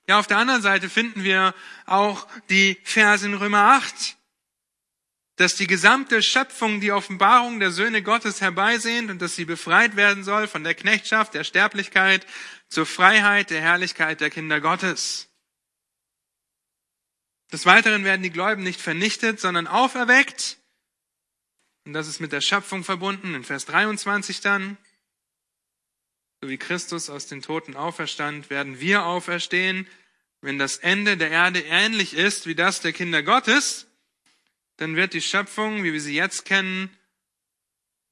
ja, 0.09 0.18
auf 0.18 0.26
der 0.26 0.38
anderen 0.38 0.62
Seite 0.62 0.88
finden 0.88 1.24
wir 1.24 1.54
auch 1.84 2.26
die 2.48 2.78
Verse 2.84 3.26
in 3.26 3.34
Römer 3.34 3.72
8, 3.76 4.16
dass 5.36 5.57
die 5.57 5.66
gesamte 5.66 6.22
Schöpfung 6.22 6.80
die 6.80 6.92
Offenbarung 6.92 7.61
der 7.61 7.70
Söhne 7.70 8.02
Gottes 8.02 8.40
herbeisehnt 8.40 9.11
und 9.11 9.20
dass 9.20 9.36
sie 9.36 9.44
befreit 9.44 9.96
werden 9.96 10.24
soll 10.24 10.48
von 10.48 10.64
der 10.64 10.74
Knechtschaft, 10.74 11.34
der 11.34 11.44
Sterblichkeit 11.44 12.26
zur 12.68 12.86
Freiheit, 12.86 13.50
der 13.50 13.61
Herrlichkeit 13.61 14.20
der 14.20 14.30
Kinder 14.30 14.61
Gottes. 14.61 15.28
Des 17.52 17.66
Weiteren 17.66 18.04
werden 18.04 18.22
die 18.22 18.30
Gläubigen 18.30 18.64
nicht 18.64 18.80
vernichtet, 18.80 19.38
sondern 19.38 19.66
auferweckt. 19.66 20.59
Und 21.84 21.92
das 21.92 22.09
ist 22.09 22.20
mit 22.20 22.32
der 22.32 22.40
Schöpfung 22.40 22.82
verbunden, 22.82 23.34
in 23.34 23.44
Vers 23.44 23.66
23 23.66 24.40
dann. 24.40 24.76
So 26.47 26.51
wie 26.51 26.59
Christus 26.59 27.11
aus 27.11 27.26
den 27.26 27.42
Toten 27.42 27.74
auferstand, 27.74 28.51
werden 28.51 28.78
wir 28.78 29.05
auferstehen. 29.05 29.88
Wenn 30.40 30.61
das 30.61 30.76
Ende 30.76 31.16
der 31.16 31.32
Erde 31.32 31.59
ähnlich 31.59 32.14
ist 32.14 32.47
wie 32.47 32.55
das 32.55 32.80
der 32.80 32.92
Kinder 32.92 33.24
Gottes, 33.24 33.88
dann 34.76 34.94
wird 34.94 35.12
die 35.12 35.20
Schöpfung, 35.20 35.82
wie 35.82 35.92
wir 35.92 36.01
sie 36.01 36.14
jetzt 36.14 36.44
kennen, 36.44 36.97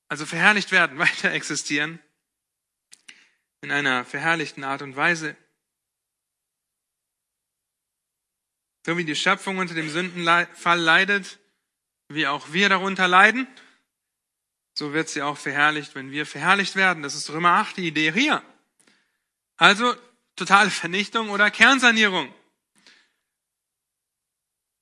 also 0.09 0.26
verherrlicht 0.26 0.72
werden, 0.72 0.99
weiter 0.99 1.30
existieren, 1.30 2.01
in 3.61 3.70
einer 3.70 4.05
verherrlichten 4.05 4.64
Art 4.64 4.82
und 4.82 4.97
Weise. 4.97 5.37
So 8.85 8.99
wie 8.99 9.05
die 9.05 9.14
Schöpfung 9.14 9.59
unter 9.59 9.74
dem 9.74 9.91
Sündenfall 9.91 10.80
leidet, 10.80 11.39
wie 12.09 12.26
auch 12.26 12.53
wir 12.53 12.68
darunter 12.68 13.07
leiden, 13.07 13.47
so 14.75 14.93
wird 14.93 15.09
sie 15.09 15.22
auch 15.22 15.39
verherrlicht, 15.39 15.95
wenn 15.95 16.11
wir 16.11 16.27
verherrlicht 16.27 16.77
werden. 16.77 17.03
Das 17.03 17.14
ist 17.14 17.31
Römer 17.31 17.51
8 17.51 17.77
die 17.77 17.87
Idee 17.87 18.12
hier. 18.12 18.43
Also 19.57 19.95
totale 20.37 20.70
Vernichtung 20.70 21.31
oder 21.31 21.51
Kernsanierung. 21.51 22.33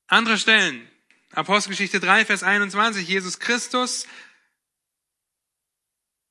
Andere 0.06 0.38
Stellen. 0.38 0.88
Apostelgeschichte 1.32 2.00
3, 2.00 2.24
Vers 2.24 2.42
21. 2.42 3.06
Jesus 3.06 3.38
Christus, 3.38 4.06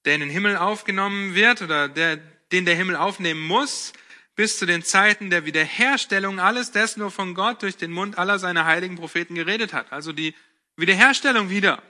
der 0.06 0.16
in 0.16 0.22
den 0.22 0.30
Himmel 0.30 0.58
aufgenommen 0.58 1.36
wird 1.36 1.62
oder 1.62 1.88
der, 1.88 2.18
den 2.52 2.66
der 2.66 2.76
Himmel 2.76 2.96
aufnehmen 2.96 3.42
muss, 3.42 3.94
bis 4.36 4.58
zu 4.58 4.66
den 4.66 4.84
Zeiten 4.84 5.30
der 5.30 5.46
Wiederherstellung 5.46 6.40
alles 6.40 6.72
dessen, 6.72 7.04
wovon 7.04 7.36
Gott 7.36 7.62
durch 7.62 7.78
den 7.78 7.92
Mund 7.92 8.18
aller 8.18 8.40
seiner 8.40 8.66
heiligen 8.66 8.96
Propheten 8.96 9.36
geredet 9.36 9.74
hat. 9.74 9.92
Also 9.92 10.14
die 10.14 10.34
Wiederherstellung 10.78 11.50
wieder. 11.50 11.84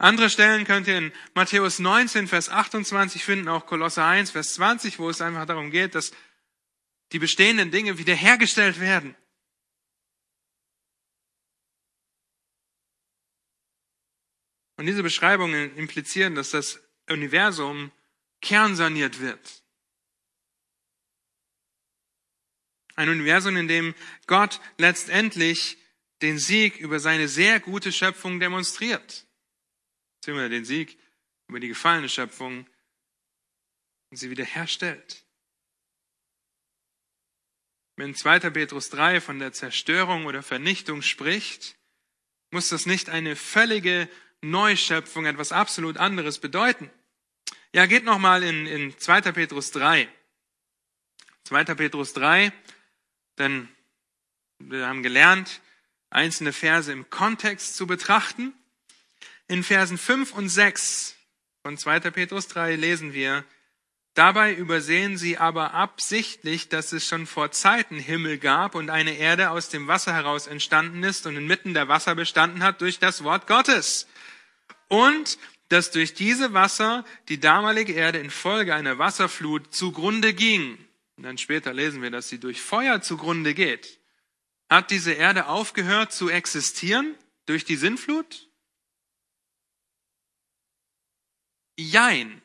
Andere 0.00 0.30
Stellen 0.30 0.64
könnt 0.64 0.88
ihr 0.88 0.96
in 0.96 1.12
Matthäus 1.34 1.78
19, 1.78 2.26
Vers 2.26 2.48
28 2.48 3.22
finden, 3.22 3.48
auch 3.48 3.66
Kolosser 3.66 4.06
1, 4.06 4.30
Vers 4.30 4.54
20, 4.54 4.98
wo 4.98 5.10
es 5.10 5.20
einfach 5.20 5.44
darum 5.44 5.70
geht, 5.70 5.94
dass 5.94 6.12
die 7.12 7.18
bestehenden 7.18 7.70
Dinge 7.70 7.98
wiederhergestellt 7.98 8.80
werden. 8.80 9.14
Und 14.78 14.86
diese 14.86 15.02
Beschreibungen 15.02 15.76
implizieren, 15.76 16.34
dass 16.34 16.52
das 16.52 16.80
Universum 17.10 17.92
kernsaniert 18.40 19.20
wird. 19.20 19.62
Ein 22.96 23.10
Universum, 23.10 23.54
in 23.58 23.68
dem 23.68 23.94
Gott 24.26 24.62
letztendlich 24.78 25.76
den 26.22 26.38
Sieg 26.38 26.78
über 26.78 27.00
seine 27.00 27.28
sehr 27.28 27.60
gute 27.60 27.92
Schöpfung 27.92 28.40
demonstriert 28.40 29.26
beziehungsweise 30.20 30.50
den 30.50 30.64
Sieg 30.64 30.98
über 31.48 31.60
die 31.60 31.68
gefallene 31.68 32.08
Schöpfung 32.08 32.66
und 34.10 34.16
sie 34.16 34.30
wiederherstellt. 34.30 35.24
Wenn 37.96 38.14
2. 38.14 38.50
Petrus 38.50 38.90
3 38.90 39.20
von 39.20 39.38
der 39.38 39.52
Zerstörung 39.52 40.26
oder 40.26 40.42
Vernichtung 40.42 41.02
spricht, 41.02 41.76
muss 42.50 42.68
das 42.68 42.86
nicht 42.86 43.08
eine 43.08 43.36
völlige 43.36 44.08
Neuschöpfung, 44.42 45.26
etwas 45.26 45.52
absolut 45.52 45.96
anderes 45.96 46.38
bedeuten. 46.38 46.90
Ja, 47.72 47.86
geht 47.86 48.04
nochmal 48.04 48.42
in, 48.42 48.66
in 48.66 48.98
2. 48.98 49.32
Petrus 49.32 49.70
3. 49.70 50.08
2. 51.44 51.64
Petrus 51.74 52.12
3, 52.12 52.52
denn 53.38 53.68
wir 54.58 54.86
haben 54.86 55.02
gelernt, 55.02 55.60
einzelne 56.10 56.52
Verse 56.52 56.92
im 56.92 57.08
Kontext 57.08 57.76
zu 57.76 57.86
betrachten. 57.86 58.52
In 59.50 59.64
Versen 59.64 59.98
5 59.98 60.32
und 60.34 60.48
6 60.48 61.16
von 61.64 61.76
2. 61.76 61.98
Petrus 62.12 62.46
3 62.46 62.76
lesen 62.76 63.14
wir, 63.14 63.44
Dabei 64.14 64.54
übersehen 64.54 65.16
sie 65.16 65.38
aber 65.38 65.74
absichtlich, 65.74 66.68
dass 66.68 66.92
es 66.92 67.04
schon 67.04 67.26
vor 67.26 67.50
Zeiten 67.50 67.98
Himmel 67.98 68.38
gab 68.38 68.76
und 68.76 68.90
eine 68.90 69.18
Erde 69.18 69.50
aus 69.50 69.68
dem 69.68 69.88
Wasser 69.88 70.14
heraus 70.14 70.46
entstanden 70.46 71.02
ist 71.02 71.26
und 71.26 71.36
inmitten 71.36 71.74
der 71.74 71.88
Wasser 71.88 72.14
bestanden 72.14 72.62
hat 72.62 72.80
durch 72.80 73.00
das 73.00 73.24
Wort 73.24 73.48
Gottes. 73.48 74.06
Und 74.86 75.36
dass 75.68 75.90
durch 75.90 76.14
diese 76.14 76.52
Wasser 76.52 77.04
die 77.28 77.40
damalige 77.40 77.92
Erde 77.92 78.20
infolge 78.20 78.76
einer 78.76 78.98
Wasserflut 78.98 79.74
zugrunde 79.74 80.32
ging. 80.32 80.78
Und 81.16 81.24
dann 81.24 81.38
später 81.38 81.72
lesen 81.72 82.02
wir, 82.02 82.12
dass 82.12 82.28
sie 82.28 82.38
durch 82.38 82.62
Feuer 82.62 83.02
zugrunde 83.02 83.54
geht. 83.54 83.98
Hat 84.68 84.92
diese 84.92 85.10
Erde 85.10 85.46
aufgehört 85.46 86.12
zu 86.12 86.28
existieren 86.28 87.16
durch 87.46 87.64
die 87.64 87.74
Sintflut? 87.74 88.46
Jein. 91.80 92.42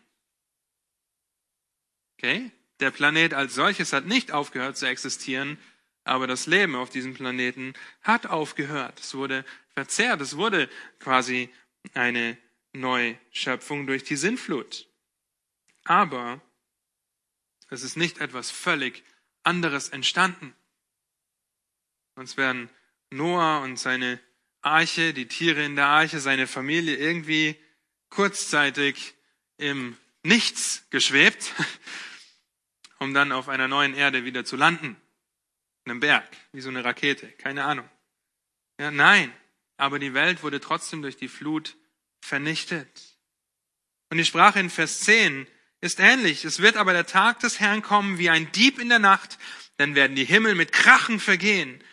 Okay? 2.18 2.52
Der 2.80 2.92
Planet 2.92 3.34
als 3.34 3.56
solches 3.56 3.92
hat 3.92 4.06
nicht 4.06 4.32
aufgehört 4.32 4.78
zu 4.78 4.86
existieren, 4.86 5.58
aber 6.06 6.28
das 6.28 6.46
Leben 6.46 6.76
auf 6.76 6.90
diesem 6.90 7.14
Planeten 7.14 7.74
hat 8.02 8.28
aufgehört. 8.28 9.00
Es 9.00 9.14
wurde 9.16 9.44
verzerrt. 9.74 10.22
Es 10.22 10.38
wurde 10.38 10.70
quasi 11.00 11.50
eine 11.94 12.38
Neuschöpfung 12.74 13.88
durch 13.88 14.04
die 14.04 14.16
Sinnflut. 14.16 14.88
Aber 15.84 16.42
es 17.70 17.84
ist 17.84 17.98
nicht 17.98 18.20
etwas 18.20 18.52
völlig 18.52 19.04
anderes 19.44 19.90
entstanden. 19.90 20.56
Sonst 22.16 22.38
werden 22.38 22.70
Noah 23.10 23.62
und 23.62 23.78
seine 23.78 24.20
Arche, 24.62 25.14
die 25.14 25.28
Tiere 25.28 25.64
in 25.64 25.76
der 25.76 25.88
Arche, 25.88 26.20
seine 26.20 26.48
Familie 26.48 26.96
irgendwie 26.96 27.60
kurzzeitig 28.10 29.16
im 29.58 29.97
Nichts 30.24 30.86
geschwebt, 30.89 31.53
um 32.99 33.14
dann 33.14 33.32
auf 33.32 33.47
einer 33.49 33.68
neuen 33.68 33.93
Erde 33.93 34.26
wieder 34.26 34.43
zu 34.43 34.56
landen. 34.56 34.95
In 35.86 35.91
einem 35.91 35.99
Berg, 35.99 36.28
wie 36.51 36.62
so 36.62 36.70
eine 36.70 36.84
Rakete, 36.84 37.28
keine 37.28 37.64
Ahnung. 37.64 37.88
Ja, 38.80 38.89
nein, 38.91 39.32
aber 39.78 39.99
die 39.99 40.14
Welt 40.14 40.41
wurde 40.41 40.60
trotzdem 40.60 41.01
durch 41.01 41.16
die 41.16 41.28
Flut 41.28 41.78
vernichtet. 42.22 42.89
Und 44.10 44.18
die 44.18 44.26
Sprache 44.26 44.60
in 44.60 44.70
Vers 44.70 45.01
10 45.01 45.47
ist 45.82 45.99
ähnlich. 45.99 46.45
Es 46.45 46.60
wird 46.60 46.78
aber 46.78 46.93
der 46.93 47.06
Tag 47.06 47.39
des 47.41 47.60
Herrn 47.60 47.82
kommen 47.82 48.18
wie 48.18 48.30
ein 48.30 48.51
Dieb 48.51 48.80
in 48.80 48.89
der 48.89 48.99
Nacht, 48.99 49.38
dann 49.78 49.95
werden 49.95 50.16
die 50.16 50.26
Himmel 50.26 50.56
mit 50.56 50.72
Krachen 50.72 51.20
vergehen, 51.20 51.84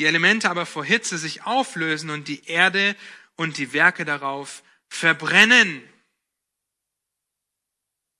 die 0.00 0.06
Elemente 0.06 0.50
aber 0.50 0.66
vor 0.66 0.84
Hitze 0.84 1.18
sich 1.18 1.44
auflösen 1.44 2.10
und 2.10 2.28
die 2.28 2.44
Erde 2.46 2.96
und 3.36 3.58
die 3.58 3.72
Werke 3.72 4.04
darauf 4.04 4.62
verbrennen. 4.88 5.82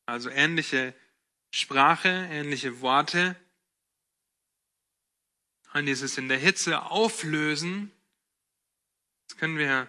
Also 0.09 0.31
ähnliche 0.31 0.95
Sprache, 1.51 2.09
ähnliche 2.09 2.81
Worte. 2.81 3.37
Und 5.75 5.85
dieses 5.85 6.17
in 6.17 6.31
der 6.31 6.39
Hitze 6.39 6.81
auflösen, 6.81 7.93
das 9.29 9.37
können 9.37 9.59
wir 9.59 9.87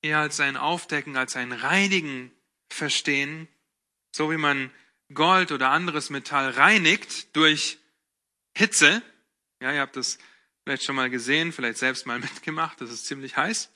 eher 0.00 0.20
als 0.20 0.40
ein 0.40 0.56
Aufdecken, 0.56 1.18
als 1.18 1.36
ein 1.36 1.52
Reinigen 1.52 2.32
verstehen. 2.70 3.46
So 4.10 4.30
wie 4.30 4.38
man 4.38 4.72
Gold 5.12 5.52
oder 5.52 5.68
anderes 5.68 6.08
Metall 6.08 6.48
reinigt 6.48 7.36
durch 7.36 7.78
Hitze. 8.56 9.02
Ja, 9.60 9.70
ihr 9.70 9.82
habt 9.82 9.96
das 9.96 10.16
vielleicht 10.64 10.84
schon 10.84 10.96
mal 10.96 11.10
gesehen, 11.10 11.52
vielleicht 11.52 11.76
selbst 11.76 12.06
mal 12.06 12.18
mitgemacht. 12.20 12.80
Das 12.80 12.90
ist 12.90 13.04
ziemlich 13.04 13.36
heiß. 13.36 13.70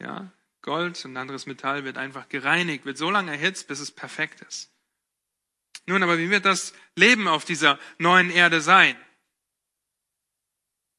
Ja, 0.00 0.32
Gold 0.62 1.04
und 1.04 1.16
anderes 1.16 1.46
Metall 1.46 1.84
wird 1.84 1.98
einfach 1.98 2.28
gereinigt, 2.28 2.84
wird 2.84 2.96
so 2.96 3.10
lange 3.10 3.32
erhitzt, 3.32 3.68
bis 3.68 3.80
es 3.80 3.90
perfekt 3.90 4.40
ist. 4.42 4.70
Nun, 5.86 6.02
aber 6.02 6.18
wie 6.18 6.30
wird 6.30 6.44
das 6.44 6.72
Leben 6.94 7.26
auf 7.26 7.44
dieser 7.44 7.78
neuen 7.98 8.30
Erde 8.30 8.60
sein? 8.60 8.96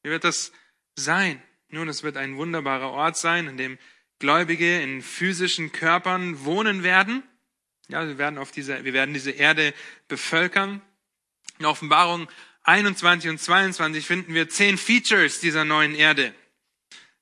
Wie 0.03 0.09
wird 0.09 0.25
das 0.25 0.51
sein? 0.95 1.41
Nun, 1.69 1.87
es 1.87 2.03
wird 2.03 2.17
ein 2.17 2.35
wunderbarer 2.35 2.91
Ort 2.91 3.17
sein, 3.17 3.47
in 3.47 3.57
dem 3.57 3.79
Gläubige 4.19 4.81
in 4.81 5.01
physischen 5.01 5.71
Körpern 5.71 6.43
wohnen 6.43 6.83
werden. 6.83 7.23
Ja, 7.87 8.05
wir 8.05 8.17
werden 8.17 8.37
auf 8.37 8.51
dieser, 8.51 8.83
wir 8.83 8.93
werden 8.93 9.13
diese 9.13 9.31
Erde 9.31 9.73
bevölkern. 10.07 10.81
In 11.59 11.65
Offenbarung 11.65 12.29
21 12.63 13.29
und 13.29 13.39
22 13.39 14.05
finden 14.05 14.33
wir 14.33 14.49
zehn 14.49 14.77
Features 14.77 15.39
dieser 15.39 15.65
neuen 15.65 15.95
Erde. 15.95 16.33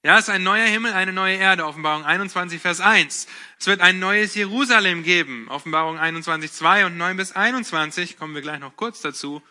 Ja, 0.04 0.18
es 0.18 0.24
ist 0.24 0.30
ein 0.30 0.42
neuer 0.42 0.66
Himmel, 0.66 0.94
eine 0.94 1.14
neue 1.14 1.36
Erde, 1.36 1.66
Offenbarung 1.66 2.04
21, 2.04 2.60
Vers 2.60 2.80
1. 2.80 3.28
Es 3.60 3.68
wird 3.68 3.82
ein 3.82 4.00
neues 4.00 4.34
Jerusalem 4.34 5.04
geben, 5.04 5.48
Offenbarung 5.50 6.00
21, 6.00 6.52
2 6.52 6.88
und 6.88 6.98
9 6.98 7.18
bis 7.18 7.34
21, 7.34 8.18
kommen 8.18 8.34
wir 8.34 8.42
gleich 8.42 8.60
noch 8.60 8.76
kurz 8.76 9.02
dazu. 9.02 9.44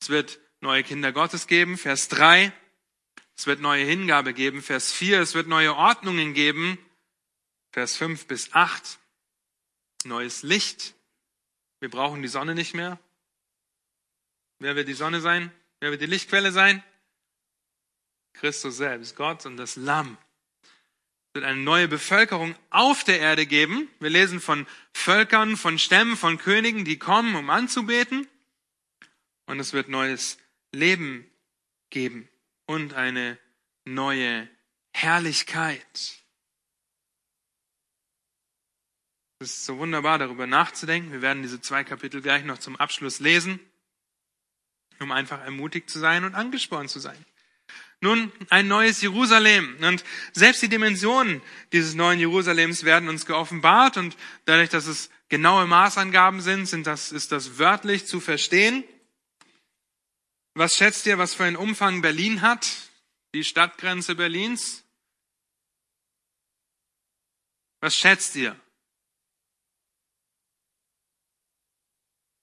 Es 0.00 0.08
wird 0.08 0.40
neue 0.60 0.82
Kinder 0.82 1.12
Gottes 1.12 1.46
geben, 1.46 1.76
Vers 1.76 2.08
3. 2.08 2.52
Es 3.36 3.46
wird 3.46 3.60
neue 3.60 3.84
Hingabe 3.84 4.32
geben, 4.32 4.62
Vers 4.62 4.92
4. 4.92 5.20
Es 5.20 5.34
wird 5.34 5.46
neue 5.46 5.74
Ordnungen 5.74 6.32
geben, 6.32 6.78
Vers 7.70 7.96
5 7.96 8.26
bis 8.26 8.54
8. 8.54 8.98
Neues 10.04 10.42
Licht. 10.42 10.94
Wir 11.80 11.90
brauchen 11.90 12.22
die 12.22 12.28
Sonne 12.28 12.54
nicht 12.54 12.72
mehr. 12.72 12.98
Wer 14.58 14.74
wird 14.74 14.88
die 14.88 14.94
Sonne 14.94 15.20
sein? 15.20 15.52
Wer 15.80 15.90
wird 15.90 16.00
die 16.00 16.06
Lichtquelle 16.06 16.50
sein? 16.50 16.82
Christus 18.34 18.76
selbst, 18.76 19.16
Gott 19.16 19.46
und 19.46 19.56
das 19.56 19.76
Lamm. 19.76 20.18
Es 20.62 21.34
wird 21.36 21.44
eine 21.44 21.60
neue 21.60 21.88
Bevölkerung 21.88 22.54
auf 22.70 23.04
der 23.04 23.20
Erde 23.20 23.46
geben. 23.46 23.88
Wir 24.00 24.10
lesen 24.10 24.40
von 24.40 24.66
Völkern, 24.92 25.56
von 25.56 25.78
Stämmen, 25.78 26.16
von 26.16 26.38
Königen, 26.38 26.84
die 26.84 26.98
kommen, 26.98 27.34
um 27.36 27.48
anzubeten. 27.48 28.28
Und 29.46 29.58
es 29.58 29.72
wird 29.72 29.88
neues 29.88 30.38
Leben 30.72 31.30
geben 31.90 32.28
und 32.66 32.94
eine 32.94 33.38
neue 33.84 34.48
Herrlichkeit. 34.92 36.22
Es 39.38 39.56
ist 39.56 39.64
so 39.64 39.78
wunderbar, 39.78 40.18
darüber 40.18 40.46
nachzudenken. 40.46 41.12
Wir 41.12 41.22
werden 41.22 41.42
diese 41.42 41.60
zwei 41.60 41.82
Kapitel 41.82 42.22
gleich 42.22 42.44
noch 42.44 42.58
zum 42.58 42.76
Abschluss 42.76 43.18
lesen, 43.18 43.58
um 45.00 45.10
einfach 45.10 45.40
ermutigt 45.40 45.90
zu 45.90 45.98
sein 45.98 46.24
und 46.24 46.34
angespornt 46.34 46.90
zu 46.90 47.00
sein. 47.00 47.24
Nun, 48.02 48.32
ein 48.50 48.66
neues 48.66 49.00
Jerusalem. 49.00 49.76
Und 49.80 50.02
selbst 50.32 50.60
die 50.60 50.68
Dimensionen 50.68 51.40
dieses 51.72 51.94
neuen 51.94 52.18
Jerusalems 52.18 52.82
werden 52.82 53.08
uns 53.08 53.26
geoffenbart. 53.26 53.96
Und 53.96 54.16
dadurch, 54.44 54.70
dass 54.70 54.86
es 54.86 55.08
genaue 55.28 55.68
Maßangaben 55.68 56.40
sind, 56.40 56.66
sind 56.66 56.88
das, 56.88 57.12
ist 57.12 57.30
das 57.30 57.58
wörtlich 57.58 58.06
zu 58.06 58.18
verstehen. 58.18 58.82
Was 60.54 60.76
schätzt 60.76 61.06
ihr, 61.06 61.16
was 61.16 61.32
für 61.34 61.44
einen 61.44 61.54
Umfang 61.54 62.02
Berlin 62.02 62.42
hat? 62.42 62.68
Die 63.34 63.44
Stadtgrenze 63.44 64.16
Berlins? 64.16 64.82
Was 67.80 67.94
schätzt 67.94 68.34
ihr? 68.34 68.58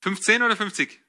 15 0.04 0.42
oder 0.42 0.56
50? 0.56 1.02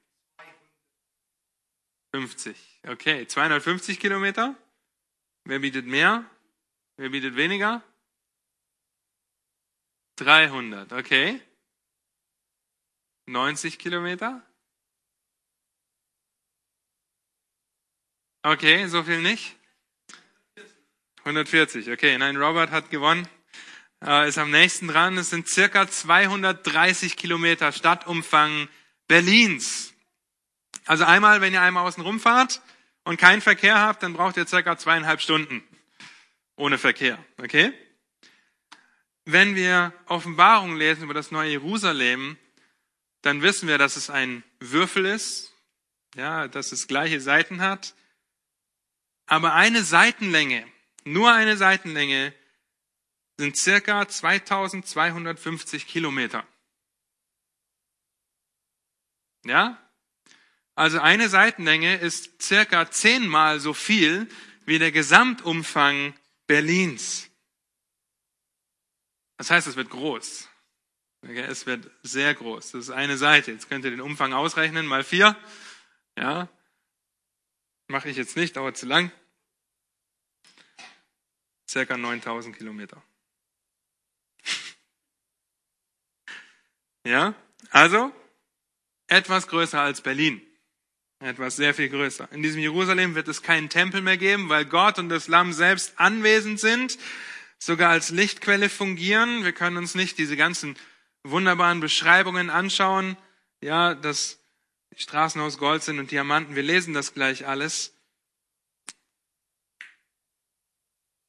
50. 2.13 2.70
Okay, 2.83 3.27
250 3.27 3.99
Kilometer. 3.99 4.55
Wer 5.45 5.59
bietet 5.59 5.85
mehr? 5.85 6.25
Wer 6.97 7.09
bietet 7.09 7.35
weniger? 7.35 7.83
300. 10.17 10.91
Okay. 10.91 11.41
90 13.27 13.77
Kilometer? 13.77 14.41
Okay, 18.43 18.87
so 18.87 19.03
viel 19.03 19.21
nicht? 19.21 19.55
140, 21.23 21.91
okay. 21.91 22.17
Nein, 22.17 22.35
Robert 22.35 22.71
hat 22.71 22.89
gewonnen, 22.89 23.27
äh, 24.03 24.27
ist 24.27 24.39
am 24.39 24.49
nächsten 24.49 24.87
dran. 24.87 25.17
Es 25.19 25.29
sind 25.29 25.47
circa 25.47 25.87
230 25.87 27.15
Kilometer 27.15 27.71
Stadtumfang 27.71 28.67
Berlins. 29.07 29.90
Also 30.85 31.03
einmal, 31.03 31.41
wenn 31.41 31.53
ihr 31.53 31.61
einmal 31.61 31.85
außen 31.85 32.03
rumfahrt 32.03 32.61
und 33.03 33.17
keinen 33.17 33.41
Verkehr 33.41 33.79
habt, 33.79 34.03
dann 34.03 34.13
braucht 34.13 34.37
ihr 34.37 34.47
circa 34.47 34.77
zweieinhalb 34.77 35.21
Stunden 35.21 35.63
ohne 36.55 36.77
Verkehr, 36.77 37.23
okay? 37.37 37.73
Wenn 39.25 39.55
wir 39.55 39.93
Offenbarungen 40.07 40.77
lesen 40.77 41.03
über 41.03 41.13
das 41.13 41.31
neue 41.31 41.51
Jerusalem, 41.51 42.37
dann 43.21 43.41
wissen 43.41 43.67
wir, 43.67 43.77
dass 43.77 43.95
es 43.95 44.09
ein 44.09 44.43
Würfel 44.59 45.05
ist, 45.05 45.53
ja, 46.15 46.47
dass 46.47 46.71
es 46.71 46.87
gleiche 46.87 47.21
Seiten 47.21 47.61
hat, 47.61 47.95
aber 49.27 49.53
eine 49.53 49.83
Seitenlänge, 49.83 50.65
nur 51.03 51.31
eine 51.31 51.57
Seitenlänge 51.57 52.33
sind 53.37 53.55
circa 53.55 54.07
2250 54.07 55.87
Kilometer. 55.87 56.45
Ja? 59.45 59.77
Also 60.75 60.99
eine 60.99 61.29
Seitenlänge 61.29 61.95
ist 61.95 62.41
circa 62.41 62.89
zehnmal 62.89 63.59
so 63.59 63.73
viel 63.73 64.27
wie 64.65 64.79
der 64.79 64.91
Gesamtumfang 64.91 66.13
Berlins. 66.47 67.29
Das 69.37 69.49
heißt, 69.49 69.67
es 69.67 69.75
wird 69.75 69.89
groß. 69.89 70.47
Es 71.23 71.65
wird 71.65 71.89
sehr 72.03 72.33
groß. 72.33 72.71
Das 72.71 72.85
ist 72.85 72.89
eine 72.89 73.17
Seite. 73.17 73.51
Jetzt 73.51 73.69
könnt 73.69 73.85
ihr 73.85 73.91
den 73.91 74.01
Umfang 74.01 74.33
ausrechnen, 74.33 74.85
mal 74.85 75.03
vier. 75.03 75.35
Ja. 76.17 76.47
Mache 77.87 78.09
ich 78.09 78.17
jetzt 78.17 78.35
nicht, 78.37 78.55
dauert 78.55 78.77
zu 78.77 78.85
lang 78.85 79.11
circa 81.71 81.97
9000 81.97 82.55
Kilometer. 82.55 83.01
Ja, 87.03 87.33
also 87.71 88.13
etwas 89.07 89.47
größer 89.47 89.81
als 89.81 90.01
Berlin. 90.01 90.39
Etwas 91.21 91.55
sehr 91.55 91.75
viel 91.75 91.89
größer. 91.89 92.27
In 92.31 92.41
diesem 92.41 92.61
Jerusalem 92.61 93.13
wird 93.13 93.27
es 93.27 93.43
keinen 93.43 93.69
Tempel 93.69 94.01
mehr 94.01 94.17
geben, 94.17 94.49
weil 94.49 94.65
Gott 94.65 94.97
und 94.97 95.09
das 95.09 95.27
Lamm 95.27 95.53
selbst 95.53 95.93
anwesend 95.97 96.59
sind, 96.59 96.97
sogar 97.59 97.91
als 97.91 98.09
Lichtquelle 98.09 98.69
fungieren. 98.69 99.43
Wir 99.43 99.51
können 99.51 99.77
uns 99.77 99.93
nicht 99.93 100.17
diese 100.17 100.35
ganzen 100.35 100.75
wunderbaren 101.23 101.79
Beschreibungen 101.79 102.49
anschauen, 102.49 103.17
ja, 103.61 103.93
dass 103.93 104.39
die 104.95 105.01
Straßen 105.01 105.39
aus 105.39 105.59
Gold 105.59 105.83
sind 105.83 105.99
und 105.99 106.09
Diamanten. 106.09 106.55
Wir 106.55 106.63
lesen 106.63 106.95
das 106.95 107.13
gleich 107.13 107.45
alles. 107.45 107.93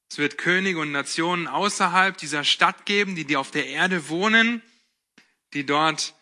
Es 0.08 0.16
wird 0.16 0.38
Könige 0.38 0.78
und 0.78 0.90
Nationen 0.90 1.46
außerhalb 1.46 2.16
dieser 2.16 2.44
Stadt 2.44 2.86
geben, 2.86 3.14
die, 3.14 3.26
die 3.26 3.36
auf 3.36 3.50
der 3.50 3.66
Erde 3.66 4.08
wohnen, 4.08 4.62
die 5.52 5.66
dort 5.66 6.14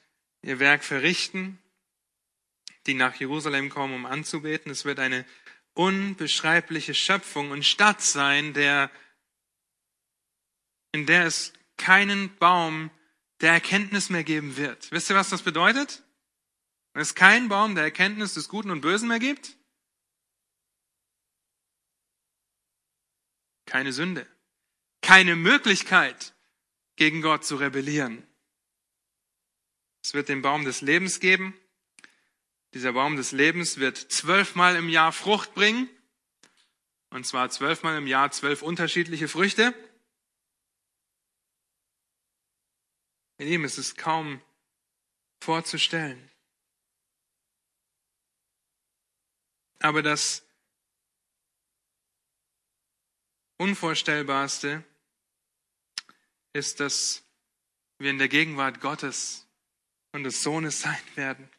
ihr 0.43 0.59
Werk 0.59 0.83
verrichten, 0.83 1.60
die 2.87 2.95
nach 2.95 3.15
Jerusalem 3.15 3.71
kommen, 3.71 3.95
um 3.95 4.07
anzubeten. 4.07 4.71
Es 4.71 4.85
wird 4.85 4.99
eine 4.99 5.25
unbeschreibliche 5.75 6.95
Schöpfung 6.95 7.51
und 7.51 7.65
Stadt 7.65 8.03
sein, 8.03 8.55
der, 8.55 8.91
in 10.93 11.07
der 11.07 11.27
es 11.27 11.53
keinen 11.77 12.35
Baum 12.37 12.91
der 13.41 13.53
Erkenntnis 13.53 14.11
mehr 14.11 14.25
geben 14.25 14.57
wird. 14.57 14.91
Wisst 14.93 15.11
ihr, 15.11 15.17
was 15.17 15.31
das 15.31 15.43
bedeutet? 15.43 16.03
Wenn 16.93 17.03
es 17.03 17.15
keinen 17.15 17.49
Baum 17.49 17.75
der 17.75 17.85
Erkenntnis 17.85 18.35
des 18.35 18.49
Guten 18.49 18.71
und 18.71 18.81
Bösen 18.81 19.09
mehr 19.09 19.21
gibt? 19.21 19.57
keine 23.71 23.93
Sünde, 23.93 24.27
keine 25.01 25.37
Möglichkeit, 25.37 26.35
gegen 26.97 27.23
Gott 27.23 27.45
zu 27.45 27.57
rebellieren. 27.57 28.27
Es 30.03 30.13
wird 30.13 30.29
den 30.29 30.43
Baum 30.43 30.65
des 30.65 30.81
Lebens 30.81 31.21
geben. 31.21 31.55
Dieser 32.75 32.93
Baum 32.93 33.17
des 33.17 33.33
Lebens 33.33 33.79
wird 33.79 33.97
zwölfmal 33.97 34.77
im 34.77 34.89
Jahr 34.89 35.13
Frucht 35.13 35.55
bringen. 35.55 35.89
Und 37.11 37.27
zwar 37.27 37.51
zwölfmal 37.51 37.99
im 37.99 38.07
Jahr 38.07 38.31
zwölf 38.31 38.63
unterschiedliche 38.63 39.27
Früchte. 39.27 39.75
In 43.39 43.49
ihm 43.49 43.65
ist 43.65 43.79
es 43.79 43.97
kaum 43.97 44.41
vorzustellen. 45.41 46.31
Aber 49.81 50.03
das 50.03 50.45
Unvorstellbarste 53.57 54.85
ist, 56.53 56.81
dass 56.81 57.25
wir 57.99 58.11
in 58.11 58.19
der 58.19 58.29
Gegenwart 58.29 58.81
Gottes 58.81 59.47
und 60.13 60.25
des 60.25 60.43
Sohnes 60.43 60.81
sein 60.81 61.03
werden, 61.15 61.51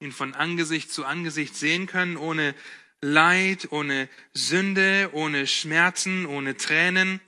ihn 0.00 0.12
von 0.12 0.34
Angesicht 0.34 0.90
zu 0.90 1.04
Angesicht 1.04 1.54
sehen 1.54 1.86
können, 1.86 2.16
ohne 2.16 2.54
Leid, 3.02 3.70
ohne 3.70 4.08
Sünde, 4.34 5.10
ohne 5.12 5.46
Schmerzen, 5.46 6.26
ohne 6.26 6.56
Tränen, 6.56 7.20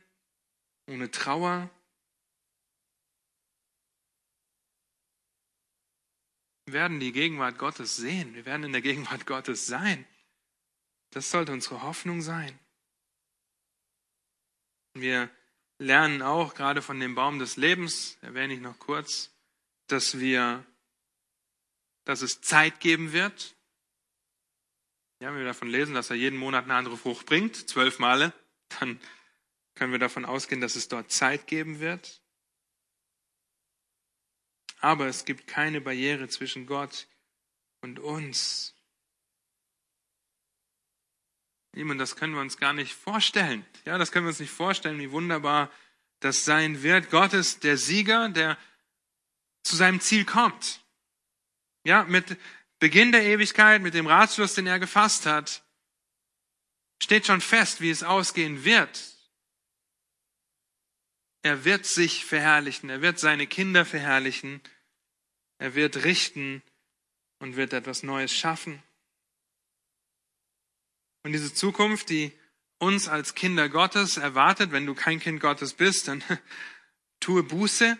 ohne 0.87 1.11
Trauer. 1.11 1.71
Wir 6.67 6.75
werden 6.75 7.01
die 7.01 7.13
Gegenwart 7.13 7.59
Gottes 7.59 7.97
sehen. 7.97 8.35
Wir 8.35 8.47
werden 8.47 8.65
in 8.65 8.73
der 8.73 8.83
Gegenwart 8.83 9.27
Gottes 9.27 9.67
sein. 9.67 10.07
Das 11.11 11.31
sollte 11.31 11.53
unsere 11.53 11.83
Hoffnung 11.83 12.23
sein. 12.23 12.59
Wir 14.95 15.31
lernen 15.79 16.23
auch 16.23 16.55
gerade 16.55 16.83
von 16.83 17.01
dem 17.01 17.15
Baum 17.15 17.39
des 17.39 17.57
Lebens, 17.57 18.17
erwähne 18.21 18.55
ich 18.55 18.61
noch 18.61 18.79
kurz, 18.79 19.31
dass 19.89 20.19
wir, 20.19 20.65
dass 22.05 22.23
es 22.23 22.41
Zeit 22.41 22.81
geben 22.81 23.13
wird. 23.13 23.57
Ja, 25.21 25.29
wenn 25.29 25.39
wir 25.39 25.45
davon 25.45 25.69
lesen, 25.69 25.95
dass 25.95 26.11
er 26.11 26.17
jeden 26.17 26.39
Monat 26.39 26.65
eine 26.65 26.75
andere 26.75 26.97
Frucht 26.97 27.27
bringt, 27.27 27.69
zwölf 27.69 27.99
Male, 27.99 28.33
dann 28.81 29.01
können 29.75 29.93
wir 29.93 29.99
davon 29.99 30.25
ausgehen, 30.25 30.61
dass 30.61 30.77
es 30.77 30.89
dort 30.89 31.11
Zeit 31.11 31.47
geben 31.47 31.81
wird. 31.81 32.21
Aber 34.81 35.07
es 35.07 35.25
gibt 35.25 35.47
keine 35.47 35.81
Barriere 35.81 36.29
zwischen 36.29 36.67
Gott 36.67 37.07
und 37.83 38.01
uns. 38.01 38.75
Und 41.75 41.99
das 41.99 42.17
können 42.17 42.35
wir 42.35 42.41
uns 42.41 42.59
gar 42.59 42.73
nicht 42.73 42.93
vorstellen. 42.93 43.65
Ja, 43.85 43.97
das 43.97 44.13
können 44.13 44.27
wir 44.27 44.31
uns 44.31 44.41
nicht 44.41 44.51
vorstellen, 44.51 44.99
wie 44.99 45.11
wunderbar 45.11 45.71
das 46.21 46.45
sein 46.45 46.83
wird. 46.83 47.11
Gott 47.11 47.33
ist 47.33 47.65
der 47.65 47.79
Sieger, 47.79 48.29
der 48.29 48.59
zu 49.63 49.77
seinem 49.77 50.01
Ziel 50.01 50.25
kommt. 50.25 50.82
Ja, 51.85 52.05
mit 52.05 52.37
Beginn 52.79 53.13
der 53.13 53.23
Ewigkeit, 53.25 53.83
mit 53.83 53.95
dem 53.95 54.07
Ratschluss, 54.07 54.55
den 54.55 54.67
er 54.67 54.79
gefasst 54.79 55.27
hat, 55.27 55.63
steht 57.03 57.27
schon 57.27 57.41
fest, 57.41 57.81
wie 57.81 57.91
es 57.91 58.03
ausgehen 58.03 58.65
wird. 58.65 59.13
Er 61.43 61.65
wird 61.65 61.87
sich 61.87 62.25
verherrlichen, 62.25 62.89
er 62.89 63.03
wird 63.03 63.19
seine 63.19 63.49
Kinder 63.49 63.85
verherrlichen, 63.85 64.61
er 65.59 65.75
wird 65.75 66.05
richten 66.05 66.63
und 67.41 67.57
wird 67.57 67.73
etwas 67.73 68.05
Neues 68.05 68.33
schaffen. 68.33 68.83
Und 71.25 71.33
diese 71.33 71.53
Zukunft, 71.53 72.11
die 72.11 72.33
uns 72.79 73.09
als 73.09 73.35
Kinder 73.35 73.69
Gottes 73.69 74.17
erwartet, 74.17 74.73
wenn 74.73 74.87
du 74.87 74.95
kein 74.95 75.21
Kind 75.21 75.41
Gottes 75.41 75.75
bist, 75.75 76.09
dann 76.09 76.23
tue 77.21 77.43
Buße, 77.43 77.99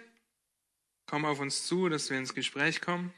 komm 1.07 1.25
auf 1.25 1.39
uns 1.41 1.67
zu, 1.67 1.89
dass 1.89 2.11
wir 2.11 2.19
ins 2.19 2.35
Gespräch 2.35 2.81
kommen. 2.81 3.13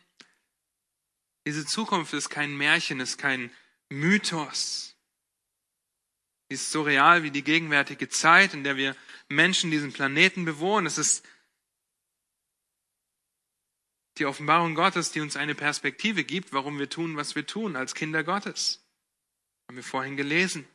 Diese 1.47 1.66
Zukunft 1.66 2.12
ist 2.14 2.30
kein 2.30 2.57
Märchen, 2.57 3.01
ist 3.01 3.18
kein 3.18 3.51
Mythos. 3.90 4.97
Sie 6.49 6.55
ist 6.55 6.70
so 6.70 6.82
real 6.82 7.22
wie 7.22 7.30
die 7.30 7.45
gegenwärtige 7.45 8.09
Zeit, 8.09 8.55
in 8.55 8.64
der 8.64 8.76
wir 8.76 8.97
Menschen 9.28 9.70
diesen 9.70 9.92
Planeten 9.92 10.45
bewohnen. 10.45 10.86
Es 10.86 10.99
ist 10.99 11.26
die 14.18 14.26
Offenbarung 14.26 14.74
Gottes, 14.74 15.11
die 15.11 15.20
uns 15.20 15.36
eine 15.36 15.55
Perspektive 15.55 16.24
gibt, 16.24 16.53
warum 16.53 16.78
wir 16.78 16.88
tun, 16.88 17.16
was 17.16 17.34
wir 17.34 17.47
tun 17.47 17.76
als 17.76 17.95
Kinder 17.95 18.22
Gottes. 18.22 18.86
Haben 19.68 19.76
wir 19.76 19.84
vorhin 19.84 20.16
gelesen. 20.16 20.66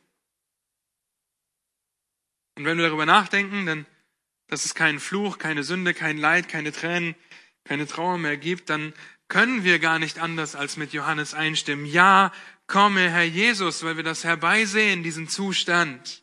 Und 2.56 2.64
wenn 2.64 2.76
wir 2.76 2.86
darüber 2.86 3.06
nachdenken, 3.06 3.64
dann, 3.66 3.86
dass 4.48 4.64
es 4.64 4.74
keinen 4.74 5.00
Fluch, 5.00 5.38
keine 5.38 5.62
Sünde, 5.64 5.94
kein 5.94 6.18
Leid, 6.18 6.48
keine 6.48 6.72
Tränen, 6.72 7.14
keine 7.64 7.86
Trauer 7.86 8.18
mehr 8.18 8.36
gibt, 8.36 8.68
dann 8.68 8.92
können 9.30 9.64
wir 9.64 9.78
gar 9.78 9.98
nicht 9.98 10.18
anders 10.18 10.54
als 10.54 10.76
mit 10.76 10.92
Johannes 10.92 11.32
einstimmen. 11.32 11.86
Ja, 11.86 12.32
komme, 12.66 13.10
Herr 13.10 13.24
Jesus, 13.24 13.82
weil 13.82 13.96
wir 13.96 14.04
das 14.04 14.24
herbeisehen, 14.24 15.02
diesen 15.02 15.28
Zustand. 15.28 16.22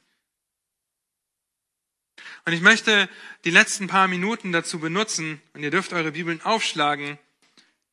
Und 2.46 2.54
ich 2.54 2.62
möchte 2.62 3.10
die 3.46 3.50
letzten 3.50 3.88
paar 3.88 4.08
Minuten 4.08 4.52
dazu 4.52 4.80
benutzen, 4.80 5.42
und 5.54 5.64
ihr 5.64 5.72
dürft 5.72 5.94
eure 5.94 6.12
Bibeln 6.12 6.42
aufschlagen, 6.44 7.18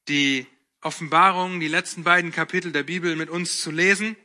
die 0.09 0.47
Offenbarung, 0.81 1.61
die 1.61 1.69
letzten 1.69 2.05
beiden 2.05 2.31
Kapitel 2.31 2.71
der 2.71 2.83
Bibel 2.83 3.17
mit 3.17 3.31
uns 3.31 3.61
zu 3.61 3.71
lesen, 3.71 4.17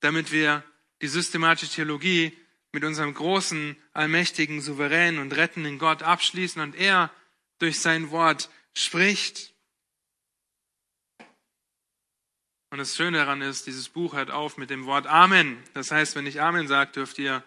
damit 0.00 0.30
wir 0.30 0.62
die 1.02 1.08
systematische 1.08 1.72
Theologie 1.72 2.36
mit 2.72 2.84
unserem 2.84 3.14
großen, 3.14 3.76
allmächtigen, 3.92 4.60
souveränen 4.60 5.20
und 5.20 5.34
rettenden 5.34 5.78
Gott 5.78 6.02
abschließen 6.02 6.60
und 6.60 6.74
er 6.74 7.10
durch 7.58 7.80
sein 7.80 8.10
Wort 8.10 8.50
spricht. 8.76 9.54
Und 12.70 12.78
das 12.78 12.94
Schöne 12.94 13.18
daran 13.18 13.40
ist, 13.40 13.66
dieses 13.66 13.88
Buch 13.88 14.14
hört 14.14 14.30
auf 14.30 14.58
mit 14.58 14.70
dem 14.70 14.84
Wort 14.84 15.06
Amen. 15.06 15.62
Das 15.72 15.90
heißt, 15.90 16.14
wenn 16.14 16.26
ich 16.26 16.42
Amen 16.42 16.68
sage, 16.68 16.92
dürft 16.92 17.18
ihr 17.18 17.42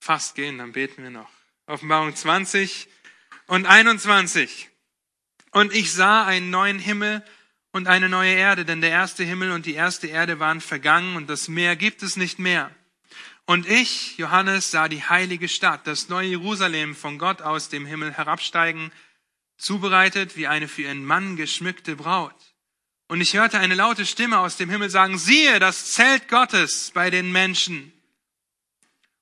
fast 0.00 0.34
gehen, 0.34 0.58
dann 0.58 0.72
beten 0.72 1.02
wir 1.02 1.10
noch. 1.10 1.28
Offenbarung 1.66 2.14
20 2.14 2.88
und 3.46 3.66
21. 3.66 4.70
Und 5.50 5.74
ich 5.74 5.92
sah 5.92 6.24
einen 6.24 6.50
neuen 6.50 6.78
Himmel 6.78 7.22
und 7.72 7.86
eine 7.86 8.08
neue 8.08 8.32
Erde, 8.34 8.64
denn 8.64 8.80
der 8.80 8.90
erste 8.90 9.22
Himmel 9.22 9.52
und 9.52 9.66
die 9.66 9.74
erste 9.74 10.06
Erde 10.06 10.38
waren 10.38 10.60
vergangen 10.60 11.16
und 11.16 11.28
das 11.28 11.48
Meer 11.48 11.76
gibt 11.76 12.02
es 12.02 12.16
nicht 12.16 12.38
mehr. 12.38 12.74
Und 13.44 13.68
ich, 13.68 14.16
Johannes, 14.16 14.70
sah 14.70 14.88
die 14.88 15.02
heilige 15.02 15.48
Stadt, 15.48 15.86
das 15.86 16.08
neue 16.08 16.28
Jerusalem 16.28 16.96
von 16.96 17.18
Gott 17.18 17.42
aus 17.42 17.68
dem 17.68 17.84
Himmel 17.84 18.12
herabsteigen, 18.12 18.90
zubereitet 19.56 20.36
wie 20.36 20.46
eine 20.46 20.68
für 20.68 20.82
ihren 20.82 21.04
Mann 21.04 21.36
geschmückte 21.36 21.96
Braut. 21.96 22.34
Und 23.08 23.20
ich 23.20 23.34
hörte 23.34 23.58
eine 23.58 23.74
laute 23.74 24.06
Stimme 24.06 24.38
aus 24.38 24.56
dem 24.56 24.70
Himmel 24.70 24.90
sagen, 24.90 25.18
siehe, 25.18 25.58
das 25.58 25.92
Zelt 25.92 26.28
Gottes 26.28 26.90
bei 26.94 27.10
den 27.10 27.32
Menschen. 27.32 27.92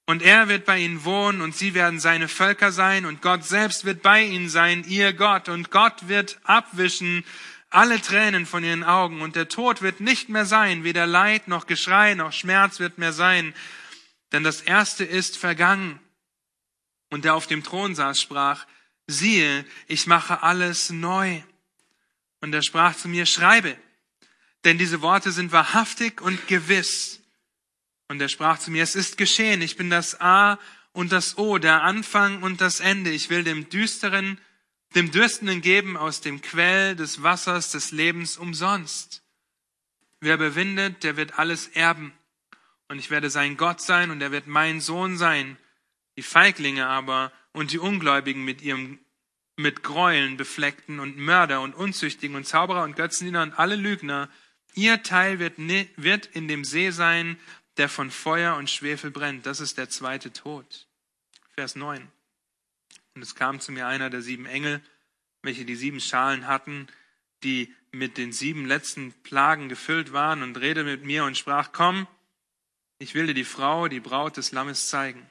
Und 0.07 0.23
er 0.23 0.49
wird 0.49 0.65
bei 0.65 0.79
ihnen 0.79 1.05
wohnen 1.05 1.41
und 1.41 1.57
sie 1.57 1.75
werden 1.75 2.01
seine 2.01 2.29
Völker 2.29 2.73
sein 2.73 3.07
und 3.07 3.23
Gott 3.23 3.45
selbst 3.45 3.85
wird 3.85 4.03
bei 4.03 4.23
ihnen 4.23 4.49
sein, 4.49 4.85
ihr 4.89 5.13
Gott. 5.13 5.49
Und 5.49 5.71
Gott 5.71 6.09
wird 6.09 6.39
abwischen 6.45 7.25
alle 7.71 8.01
Tränen 8.01 8.45
von 8.45 8.65
ihren 8.65 8.85
Augen 8.85 9.23
und 9.23 9.37
der 9.37 9.49
Tod 9.49 9.81
wird 9.81 10.01
nicht 10.01 10.29
mehr 10.29 10.45
sein, 10.45 10.85
weder 10.85 11.07
Leid 11.07 11.49
noch 11.49 11.67
Geschrei 11.67 12.15
noch 12.15 12.33
Schmerz 12.33 12.81
wird 12.81 12.99
mehr 12.99 13.13
sein, 13.13 13.55
denn 14.33 14.45
das 14.45 14.61
Erste 14.61 15.05
ist 15.05 15.39
vergangen. 15.39 15.99
Und 17.11 17.25
der 17.25 17.35
auf 17.35 17.47
dem 17.47 17.63
Thron 17.63 17.95
saß, 17.95 18.21
sprach, 18.21 18.67
siehe, 19.07 19.65
ich 19.87 20.07
mache 20.07 20.43
alles 20.43 20.91
neu. 20.91 21.43
Und 22.41 22.53
er 22.53 22.63
sprach 22.63 22.97
zu 22.97 23.09
mir, 23.09 23.27
schreibe, 23.27 23.77
denn 24.65 24.79
diese 24.79 25.03
Worte 25.03 25.33
sind 25.33 25.53
wahrhaftig 25.53 26.21
und 26.21 26.47
gewiss. 26.49 27.21
Und 28.09 28.21
er 28.21 28.29
sprach 28.29 28.59
zu 28.59 28.71
mir, 28.71 28.83
es 28.83 28.95
ist 28.95 29.17
geschehen, 29.17 29.63
ich 29.63 29.77
bin 29.77 29.91
das 29.91 30.21
A 30.21 30.59
und 30.93 31.13
das 31.13 31.39
O, 31.39 31.59
der 31.59 31.83
Anfang 31.83 32.43
und 32.43 32.61
das 32.61 32.81
Ende. 32.81 33.11
Ich 33.11 33.31
will 33.31 33.45
dem 33.45 33.69
Düsteren, 33.69 34.39
dem 34.95 35.11
Dürstenden 35.11 35.63
geben 35.63 35.97
aus 35.97 36.21
dem 36.21 36.43
Quell 36.43 36.95
des 36.97 37.23
Wassers 37.23 37.73
des 37.73 37.93
Lebens 37.93 38.37
umsonst. 38.37 39.23
Wer 40.21 40.37
bewindet, 40.37 41.03
der 41.03 41.17
wird 41.17 41.39
alles 41.39 41.69
erben. 41.69 42.13
Und 42.89 42.99
ich 42.99 43.11
werde 43.11 43.31
sein 43.31 43.57
Gott 43.57 43.81
sein 43.81 44.11
und 44.11 44.21
er 44.21 44.31
wird 44.31 44.47
mein 44.47 44.81
Sohn 44.81 45.17
sein. 45.17 45.57
Die 46.17 46.23
Feiglinge 46.23 46.87
aber 46.87 47.33
und 47.53 47.73
die 47.73 47.79
Ungläubigen 47.79 48.45
mit 48.45 48.63
ihrem 48.63 48.99
mit 49.57 49.83
Gräueln 49.83 50.37
befleckten 50.37 50.99
und 50.99 51.19
Mörder 51.19 51.61
und 51.61 51.75
Unzüchtigen 51.75 52.37
und 52.37 52.47
Zauberer 52.47 52.85
und 52.85 52.97
Götzendiener 52.97 53.43
und 53.43 53.59
alle 53.59 53.77
Lügner, 53.77 54.31
ihr 54.75 55.03
Teil 55.03 55.39
wird, 55.39 55.59
wird 55.59 56.27
in 56.27 56.49
dem 56.49 56.65
See 56.65 56.91
sein, 56.91 57.39
der 57.77 57.89
von 57.89 58.11
Feuer 58.11 58.57
und 58.57 58.71
Schwefel 58.71 59.11
brennt. 59.11 59.47
Das 59.47 59.61
ist 59.61 59.79
der 59.79 59.89
zweite 59.89 60.33
Tod. 60.33 60.89
Vers 61.55 61.77
9. 61.77 62.09
Und 63.15 63.23
es 63.23 63.35
kam 63.35 63.61
zu 63.61 63.73
mir 63.73 63.87
einer 63.87 64.11
der 64.11 64.23
sieben 64.23 64.47
Engel, 64.47 64.81
welche 65.43 65.65
die 65.65 65.77
sieben 65.77 66.01
Schalen 66.01 66.47
hatten, 66.47 66.87
die 67.43 67.75
mit 67.91 68.17
den 68.17 68.33
sieben 68.33 68.67
letzten 68.67 69.13
Plagen 69.23 69.69
gefüllt 69.69 70.13
waren, 70.13 70.43
und 70.43 70.57
redete 70.57 70.85
mit 70.85 71.05
mir 71.05 71.25
und 71.25 71.37
sprach, 71.37 71.73
komm, 71.73 72.07
ich 72.99 73.15
will 73.15 73.27
dir 73.27 73.35
die 73.35 73.45
Frau, 73.45 73.89
die 73.89 74.01
Braut 74.01 74.37
des 74.37 74.53
Lammes 74.53 74.89
zeigen. 74.89 75.29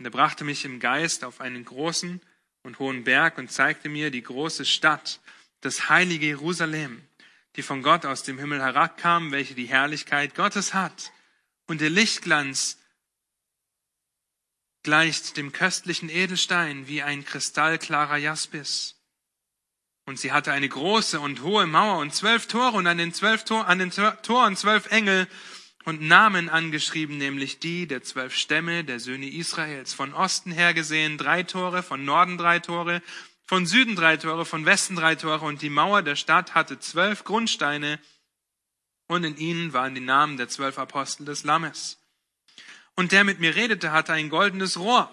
Und 0.00 0.06
er 0.06 0.12
brachte 0.12 0.44
mich 0.44 0.64
im 0.64 0.80
Geist 0.80 1.24
auf 1.24 1.42
einen 1.42 1.62
großen 1.62 2.22
und 2.62 2.78
hohen 2.78 3.04
Berg 3.04 3.36
und 3.36 3.52
zeigte 3.52 3.90
mir 3.90 4.10
die 4.10 4.22
große 4.22 4.64
Stadt, 4.64 5.20
das 5.60 5.90
heilige 5.90 6.24
Jerusalem, 6.24 7.02
die 7.56 7.60
von 7.60 7.82
Gott 7.82 8.06
aus 8.06 8.22
dem 8.22 8.38
Himmel 8.38 8.62
herabkam, 8.62 9.30
welche 9.30 9.54
die 9.54 9.66
Herrlichkeit 9.66 10.34
Gottes 10.34 10.72
hat. 10.72 11.12
Und 11.66 11.82
der 11.82 11.90
Lichtglanz 11.90 12.78
gleicht 14.84 15.36
dem 15.36 15.52
köstlichen 15.52 16.08
Edelstein 16.08 16.88
wie 16.88 17.02
ein 17.02 17.22
kristallklarer 17.26 18.16
Jaspis. 18.16 18.96
Und 20.06 20.18
sie 20.18 20.32
hatte 20.32 20.50
eine 20.50 20.70
große 20.70 21.20
und 21.20 21.42
hohe 21.42 21.66
Mauer 21.66 21.98
und 21.98 22.14
zwölf 22.14 22.46
Tore 22.46 22.78
und 22.78 22.86
an 22.86 22.96
den 22.96 23.12
zwölf 23.12 23.44
Tor, 23.44 23.66
an 23.66 23.78
den 23.78 23.90
Toren 23.90 24.56
zwölf 24.56 24.90
Engel 24.90 25.28
und 25.90 26.02
Namen 26.02 26.48
angeschrieben, 26.48 27.18
nämlich 27.18 27.58
die 27.58 27.88
der 27.88 28.04
zwölf 28.04 28.32
Stämme 28.32 28.84
der 28.84 29.00
Söhne 29.00 29.28
Israels. 29.28 29.92
Von 29.92 30.14
Osten 30.14 30.52
her 30.52 30.72
gesehen 30.72 31.18
drei 31.18 31.42
Tore, 31.42 31.82
von 31.82 32.04
Norden 32.04 32.38
drei 32.38 32.60
Tore, 32.60 33.02
von 33.44 33.66
Süden 33.66 33.96
drei 33.96 34.16
Tore, 34.16 34.46
von 34.46 34.64
Westen 34.64 34.94
drei 34.94 35.16
Tore 35.16 35.44
und 35.44 35.62
die 35.62 35.68
Mauer 35.68 36.02
der 36.02 36.14
Stadt 36.14 36.54
hatte 36.54 36.78
zwölf 36.78 37.24
Grundsteine 37.24 37.98
und 39.08 39.24
in 39.24 39.36
ihnen 39.36 39.72
waren 39.72 39.96
die 39.96 40.00
Namen 40.00 40.36
der 40.36 40.48
zwölf 40.48 40.78
Apostel 40.78 41.24
des 41.24 41.42
Lammes. 41.42 41.98
Und 42.94 43.10
der 43.10 43.24
mit 43.24 43.40
mir 43.40 43.56
redete, 43.56 43.90
hatte 43.90 44.12
ein 44.12 44.28
goldenes 44.28 44.78
Rohr, 44.78 45.12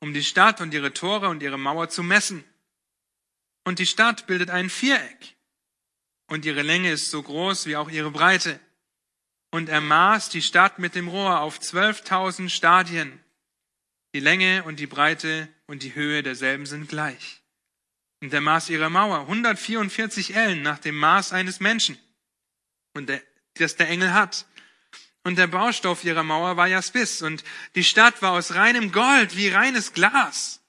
um 0.00 0.14
die 0.14 0.24
Stadt 0.24 0.62
und 0.62 0.72
ihre 0.72 0.94
Tore 0.94 1.28
und 1.28 1.42
ihre 1.42 1.58
Mauer 1.58 1.90
zu 1.90 2.02
messen. 2.02 2.44
Und 3.64 3.78
die 3.78 3.86
Stadt 3.86 4.26
bildet 4.26 4.48
ein 4.48 4.70
Viereck 4.70 5.36
und 6.28 6.46
ihre 6.46 6.62
Länge 6.62 6.92
ist 6.92 7.10
so 7.10 7.22
groß 7.22 7.66
wie 7.66 7.76
auch 7.76 7.90
ihre 7.90 8.10
Breite. 8.10 8.58
Und 9.52 9.68
er 9.68 9.82
maß 9.82 10.30
die 10.30 10.42
Stadt 10.42 10.78
mit 10.78 10.94
dem 10.94 11.08
Rohr 11.08 11.40
auf 11.40 11.60
zwölftausend 11.60 12.50
Stadien. 12.50 13.20
Die 14.14 14.20
Länge 14.20 14.64
und 14.64 14.80
die 14.80 14.86
Breite 14.86 15.46
und 15.66 15.82
die 15.82 15.94
Höhe 15.94 16.22
derselben 16.22 16.66
sind 16.66 16.88
gleich. 16.88 17.42
Und 18.22 18.32
er 18.32 18.40
maß 18.40 18.70
ihre 18.70 18.88
Mauer 18.88 19.20
144 19.20 20.34
Ellen 20.34 20.62
nach 20.62 20.78
dem 20.78 20.96
Maß 20.96 21.32
eines 21.32 21.60
Menschen, 21.60 21.98
und 22.94 23.08
der, 23.08 23.22
das 23.54 23.76
der 23.76 23.88
Engel 23.88 24.14
hat. 24.14 24.46
Und 25.24 25.38
der 25.38 25.46
Baustoff 25.46 26.04
ihrer 26.04 26.22
Mauer 26.22 26.56
war 26.56 26.66
Jaspis, 26.66 27.20
und 27.22 27.44
die 27.74 27.84
Stadt 27.84 28.22
war 28.22 28.32
aus 28.32 28.54
reinem 28.54 28.92
Gold 28.92 29.36
wie 29.36 29.48
reines 29.48 29.92
Glas. 29.92 30.62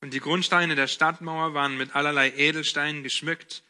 Und 0.00 0.12
die 0.12 0.20
Grundsteine 0.20 0.74
der 0.74 0.86
Stadtmauer 0.86 1.54
waren 1.54 1.76
mit 1.76 1.94
allerlei 1.94 2.30
Edelsteinen 2.30 3.02
geschmückt. 3.02 3.63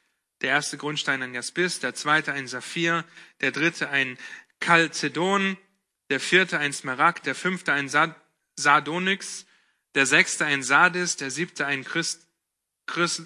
Der 0.44 0.50
erste 0.50 0.76
Grundstein 0.76 1.22
ein 1.22 1.32
Jaspis, 1.32 1.80
der 1.80 1.94
zweite 1.94 2.34
ein 2.34 2.46
Saphir, 2.46 3.06
der 3.40 3.50
dritte 3.50 3.88
ein 3.88 4.18
Chalcedon, 4.62 5.56
der 6.10 6.20
vierte 6.20 6.58
ein 6.58 6.74
Smaragd, 6.74 7.24
der 7.24 7.34
fünfte 7.34 7.72
ein 7.72 7.88
Sardonyx, 7.88 9.46
der 9.94 10.04
sechste 10.04 10.44
ein 10.44 10.62
Sardis, 10.62 11.16
der 11.16 11.30
siebte 11.30 11.64
ein 11.64 11.82
Christ, 11.82 12.28
Chrys, 12.86 13.22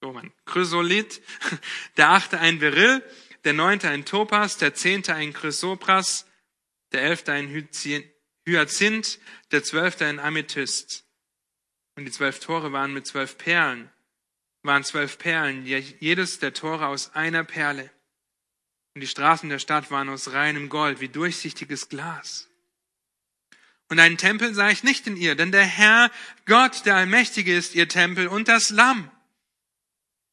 oh 0.00 0.12
Mann, 0.12 0.32
Chrysolith, 0.46 1.22
der 1.96 2.10
achte 2.10 2.38
ein 2.38 2.60
Beryl, 2.60 3.02
der 3.42 3.52
neunte 3.52 3.88
ein 3.88 4.04
Topas, 4.04 4.56
der 4.56 4.74
zehnte 4.74 5.12
ein 5.12 5.32
Chrysopras, 5.32 6.24
der 6.92 7.02
elfte 7.02 7.32
ein 7.32 7.48
Hyazinth, 8.46 9.18
der 9.50 9.64
zwölfte 9.64 10.06
ein 10.06 10.20
Amethyst. 10.20 11.04
Und 11.96 12.04
die 12.04 12.12
zwölf 12.12 12.38
Tore 12.38 12.70
waren 12.70 12.94
mit 12.94 13.08
zwölf 13.08 13.38
Perlen, 13.38 13.90
waren 14.64 14.82
zwölf 14.82 15.18
Perlen, 15.18 15.66
jedes 15.66 16.38
der 16.38 16.54
Tore 16.54 16.86
aus 16.86 17.14
einer 17.14 17.44
Perle. 17.44 17.90
Und 18.94 19.02
die 19.02 19.06
Straßen 19.06 19.48
der 19.48 19.58
Stadt 19.58 19.90
waren 19.90 20.08
aus 20.08 20.32
reinem 20.32 20.68
Gold, 20.68 21.00
wie 21.00 21.08
durchsichtiges 21.08 21.88
Glas. 21.88 22.48
Und 23.90 24.00
einen 24.00 24.16
Tempel 24.16 24.54
sah 24.54 24.70
ich 24.70 24.82
nicht 24.82 25.06
in 25.06 25.16
ihr, 25.16 25.34
denn 25.34 25.52
der 25.52 25.64
Herr, 25.64 26.10
Gott, 26.46 26.86
der 26.86 26.96
Allmächtige 26.96 27.54
ist 27.54 27.74
ihr 27.74 27.88
Tempel 27.88 28.26
und 28.26 28.48
das 28.48 28.70
Lamm. 28.70 29.10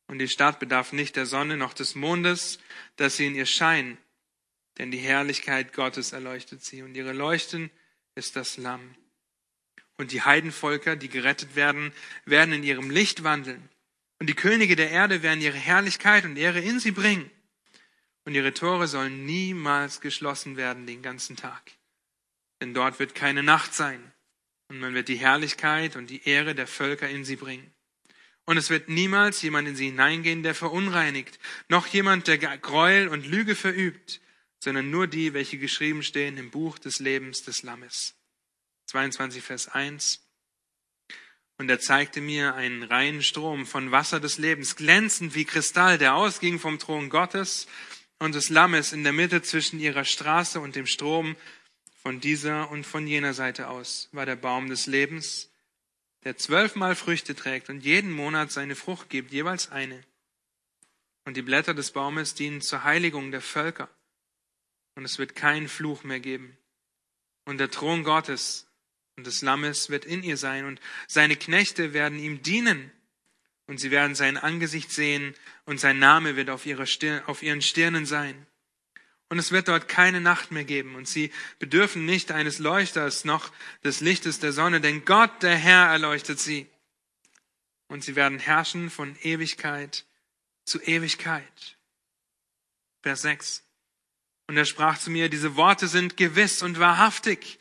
Und 0.08 0.20
die 0.20 0.30
Stadt 0.30 0.60
bedarf 0.60 0.94
nicht 0.94 1.16
der 1.16 1.26
Sonne 1.26 1.58
noch 1.58 1.74
des 1.74 1.96
Mondes, 1.96 2.60
dass 2.96 3.18
sie 3.18 3.28
in 3.28 3.36
ihr 3.36 3.46
scheinen, 3.46 3.98
denn 4.78 4.92
die 4.92 4.98
Herrlichkeit 4.98 5.74
Gottes 5.74 6.14
erleuchtet 6.14 6.64
sie 6.64 6.82
und 6.82 6.96
ihre 6.96 7.14
Leuchten 7.14 7.70
ist 8.16 8.36
das 8.36 8.58
Lamm. 8.58 8.96
Und 9.98 10.12
die 10.12 10.22
Heidenvölker, 10.22 10.96
die 10.96 11.10
gerettet 11.10 11.56
werden, 11.56 11.94
werden 12.26 12.54
in 12.54 12.64
ihrem 12.64 12.90
Licht 12.90 13.24
wandeln. 13.24 13.70
Und 14.22 14.28
die 14.28 14.36
Könige 14.36 14.76
der 14.76 14.92
Erde 14.92 15.24
werden 15.24 15.42
ihre 15.42 15.58
Herrlichkeit 15.58 16.26
und 16.26 16.38
Ehre 16.38 16.60
in 16.60 16.80
sie 16.80 16.92
bringen. 16.92 17.32
Und 18.24 18.36
ihre 18.36 18.54
Tore 18.54 18.86
sollen 18.86 19.26
niemals 19.26 20.00
geschlossen 20.00 20.58
werden 20.58 20.86
den 20.86 21.02
ganzen 21.02 21.36
Tag. 21.36 21.72
Denn 22.62 22.76
dort 22.76 23.00
wird 23.00 23.16
keine 23.16 23.42
Nacht 23.42 23.74
sein. 23.74 24.12
Und 24.68 24.80
man 24.80 24.94
wird 24.94 25.08
die 25.08 25.16
Herrlichkeit 25.16 25.96
und 25.96 26.12
die 26.12 26.24
Ehre 26.30 26.54
der 26.54 26.68
Völker 26.68 27.10
in 27.10 27.26
sie 27.26 27.36
bringen. 27.36 27.74
Und 28.46 28.58
es 28.58 28.70
wird 28.70 28.90
niemals 28.90 29.42
jemand 29.42 29.68
in 29.68 29.76
sie 29.76 29.88
hineingehen, 29.88 30.44
der 30.44 30.54
verunreinigt, 30.54 31.40
noch 31.68 31.88
jemand, 31.88 32.28
der 32.28 32.38
Gräuel 32.38 33.08
und 33.08 33.26
Lüge 33.26 33.56
verübt, 33.56 34.22
sondern 34.60 34.92
nur 34.92 35.08
die, 35.08 35.34
welche 35.34 35.58
geschrieben 35.58 36.04
stehen 36.04 36.38
im 36.38 36.52
Buch 36.52 36.78
des 36.78 37.00
Lebens 37.00 37.42
des 37.42 37.64
Lammes. 37.64 38.14
22 38.86 39.42
Vers 39.44 39.68
1. 39.68 40.22
Und 41.62 41.70
er 41.70 41.80
zeigte 41.80 42.22
mir 42.22 42.56
einen 42.56 42.82
reinen 42.82 43.22
Strom 43.22 43.68
von 43.68 43.92
Wasser 43.92 44.20
des 44.20 44.40
Lebens, 44.40 44.76
glänzend 44.78 45.36
wie 45.36 45.46
Kristall, 45.46 46.00
der 46.00 46.16
ausging 46.16 46.58
vom 46.58 46.80
Thron 46.80 47.12
Gottes 47.12 47.68
und 48.18 48.34
des 48.34 48.50
Lammes 48.50 48.94
in 48.94 49.04
der 49.04 49.14
Mitte 49.14 49.44
zwischen 49.44 49.80
ihrer 49.80 50.04
Straße 50.04 50.60
und 50.60 50.76
dem 50.76 50.88
Strom. 50.88 51.36
Von 52.02 52.20
dieser 52.20 52.72
und 52.72 52.84
von 52.84 53.06
jener 53.06 53.36
Seite 53.36 53.68
aus 53.68 54.10
war 54.12 54.26
der 54.26 54.38
Baum 54.38 54.70
des 54.70 54.88
Lebens, 54.88 55.52
der 56.24 56.36
zwölfmal 56.36 56.96
Früchte 56.96 57.36
trägt 57.36 57.70
und 57.70 57.86
jeden 57.86 58.12
Monat 58.12 58.52
seine 58.52 58.74
Frucht 58.74 59.12
gibt, 59.12 59.32
jeweils 59.32 59.70
eine. 59.72 60.04
Und 61.26 61.38
die 61.38 61.44
Blätter 61.44 61.76
des 61.76 61.92
Baumes 61.92 62.34
dienen 62.34 62.62
zur 62.62 62.86
Heiligung 62.86 63.30
der 63.30 63.42
Völker. 63.42 63.88
Und 64.96 65.06
es 65.06 65.20
wird 65.20 65.36
keinen 65.36 65.68
Fluch 65.68 66.04
mehr 66.04 66.22
geben. 66.22 66.58
Und 67.46 67.60
der 67.60 67.70
Thron 67.70 68.04
Gottes 68.04 68.66
und 69.22 69.28
des 69.28 69.44
Lammes 69.44 69.92
wird 69.92 70.04
in 70.04 70.24
ihr 70.24 70.36
sein, 70.36 70.66
und 70.66 70.82
seine 71.08 71.36
Knechte 71.36 71.94
werden 71.94 72.18
ihm 72.18 72.42
dienen. 72.42 72.92
Und 73.68 73.78
sie 73.78 73.92
werden 73.92 74.16
sein 74.16 74.36
Angesicht 74.36 74.92
sehen, 74.92 75.36
und 75.66 75.80
sein 75.80 76.00
Name 76.00 76.36
wird 76.36 76.50
auf, 76.50 76.66
ihrer 76.66 76.88
Stirn, 76.88 77.24
auf 77.28 77.44
ihren 77.44 77.62
Stirnen 77.62 78.08
sein. 78.08 78.48
Und 79.30 79.38
es 79.38 79.52
wird 79.52 79.68
dort 79.68 79.88
keine 79.88 80.22
Nacht 80.22 80.50
mehr 80.50 80.64
geben. 80.64 80.96
Und 80.96 81.08
sie 81.08 81.32
bedürfen 81.60 82.04
nicht 82.04 82.32
eines 82.32 82.58
Leuchters 82.58 83.24
noch 83.24 83.52
des 83.84 84.02
Lichtes 84.02 84.40
der 84.40 84.54
Sonne, 84.54 84.82
denn 84.82 85.06
Gott, 85.06 85.44
der 85.44 85.56
Herr, 85.56 85.86
erleuchtet 85.86 86.40
sie. 86.40 86.68
Und 87.88 88.04
sie 88.04 88.16
werden 88.16 88.40
herrschen 88.40 88.90
von 88.90 89.16
Ewigkeit 89.22 90.06
zu 90.66 90.82
Ewigkeit. 90.82 91.78
Vers 93.04 93.22
6. 93.22 93.64
Und 94.48 94.58
er 94.58 94.66
sprach 94.66 94.98
zu 94.98 95.12
mir, 95.12 95.30
diese 95.30 95.56
Worte 95.58 95.88
sind 95.88 96.18
gewiss 96.18 96.64
und 96.64 96.80
wahrhaftig. 96.80 97.60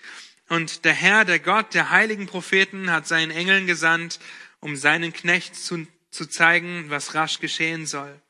Und 0.50 0.84
der 0.84 0.92
Herr, 0.92 1.24
der 1.24 1.38
Gott 1.38 1.72
der 1.72 1.88
heiligen 1.88 2.26
Propheten, 2.26 2.90
hat 2.90 3.06
seinen 3.06 3.30
Engeln 3.30 3.66
gesandt, 3.66 4.20
um 4.60 4.76
seinen 4.76 5.14
Knecht 5.14 5.56
zu, 5.56 5.86
zu 6.10 6.26
zeigen, 6.26 6.90
was 6.90 7.14
rasch 7.14 7.40
geschehen 7.40 7.86
soll 7.86 8.20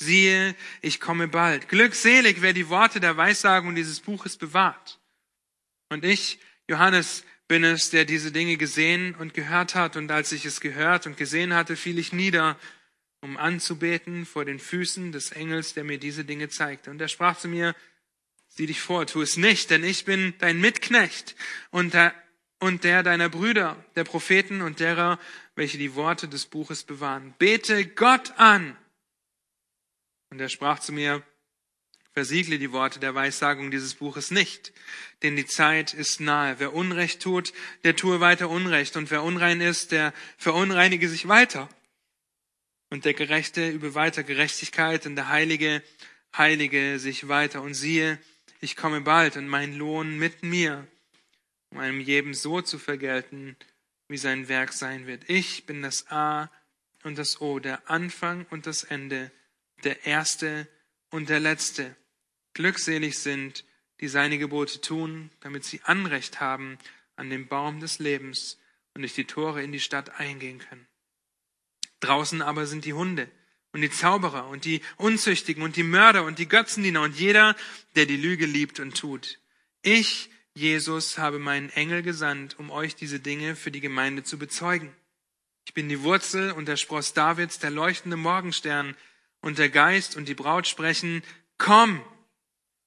siehe, 0.00 0.56
ich 0.80 0.98
komme 0.98 1.28
bald. 1.28 1.68
Glückselig, 1.68 2.38
wer 2.40 2.52
die 2.52 2.68
Worte 2.68 3.00
der 3.00 3.16
Weissagung 3.16 3.74
dieses 3.74 4.00
Buches 4.00 4.36
bewahrt. 4.36 4.98
Und 5.88 6.04
ich, 6.04 6.40
Johannes, 6.68 7.24
bin 7.46 7.64
es, 7.64 7.90
der 7.90 8.04
diese 8.04 8.32
Dinge 8.32 8.56
gesehen 8.56 9.14
und 9.14 9.34
gehört 9.34 9.74
hat. 9.74 9.96
Und 9.96 10.10
als 10.10 10.32
ich 10.32 10.44
es 10.44 10.60
gehört 10.60 11.06
und 11.06 11.16
gesehen 11.16 11.54
hatte, 11.54 11.76
fiel 11.76 11.98
ich 11.98 12.12
nieder, 12.12 12.58
um 13.20 13.36
anzubeten 13.36 14.24
vor 14.24 14.44
den 14.44 14.58
Füßen 14.58 15.12
des 15.12 15.32
Engels, 15.32 15.74
der 15.74 15.84
mir 15.84 15.98
diese 15.98 16.24
Dinge 16.24 16.48
zeigte. 16.48 16.90
Und 16.90 17.00
er 17.00 17.08
sprach 17.08 17.38
zu 17.38 17.48
mir, 17.48 17.74
sieh 18.50 18.66
dich 18.66 18.80
vor, 18.80 19.06
tu 19.06 19.22
es 19.22 19.36
nicht, 19.36 19.70
denn 19.70 19.82
ich 19.82 20.04
bin 20.04 20.34
dein 20.38 20.60
Mitknecht 20.60 21.34
und 21.70 21.94
der, 21.94 22.14
und 22.58 22.84
der 22.84 23.02
deiner 23.02 23.28
Brüder, 23.28 23.82
der 23.96 24.04
Propheten 24.04 24.60
und 24.60 24.80
derer, 24.80 25.18
welche 25.54 25.78
die 25.78 25.94
Worte 25.94 26.28
des 26.28 26.46
Buches 26.46 26.84
bewahren. 26.84 27.34
Bete 27.38 27.86
Gott 27.86 28.32
an 28.36 28.76
und 30.30 30.40
er 30.40 30.48
sprach 30.48 30.78
zu 30.78 30.92
mir, 30.92 31.24
versiegle 32.12 32.58
die 32.58 32.72
Worte 32.72 33.00
der 33.00 33.14
Weissagung 33.14 33.70
dieses 33.70 33.94
Buches 33.94 34.30
nicht, 34.30 34.72
denn 35.22 35.36
die 35.36 35.46
Zeit 35.46 35.92
ist 35.92 36.20
nahe. 36.20 36.56
Wer 36.58 36.72
Unrecht 36.72 37.22
tut, 37.22 37.52
der 37.84 37.96
tue 37.96 38.20
weiter 38.20 38.48
Unrecht, 38.48 38.96
und 38.96 39.10
wer 39.10 39.22
unrein 39.22 39.60
ist, 39.60 39.92
der 39.92 40.12
verunreinige 40.36 41.08
sich 41.08 41.28
weiter. 41.28 41.68
Und 42.90 43.04
der 43.04 43.14
Gerechte 43.14 43.68
übe 43.68 43.94
weiter 43.94 44.22
Gerechtigkeit, 44.22 45.06
und 45.06 45.16
der 45.16 45.28
Heilige 45.28 45.82
heilige 46.36 46.98
sich 46.98 47.28
weiter. 47.28 47.62
Und 47.62 47.74
siehe, 47.74 48.18
ich 48.60 48.76
komme 48.76 49.00
bald, 49.00 49.36
und 49.36 49.48
mein 49.48 49.74
Lohn 49.74 50.18
mit 50.18 50.42
mir, 50.42 50.86
um 51.70 51.78
einem 51.78 52.00
jedem 52.00 52.34
so 52.34 52.60
zu 52.60 52.78
vergelten, 52.78 53.56
wie 54.08 54.18
sein 54.18 54.48
Werk 54.48 54.72
sein 54.72 55.06
wird. 55.06 55.28
Ich 55.28 55.66
bin 55.66 55.82
das 55.82 56.10
A 56.10 56.50
und 57.02 57.16
das 57.16 57.40
O, 57.40 57.58
der 57.58 57.88
Anfang 57.88 58.46
und 58.50 58.66
das 58.66 58.84
Ende, 58.84 59.30
der 59.84 60.04
Erste 60.04 60.68
und 61.10 61.28
der 61.28 61.40
Letzte. 61.40 61.96
Glückselig 62.52 63.18
sind, 63.18 63.64
die 64.00 64.08
seine 64.08 64.38
Gebote 64.38 64.80
tun, 64.80 65.30
damit 65.40 65.64
sie 65.64 65.80
Anrecht 65.84 66.40
haben 66.40 66.78
an 67.16 67.30
dem 67.30 67.48
Baum 67.48 67.80
des 67.80 67.98
Lebens 67.98 68.58
und 68.94 69.02
durch 69.02 69.14
die 69.14 69.26
Tore 69.26 69.62
in 69.62 69.72
die 69.72 69.80
Stadt 69.80 70.18
eingehen 70.18 70.58
können. 70.58 70.86
Draußen 72.00 72.42
aber 72.42 72.66
sind 72.66 72.84
die 72.84 72.94
Hunde 72.94 73.30
und 73.72 73.82
die 73.82 73.90
Zauberer 73.90 74.48
und 74.48 74.64
die 74.64 74.80
Unzüchtigen 74.96 75.62
und 75.62 75.76
die 75.76 75.82
Mörder 75.82 76.24
und 76.24 76.38
die 76.38 76.48
Götzendiener 76.48 77.02
und 77.02 77.16
jeder, 77.16 77.56
der 77.96 78.06
die 78.06 78.16
Lüge 78.16 78.46
liebt 78.46 78.80
und 78.80 78.96
tut. 78.96 79.38
Ich, 79.82 80.30
Jesus, 80.54 81.18
habe 81.18 81.38
meinen 81.38 81.70
Engel 81.70 82.02
gesandt, 82.02 82.58
um 82.58 82.70
euch 82.70 82.96
diese 82.96 83.20
Dinge 83.20 83.56
für 83.56 83.70
die 83.70 83.80
Gemeinde 83.80 84.24
zu 84.24 84.38
bezeugen. 84.38 84.94
Ich 85.66 85.74
bin 85.74 85.88
die 85.88 86.02
Wurzel 86.02 86.52
und 86.52 86.66
der 86.66 86.76
Spross 86.76 87.12
Davids, 87.12 87.58
der 87.58 87.70
leuchtende 87.70 88.16
Morgenstern, 88.16 88.96
und 89.40 89.58
der 89.58 89.70
Geist 89.70 90.16
und 90.16 90.28
die 90.28 90.34
Braut 90.34 90.66
sprechen, 90.66 91.22
komm. 91.58 92.04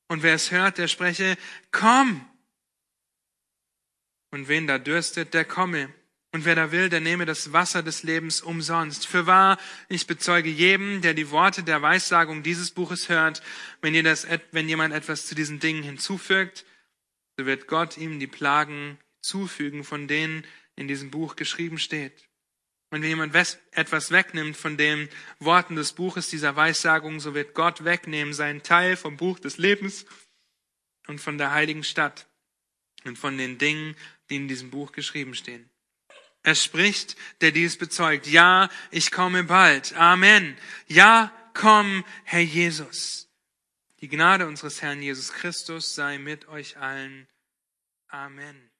Und 0.07 0.23
wer 0.23 0.35
es 0.35 0.51
hört, 0.51 0.77
der 0.77 0.87
spreche, 0.87 1.37
komm. 1.71 2.27
Und 4.31 4.47
wen 4.47 4.67
da 4.67 4.77
dürstet, 4.77 5.33
der 5.33 5.45
komme. 5.45 5.93
Und 6.33 6.45
wer 6.45 6.55
da 6.55 6.71
will, 6.71 6.89
der 6.89 6.99
nehme 6.99 7.27
das 7.27 7.53
Wasser 7.53 7.83
des 7.83 8.01
Lebens 8.01 8.41
umsonst. 8.41 9.05
Für 9.05 9.27
wahr, 9.27 9.59
ich 9.87 10.07
bezeuge 10.07 10.49
jedem, 10.49 11.01
der 11.01 11.13
die 11.13 11.29
Worte 11.29 11.61
der 11.61 11.83
Weissagung 11.83 12.41
dieses 12.41 12.71
Buches 12.71 13.07
hört, 13.07 13.43
wenn, 13.81 13.93
ihr 13.93 14.01
das, 14.01 14.27
wenn 14.51 14.67
jemand 14.67 14.95
etwas 14.95 15.27
zu 15.27 15.35
diesen 15.35 15.59
Dingen 15.59 15.83
hinzufügt, 15.83 16.65
so 17.37 17.45
wird 17.45 17.67
Gott 17.67 17.97
ihm 17.97 18.19
die 18.19 18.25
Plagen 18.25 18.97
zufügen, 19.21 19.83
von 19.83 20.07
denen 20.07 20.43
in 20.75 20.87
diesem 20.87 21.11
Buch 21.11 21.35
geschrieben 21.35 21.77
steht. 21.77 22.27
Wenn 22.89 23.03
jemand 23.03 23.35
etwas 23.71 24.09
wegnimmt 24.09 24.57
von 24.57 24.75
den 24.75 25.09
Worten 25.37 25.75
des 25.75 25.93
Buches 25.93 26.31
dieser 26.31 26.55
Weissagung, 26.55 27.19
so 27.19 27.35
wird 27.35 27.53
Gott 27.53 27.85
wegnehmen 27.85 28.33
seinen 28.33 28.63
Teil 28.63 28.97
vom 28.97 29.17
Buch 29.17 29.37
des 29.37 29.59
Lebens 29.59 30.07
und 31.05 31.21
von 31.21 31.37
der 31.37 31.51
heiligen 31.51 31.83
Stadt 31.83 32.27
und 33.03 33.19
von 33.19 33.37
den 33.37 33.59
Dingen, 33.59 33.95
die 34.31 34.37
in 34.37 34.47
diesem 34.47 34.71
Buch 34.71 34.93
geschrieben 34.93 35.35
stehen. 35.35 35.69
Es 36.43 36.63
spricht, 36.63 37.15
der 37.41 37.51
dies 37.51 37.77
bezeugt. 37.77 38.27
Ja, 38.27 38.69
ich 38.91 39.11
komme 39.11 39.45
bald. 39.45 39.93
Amen. 39.93 40.57
Ja, 40.87 41.31
komm, 41.53 42.03
Herr 42.25 42.41
Jesus. 42.41 43.29
Die 44.01 44.09
Gnade 44.09 44.45
unseres 44.47 44.81
Herrn 44.81 45.01
Jesus 45.01 45.31
Christus 45.31 45.95
sei 45.95 46.17
mit 46.17 46.49
euch 46.49 46.77
allen. 46.77 47.27
Amen. 48.09 48.72